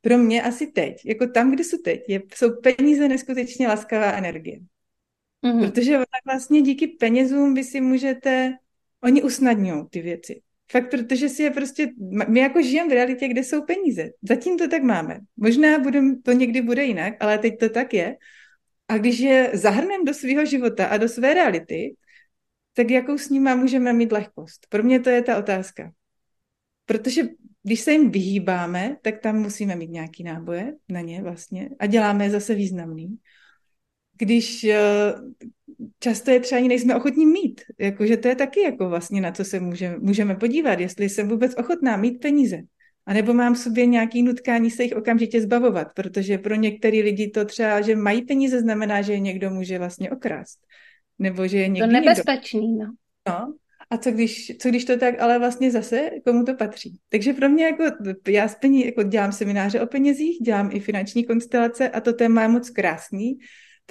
Pro 0.00 0.18
mě 0.18 0.42
asi 0.42 0.66
teď, 0.66 1.06
jako 1.06 1.26
tam, 1.26 1.50
kde 1.50 1.64
jsou 1.64 1.76
teď, 1.76 2.00
je, 2.08 2.22
jsou 2.34 2.50
peníze 2.60 3.08
neskutečně 3.08 3.68
laskavá 3.68 4.12
energie. 4.12 4.60
Mm-hmm. 5.44 5.60
Protože 5.60 5.98
vlastně 6.26 6.62
díky 6.62 6.86
penězům 6.86 7.54
vy 7.54 7.64
si 7.64 7.80
můžete, 7.80 8.52
oni 9.02 9.22
usnadňují 9.22 9.84
ty 9.90 10.02
věci. 10.02 10.42
Fakt, 10.72 10.90
protože 10.90 11.28
si 11.28 11.42
je 11.42 11.50
prostě, 11.50 11.88
my 12.28 12.40
jako 12.40 12.62
žijeme 12.62 12.90
v 12.90 12.92
realitě, 12.92 13.28
kde 13.28 13.44
jsou 13.44 13.62
peníze. 13.62 14.10
Zatím 14.22 14.58
to 14.58 14.68
tak 14.68 14.82
máme. 14.82 15.18
Možná 15.36 15.78
budem, 15.78 16.22
to 16.22 16.32
někdy 16.32 16.62
bude 16.62 16.84
jinak, 16.84 17.14
ale 17.20 17.38
teď 17.38 17.58
to 17.58 17.68
tak 17.68 17.94
je. 17.94 18.16
A 18.88 18.98
když 18.98 19.18
je 19.18 19.50
zahrneme 19.52 20.04
do 20.04 20.14
svého 20.14 20.44
života 20.44 20.86
a 20.86 20.96
do 20.96 21.08
své 21.08 21.34
reality, 21.34 21.94
tak 22.72 22.90
jakou 22.90 23.18
s 23.18 23.28
nima 23.28 23.54
můžeme 23.54 23.92
mít 23.92 24.12
lehkost? 24.12 24.66
Pro 24.68 24.82
mě 24.82 25.00
to 25.00 25.10
je 25.10 25.22
ta 25.22 25.38
otázka. 25.38 25.92
Protože 26.86 27.22
když 27.62 27.80
se 27.80 27.92
jim 27.92 28.10
vyhýbáme, 28.10 28.96
tak 29.02 29.18
tam 29.18 29.36
musíme 29.36 29.76
mít 29.76 29.90
nějaký 29.90 30.24
náboje 30.24 30.74
na 30.88 31.00
ně 31.00 31.22
vlastně 31.22 31.70
a 31.78 31.86
děláme 31.86 32.24
je 32.24 32.30
zase 32.30 32.54
významný. 32.54 33.16
Když 34.22 34.64
eh, 34.64 34.78
často 35.98 36.30
je 36.30 36.40
třeba 36.40 36.58
ani 36.58 36.68
nejsme 36.68 36.96
ochotní 36.96 37.26
mít, 37.26 37.60
jakože 37.78 38.16
to 38.16 38.28
je 38.28 38.34
taky 38.34 38.60
jako 38.60 38.88
vlastně 38.88 39.20
na 39.20 39.32
co 39.32 39.44
se 39.44 39.60
můžeme, 39.60 39.96
můžeme 39.98 40.34
podívat, 40.34 40.80
jestli 40.80 41.08
jsem 41.08 41.28
vůbec 41.28 41.54
ochotná 41.58 41.96
mít 41.96 42.20
peníze. 42.20 42.58
A 43.06 43.12
nebo 43.12 43.34
mám 43.34 43.54
v 43.54 43.58
sobě 43.58 43.86
nějaký 43.86 44.22
nutkání 44.22 44.70
se 44.70 44.82
jich 44.82 44.96
okamžitě 44.96 45.40
zbavovat, 45.40 45.88
protože 45.94 46.38
pro 46.38 46.54
některé 46.54 46.98
lidi 46.98 47.30
to 47.30 47.44
třeba, 47.44 47.80
že 47.80 47.96
mají 47.96 48.22
peníze, 48.22 48.60
znamená, 48.60 49.02
že 49.02 49.12
je 49.12 49.20
někdo 49.20 49.50
může 49.50 49.78
vlastně 49.78 50.10
okrást. 50.10 50.58
Nebo 51.18 51.46
že 51.46 51.58
je 51.58 51.68
někdo... 51.68 51.86
To 51.86 51.92
nebezpečný, 51.92 52.76
no. 52.78 52.94
No, 53.28 53.54
a 53.90 53.96
co 53.96 54.10
když, 54.10 54.52
co 54.60 54.68
když 54.68 54.84
to 54.84 54.98
tak, 54.98 55.20
ale 55.20 55.38
vlastně 55.38 55.70
zase 55.70 56.10
komu 56.26 56.44
to 56.44 56.54
patří. 56.54 56.98
Takže 57.08 57.32
pro 57.32 57.48
mě 57.48 57.64
jako, 57.64 57.84
já 58.28 58.48
z 58.48 58.54
pení, 58.54 58.86
jako 58.86 59.02
dělám 59.02 59.32
semináře 59.32 59.80
o 59.80 59.86
penězích, 59.86 60.38
dělám 60.38 60.70
i 60.72 60.80
finanční 60.80 61.24
konstelace 61.24 61.88
a 61.88 62.00
to 62.00 62.12
téma 62.12 62.42
je 62.42 62.48
moc 62.48 62.70
krásný, 62.70 63.38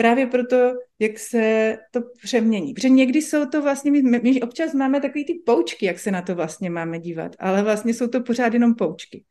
právě 0.01 0.27
proto, 0.27 0.73
jak 0.99 1.19
se 1.19 1.77
to 1.91 2.01
přemění. 2.23 2.73
Protože 2.73 2.89
někdy 2.89 3.21
jsou 3.21 3.45
to 3.45 3.61
vlastně, 3.61 3.91
my, 3.91 4.01
my 4.01 4.41
občas 4.41 4.73
máme 4.73 5.01
takový 5.01 5.25
ty 5.25 5.33
poučky, 5.45 5.85
jak 5.85 5.99
se 5.99 6.11
na 6.11 6.21
to 6.21 6.35
vlastně 6.35 6.69
máme 6.69 6.99
dívat, 6.99 7.35
ale 7.39 7.63
vlastně 7.63 7.93
jsou 7.93 8.07
to 8.07 8.21
pořád 8.21 8.53
jenom 8.53 8.75
poučky. 8.75 9.23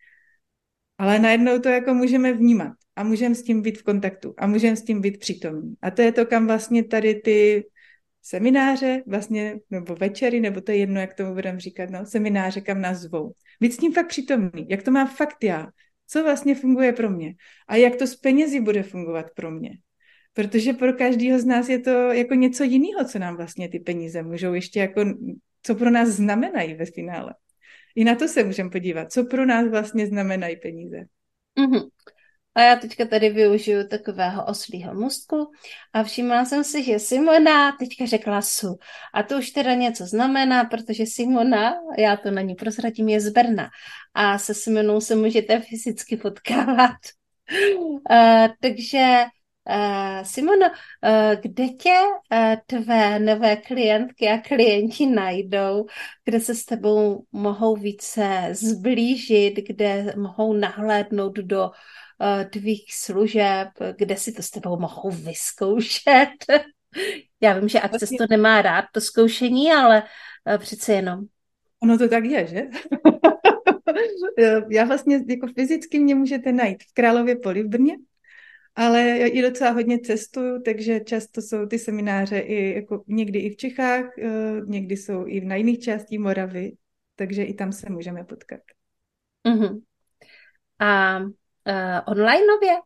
Ale 0.98 1.18
najednou 1.18 1.58
to 1.58 1.68
jako 1.68 1.94
můžeme 1.94 2.32
vnímat 2.32 2.72
a 2.96 3.04
můžeme 3.04 3.34
s 3.34 3.42
tím 3.42 3.62
být 3.62 3.78
v 3.78 3.82
kontaktu 3.82 4.34
a 4.38 4.46
můžeme 4.46 4.76
s 4.76 4.84
tím 4.84 5.00
být 5.00 5.18
přítomní. 5.18 5.74
A 5.82 5.90
to 5.90 6.02
je 6.02 6.12
to, 6.12 6.26
kam 6.26 6.46
vlastně 6.46 6.84
tady 6.84 7.14
ty 7.14 7.66
semináře, 8.22 9.02
vlastně, 9.06 9.58
nebo 9.70 9.94
večery, 9.94 10.40
nebo 10.40 10.60
to 10.60 10.70
je 10.70 10.76
jedno, 10.78 11.00
jak 11.00 11.14
tomu 11.14 11.34
budeme 11.34 11.60
říkat, 11.60 11.90
no, 11.90 12.06
semináře, 12.06 12.60
kam 12.60 12.80
nás 12.80 12.98
zvou. 12.98 13.32
Být 13.60 13.72
s 13.72 13.78
tím 13.78 13.92
fakt 13.92 14.08
přítomný, 14.08 14.66
jak 14.68 14.82
to 14.82 14.90
má 14.90 15.06
fakt 15.06 15.44
já, 15.44 15.66
co 16.06 16.22
vlastně 16.22 16.54
funguje 16.54 16.92
pro 16.92 17.10
mě 17.10 17.34
a 17.68 17.76
jak 17.76 17.96
to 17.96 18.06
s 18.06 18.16
penězi 18.16 18.60
bude 18.60 18.82
fungovat 18.82 19.26
pro 19.34 19.50
mě. 19.50 19.70
Protože 20.40 20.72
pro 20.72 20.92
každého 20.92 21.38
z 21.38 21.44
nás 21.44 21.68
je 21.68 21.78
to 21.78 21.90
jako 21.90 22.34
něco 22.34 22.64
jiného, 22.64 23.04
co 23.04 23.18
nám 23.18 23.36
vlastně 23.36 23.68
ty 23.68 23.78
peníze 23.80 24.22
můžou 24.22 24.54
ještě 24.54 24.80
jako, 24.80 25.04
co 25.62 25.74
pro 25.74 25.90
nás 25.90 26.08
znamenají 26.08 26.74
ve 26.74 26.86
finále. 26.86 27.34
I 27.94 28.04
na 28.04 28.14
to 28.14 28.28
se 28.28 28.44
můžeme 28.44 28.70
podívat, 28.70 29.12
co 29.12 29.24
pro 29.24 29.46
nás 29.46 29.68
vlastně 29.68 30.06
znamenají 30.06 30.56
peníze. 30.56 30.96
Mm-hmm. 31.58 31.88
A 32.54 32.62
já 32.62 32.76
teďka 32.76 33.04
tady 33.04 33.30
využiju 33.30 33.88
takového 33.88 34.46
oslího 34.46 34.94
mustku 34.94 35.50
a 35.92 36.02
všimla 36.02 36.44
jsem 36.44 36.64
si, 36.64 36.82
že 36.82 36.98
Simona 36.98 37.72
teďka 37.72 38.06
řekla 38.06 38.42
su. 38.42 38.78
A 39.14 39.22
to 39.22 39.38
už 39.38 39.50
teda 39.50 39.74
něco 39.74 40.06
znamená, 40.06 40.64
protože 40.64 41.06
Simona, 41.06 41.74
já 41.98 42.16
to 42.16 42.30
na 42.30 42.40
ní 42.40 42.54
prozradím, 42.54 43.08
je 43.08 43.20
z 43.20 43.30
Brna. 43.30 43.68
A 44.14 44.38
se 44.38 44.54
Simonou 44.54 45.00
se 45.00 45.16
můžete 45.16 45.60
fyzicky 45.60 46.16
potkávat. 46.16 46.96
Uh, 47.76 47.98
takže 48.60 49.24
Simono, 50.22 50.66
uh, 50.66 51.40
kde 51.40 51.68
tě 51.68 51.94
uh, 52.32 52.54
tvé 52.66 53.18
nové 53.18 53.56
klientky 53.56 54.28
a 54.28 54.38
klienti 54.38 55.06
najdou, 55.06 55.86
kde 56.24 56.40
se 56.40 56.54
s 56.54 56.64
tebou 56.64 57.24
mohou 57.32 57.76
více 57.76 58.48
zblížit, 58.52 59.54
kde 59.68 60.14
mohou 60.16 60.52
nahlédnout 60.52 61.36
do 61.36 61.70
tvých 62.50 62.94
služeb, 62.94 63.68
kde 63.96 64.16
si 64.16 64.32
to 64.32 64.42
s 64.42 64.50
tebou 64.50 64.80
mohou 64.80 65.10
vyzkoušet? 65.10 66.28
Já 67.40 67.58
vím, 67.58 67.68
že 67.68 67.80
Access 67.80 68.10
to 68.10 68.24
nemá 68.30 68.62
rád, 68.62 68.84
to 68.92 69.00
zkoušení, 69.00 69.72
ale 69.72 70.02
přece 70.58 70.92
jenom. 70.92 71.20
Ono 71.82 71.98
to 71.98 72.08
tak 72.08 72.24
je, 72.24 72.46
že? 72.46 72.62
Já 74.70 74.84
vlastně 74.84 75.20
jako 75.28 75.46
fyzicky 75.46 75.98
mě 75.98 76.14
můžete 76.14 76.52
najít 76.52 76.82
v 76.82 76.94
Králově 76.94 77.36
poli 77.36 77.62
v 77.62 77.68
Brně, 77.68 77.96
ale 78.74 79.00
já 79.00 79.26
i 79.26 79.42
docela 79.42 79.70
hodně 79.70 79.98
cestuju, 79.98 80.62
takže 80.62 81.00
často 81.00 81.42
jsou 81.42 81.66
ty 81.66 81.78
semináře 81.78 82.38
i 82.38 82.74
jako 82.74 83.04
někdy 83.06 83.38
i 83.38 83.50
v 83.50 83.56
Čechách, 83.56 84.18
eh, 84.18 84.60
někdy 84.64 84.96
jsou 84.96 85.24
i 85.24 85.40
na 85.40 85.56
jiných 85.56 85.78
částí 85.78 86.18
Moravy, 86.18 86.76
takže 87.16 87.44
i 87.44 87.54
tam 87.54 87.72
se 87.72 87.90
můžeme 87.90 88.24
potkat. 88.24 88.60
Uh-huh. 89.46 89.82
A 90.78 91.18
uh, 91.18 91.28
onlineově? 92.06 92.76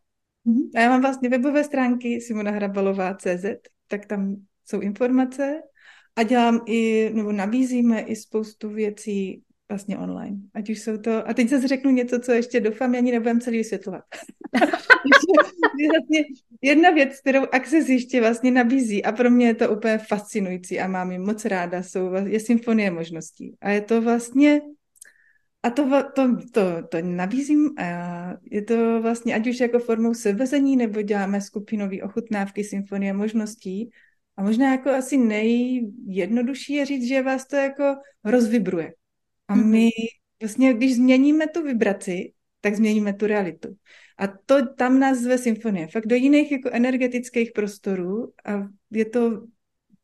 Uh-huh. 0.47 0.71
A 0.77 0.81
já 0.81 0.89
mám 0.89 1.01
vlastně 1.01 1.29
webové 1.29 1.65
stránky 1.65 2.21
simonaHrabalová.cz, 2.21 3.45
tak 3.89 4.07
tam 4.07 4.37
jsou 4.65 4.81
informace 4.81 5.63
a 6.17 6.23
dělám 6.23 6.61
i, 6.67 7.11
nebo 7.15 7.33
nabízíme 7.33 8.01
i 8.01 8.17
spoustu 8.17 8.69
věcí 8.69 9.43
vlastně 9.69 9.99
online. 9.99 10.37
Ať 10.55 10.71
už 10.71 10.81
jsou 10.81 10.97
to... 10.97 11.29
A 11.29 11.35
teď 11.35 11.49
zase 11.49 11.69
řeknu 11.69 11.91
něco, 11.91 12.19
co 12.19 12.33
ještě 12.33 12.61
doufám, 12.61 12.95
ani 12.95 13.13
nebudem 13.13 13.41
celý 13.41 13.59
vysvětlovat. 13.59 14.05
vlastně 15.91 16.25
jedna 16.63 16.91
věc, 16.91 17.21
kterou 17.21 17.43
Access 17.53 17.89
ještě 17.89 18.21
vlastně 18.21 18.51
nabízí 18.51 19.05
a 19.05 19.13
pro 19.13 19.31
mě 19.31 19.47
je 19.47 19.55
to 19.55 19.71
úplně 19.77 19.99
fascinující 19.99 20.81
a 20.81 20.89
mám 20.89 21.13
ji 21.13 21.19
moc 21.19 21.45
ráda, 21.45 21.83
jsou, 21.83 22.11
je 22.27 22.41
symfonie 22.41 22.91
možností. 22.91 23.57
A 23.61 23.71
je 23.71 23.81
to 23.81 24.03
vlastně 24.03 24.61
a 25.65 25.71
to, 25.71 25.89
to, 26.15 26.37
to, 26.53 26.63
to 26.89 26.99
nabízím, 27.03 27.71
je 28.51 28.63
to 28.63 29.03
vlastně 29.03 29.35
ať 29.35 29.47
už 29.47 29.61
jako 29.61 29.79
formou 29.79 30.15
sebezení, 30.15 30.77
nebo 30.77 31.03
děláme 31.03 31.41
skupinové 31.41 32.03
ochutnávky 32.03 32.65
symfonie 32.65 33.13
možností. 33.13 33.91
A 34.37 34.43
možná 34.43 34.73
jako 34.73 34.91
asi 34.91 35.17
nejjednodušší 35.17 36.75
je 36.75 36.87
říct, 36.87 37.09
že 37.09 37.23
vás 37.23 37.47
to 37.47 37.57
jako 37.57 37.97
rozvibruje. 38.25 38.93
A 39.55 39.57
mhm. 39.57 39.71
my 39.71 39.89
vlastně, 40.41 40.75
když 40.75 40.97
změníme 40.97 41.47
tu 41.47 41.63
vibraci, 41.63 42.33
tak 42.61 42.75
změníme 42.75 43.13
tu 43.13 43.27
realitu. 43.27 43.77
A 44.19 44.27
to 44.27 44.75
tam 44.75 44.99
nás 44.99 45.19
zve 45.19 45.39
symfonie. 45.39 45.87
Fakt 45.87 46.07
do 46.07 46.17
jiných 46.17 46.53
jako 46.53 46.71
energetických 46.73 47.53
prostorů 47.53 48.33
a 48.45 48.69
je 48.91 49.05
to 49.05 49.47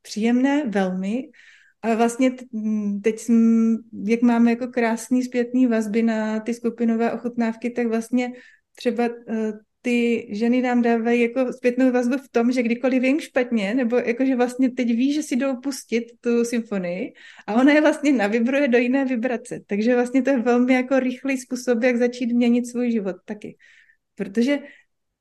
příjemné 0.02 0.64
velmi. 0.66 1.28
A 1.82 1.94
vlastně 1.94 2.30
teď, 3.02 3.18
jsme, 3.18 3.76
jak 4.04 4.22
máme 4.22 4.50
jako 4.50 4.68
krásný 4.68 5.22
zpětný 5.22 5.66
vazby 5.66 6.02
na 6.02 6.40
ty 6.40 6.54
skupinové 6.54 7.12
ochutnávky, 7.12 7.70
tak 7.70 7.86
vlastně 7.86 8.32
třeba 8.76 9.04
eh, 9.04 9.52
ty 9.82 10.28
ženy 10.30 10.62
nám 10.62 10.82
dávají 10.82 11.20
jako 11.20 11.52
zpětnou 11.52 11.92
vazbu 11.92 12.16
v 12.18 12.28
tom, 12.28 12.52
že 12.52 12.62
kdykoliv 12.62 13.02
jim 13.02 13.20
špatně, 13.20 13.74
nebo 13.74 13.96
jako, 13.96 14.24
že 14.24 14.36
vlastně 14.36 14.70
teď 14.70 14.88
ví, 14.88 15.12
že 15.12 15.22
si 15.22 15.36
jdou 15.36 15.56
pustit 15.56 16.04
tu 16.20 16.44
symfonii 16.44 17.12
a 17.46 17.54
ona 17.54 17.72
je 17.72 17.80
vlastně 17.80 18.12
navibruje 18.12 18.68
do 18.68 18.78
jiné 18.78 19.04
vibrace. 19.04 19.60
Takže 19.66 19.94
vlastně 19.94 20.22
to 20.22 20.30
je 20.30 20.38
velmi 20.38 20.74
jako 20.74 21.00
rychlý 21.00 21.38
způsob, 21.38 21.82
jak 21.82 21.96
začít 21.96 22.32
měnit 22.32 22.66
svůj 22.66 22.90
život 22.90 23.16
taky. 23.24 23.56
Protože 24.14 24.58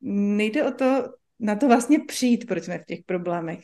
nejde 0.01 0.63
o 0.63 0.71
to, 0.71 1.03
na 1.39 1.55
to 1.55 1.67
vlastně 1.67 1.99
přijít, 1.99 2.47
proč 2.47 2.63
jsme 2.63 2.79
v 2.79 2.85
těch 2.85 2.99
problémech. 3.05 3.59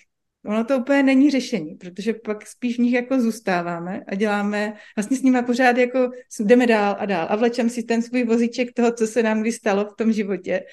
Ono 0.46 0.64
to 0.64 0.78
úplně 0.78 1.04
není 1.04 1.32
řešení, 1.32 1.76
protože 1.76 2.14
pak 2.14 2.48
spíš 2.48 2.76
v 2.76 2.80
nich 2.80 2.94
jako 2.94 3.22
zůstáváme 3.22 4.02
a 4.08 4.16
děláme, 4.16 4.74
vlastně 4.98 5.18
s 5.18 5.22
nimi 5.22 5.44
pořád 5.44 5.78
jako 5.78 6.10
jdeme 6.40 6.68
dál 6.68 6.96
a 7.00 7.06
dál 7.06 7.28
a 7.30 7.36
vlečem 7.36 7.70
si 7.70 7.84
ten 7.84 8.02
svůj 8.02 8.24
vozíček 8.24 8.74
toho, 8.74 8.92
co 8.92 9.08
se 9.08 9.24
nám 9.24 9.42
kdy 9.42 9.52
stalo 9.52 9.86
v 9.86 9.96
tom 9.96 10.12
životě. 10.12 10.64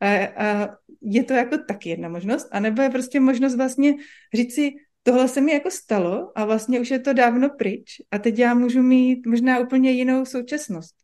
A, 0.00 0.26
a 0.26 0.68
je 1.02 1.24
to 1.24 1.32
jako 1.32 1.58
taky 1.58 1.88
jedna 1.88 2.08
možnost, 2.08 2.48
anebo 2.52 2.82
je 2.82 2.90
prostě 2.90 3.20
možnost 3.20 3.56
vlastně 3.56 3.94
říct 4.34 4.54
si, 4.54 4.70
tohle 5.02 5.28
se 5.28 5.40
mi 5.40 5.52
jako 5.52 5.70
stalo 5.70 6.32
a 6.34 6.44
vlastně 6.44 6.80
už 6.80 6.90
je 6.90 6.98
to 6.98 7.12
dávno 7.12 7.50
pryč 7.50 8.02
a 8.10 8.18
teď 8.18 8.38
já 8.38 8.54
můžu 8.54 8.82
mít 8.82 9.26
možná 9.26 9.58
úplně 9.58 9.90
jinou 9.90 10.24
současnost. 10.24 10.94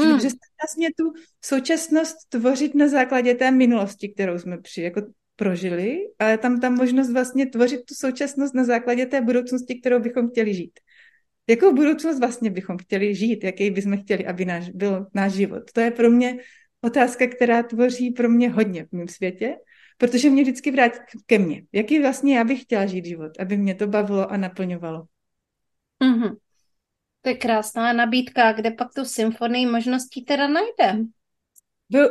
Hmm. 0.00 0.20
Že 0.20 0.28
vlastně 0.62 0.88
tu 0.98 1.12
současnost 1.44 2.16
tvořit 2.28 2.74
na 2.74 2.88
základě 2.88 3.34
té 3.34 3.50
minulosti, 3.50 4.08
kterou 4.08 4.38
jsme 4.38 4.58
při, 4.58 4.82
jako 4.82 5.02
prožili, 5.36 5.98
ale 6.18 6.38
tam 6.38 6.60
ta 6.60 6.70
možnost 6.70 7.12
vlastně 7.12 7.46
tvořit 7.46 7.84
tu 7.84 7.94
současnost 7.94 8.54
na 8.54 8.64
základě 8.64 9.06
té 9.06 9.20
budoucnosti, 9.20 9.80
kterou 9.80 10.00
bychom 10.00 10.30
chtěli 10.30 10.54
žít. 10.54 10.80
Jakou 11.48 11.72
budoucnost 11.72 12.18
vlastně 12.18 12.50
bychom 12.50 12.78
chtěli 12.78 13.14
žít, 13.14 13.44
jaký 13.44 13.70
bychom 13.70 13.98
chtěli, 13.98 14.26
aby 14.26 14.44
náš, 14.44 14.68
byl 14.68 15.06
náš 15.14 15.32
život. 15.32 15.62
To 15.72 15.80
je 15.80 15.90
pro 15.90 16.10
mě 16.10 16.36
otázka, 16.80 17.26
která 17.26 17.62
tvoří 17.62 18.10
pro 18.10 18.28
mě 18.28 18.50
hodně 18.50 18.84
v 18.84 18.92
mém 18.92 19.08
světě, 19.08 19.56
protože 19.98 20.30
mě 20.30 20.42
vždycky 20.42 20.70
vrátí 20.70 20.98
ke 21.26 21.38
mně. 21.38 21.62
Jaký 21.72 22.00
vlastně 22.00 22.36
já 22.36 22.44
bych 22.44 22.62
chtěla 22.62 22.86
žít 22.86 23.04
život, 23.04 23.32
aby 23.38 23.56
mě 23.56 23.74
to 23.74 23.86
bavilo 23.86 24.30
a 24.30 24.36
naplňovalo. 24.36 25.04
Mm-hmm. 26.02 26.36
To 27.22 27.28
je 27.28 27.34
krásná 27.36 27.92
nabídka, 27.92 28.52
kde 28.52 28.70
pak 28.70 28.94
tu 28.94 29.04
symfonii 29.04 29.66
možností 29.66 30.24
teda 30.24 30.48
najdem. 30.48 31.08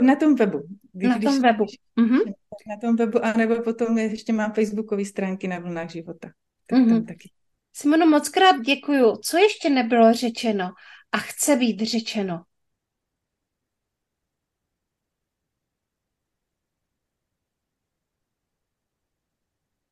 Na 0.01 0.15
tom 0.15 0.35
webu. 0.35 0.67
Když, 0.91 1.09
na 1.09 1.19
tom 1.19 1.41
webu. 1.41 1.65
Mm-hmm. 1.99 2.33
Na 2.67 2.77
tom 2.81 2.95
webu, 2.95 3.25
anebo 3.25 3.61
potom 3.61 3.97
ještě 3.97 4.33
mám 4.33 4.53
facebookové 4.53 5.05
stránky 5.05 5.47
na 5.47 5.59
vlnách 5.59 5.89
života. 5.89 6.31
Tak 6.67 6.79
mm-hmm. 6.79 6.89
tam 6.89 7.05
taky. 7.05 7.31
Simono, 7.73 8.05
moc 8.05 8.29
krát 8.29 8.61
děkuju. 8.61 9.15
Co 9.15 9.37
ještě 9.37 9.69
nebylo 9.69 10.13
řečeno 10.13 10.71
a 11.11 11.17
chce 11.17 11.55
být 11.55 11.81
řečeno? 11.81 12.43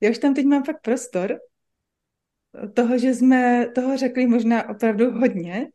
Já 0.01 0.09
už 0.11 0.17
tam 0.17 0.33
teď 0.33 0.45
mám 0.45 0.63
fakt 0.63 0.81
prostor 0.81 1.39
toho, 2.73 2.97
že 2.97 3.13
jsme 3.13 3.67
toho 3.75 3.97
řekli 3.97 4.27
možná 4.27 4.69
opravdu 4.69 5.11
hodně. 5.11 5.67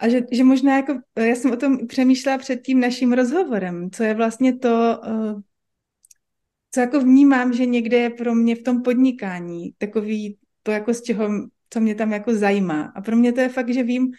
A 0.00 0.08
že, 0.08 0.20
že 0.32 0.44
možná 0.44 0.76
jako, 0.76 0.98
já 1.16 1.34
jsem 1.34 1.50
o 1.50 1.56
tom 1.56 1.86
přemýšlela 1.86 2.38
před 2.38 2.62
tím 2.62 2.80
naším 2.80 3.12
rozhovorem, 3.12 3.90
co 3.90 4.02
je 4.02 4.14
vlastně 4.14 4.58
to, 4.58 5.00
eh, 5.04 5.34
co 6.70 6.80
jako 6.80 7.00
vnímám, 7.00 7.52
že 7.52 7.66
někde 7.66 7.96
je 7.96 8.10
pro 8.10 8.34
mě 8.34 8.56
v 8.56 8.62
tom 8.62 8.82
podnikání 8.82 9.72
takový 9.78 10.38
to 10.62 10.70
jako 10.70 10.94
z 10.94 11.02
čeho, 11.02 11.28
co 11.70 11.80
mě 11.80 11.94
tam 11.94 12.12
jako 12.12 12.34
zajímá. 12.34 12.82
A 12.82 13.00
pro 13.00 13.16
mě 13.16 13.32
to 13.32 13.40
je 13.40 13.48
fakt, 13.48 13.74
že 13.74 13.82
vím, 13.82 14.12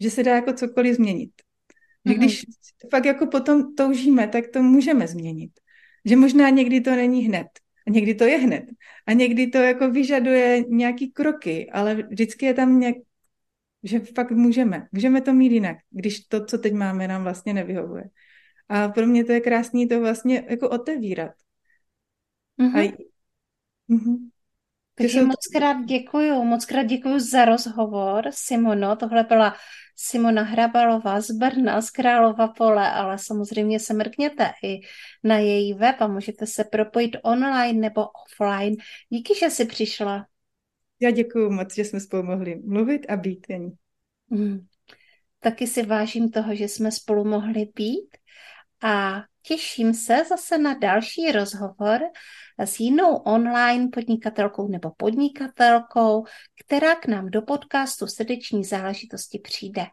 že 0.00 0.10
se 0.10 0.22
dá 0.22 0.34
jako 0.34 0.52
cokoliv 0.52 0.96
změnit. 0.96 1.30
Že 2.06 2.12
mm-hmm. 2.12 2.18
když 2.18 2.44
fakt 2.90 3.04
jako 3.04 3.26
potom 3.26 3.74
toužíme, 3.74 4.28
tak 4.28 4.48
to 4.48 4.62
můžeme 4.62 5.08
změnit. 5.08 5.50
Že 6.04 6.16
možná 6.16 6.48
někdy 6.48 6.80
to 6.80 6.90
není 6.90 7.22
hned. 7.22 7.46
A 7.86 7.90
někdy 7.90 8.14
to 8.14 8.24
je 8.24 8.38
hned. 8.38 8.64
A 9.06 9.12
někdy 9.12 9.46
to 9.46 9.58
jako 9.58 9.90
vyžaduje 9.90 10.64
nějaký 10.68 11.10
kroky, 11.10 11.70
ale 11.72 11.94
vždycky 11.94 12.46
je 12.46 12.54
tam 12.54 12.80
nějak, 12.80 12.96
že 13.86 14.00
fakt 14.00 14.30
můžeme. 14.30 14.86
Můžeme 14.92 15.20
to 15.20 15.32
mít 15.32 15.52
jinak, 15.52 15.76
když 15.90 16.20
to, 16.20 16.44
co 16.44 16.58
teď 16.58 16.72
máme, 16.72 17.08
nám 17.08 17.22
vlastně 17.22 17.54
nevyhovuje. 17.54 18.04
A 18.68 18.88
pro 18.88 19.06
mě 19.06 19.24
to 19.24 19.32
je 19.32 19.40
krásný 19.40 19.88
to 19.88 20.00
vlastně 20.00 20.46
jako 20.50 20.70
otevírat. 20.70 21.32
Mm-hmm. 22.60 22.78
A... 22.78 22.96
Mm-hmm. 23.92 24.16
Takže 24.94 25.22
moc 25.22 25.46
krát 25.52 25.84
děkuju, 25.84 26.44
moc 26.44 26.64
krát 26.64 26.82
děkuju 26.82 27.18
za 27.18 27.44
rozhovor, 27.44 28.24
Simono. 28.30 28.96
Tohle 28.96 29.24
byla 29.24 29.56
Simona 29.96 30.42
Hrabalová 30.42 31.20
z 31.20 31.30
Brna, 31.30 31.80
z 31.80 31.90
Králova 31.90 32.48
pole, 32.48 32.90
ale 32.90 33.18
samozřejmě 33.18 33.80
se 33.80 33.94
mrkněte 33.94 34.52
i 34.64 34.80
na 35.24 35.38
její 35.38 35.74
web 35.74 35.96
a 36.00 36.06
můžete 36.06 36.46
se 36.46 36.64
propojit 36.64 37.16
online 37.22 37.80
nebo 37.80 38.06
offline. 38.24 38.76
Díky, 39.08 39.34
že 39.34 39.50
jsi 39.50 39.64
přišla. 39.64 40.26
Já 41.00 41.10
děkuji 41.10 41.50
moc, 41.50 41.74
že 41.74 41.84
jsme 41.84 42.00
spolu 42.00 42.22
mohli 42.22 42.62
mluvit 42.64 43.06
a 43.08 43.16
být. 43.16 43.46
Jen. 43.48 43.72
Mm. 44.30 44.66
Taky 45.40 45.66
si 45.66 45.82
vážím 45.82 46.30
toho, 46.30 46.54
že 46.54 46.64
jsme 46.64 46.92
spolu 46.92 47.24
mohli 47.24 47.66
být 47.74 48.16
a 48.82 49.22
těším 49.42 49.94
se 49.94 50.24
zase 50.28 50.58
na 50.58 50.74
další 50.74 51.32
rozhovor 51.32 52.00
s 52.58 52.80
jinou 52.80 53.16
online 53.16 53.88
podnikatelkou 53.92 54.68
nebo 54.68 54.90
podnikatelkou, 54.96 56.24
která 56.64 56.94
k 56.94 57.06
nám 57.06 57.30
do 57.30 57.42
podcastu 57.42 58.06
srdeční 58.06 58.64
záležitosti 58.64 59.38
přijde. 59.38 59.86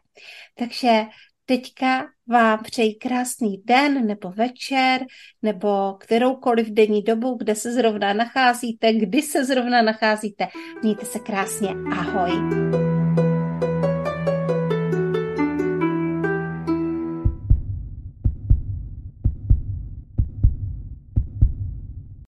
Takže 0.54 1.02
teďka 1.46 2.06
vám 2.26 2.62
přeji 2.62 2.94
krásný 2.94 3.62
den 3.64 4.06
nebo 4.06 4.30
večer 4.30 5.00
nebo 5.42 5.96
kteroukoliv 6.00 6.70
denní 6.70 7.02
dobu, 7.02 7.34
kde 7.34 7.54
se 7.54 7.72
zrovna 7.72 8.12
nacházíte, 8.12 8.92
kdy 8.92 9.22
se 9.22 9.44
zrovna 9.44 9.82
nacházíte. 9.82 10.48
Mějte 10.82 11.06
se 11.06 11.18
krásně. 11.18 11.68
Ahoj. 11.92 12.93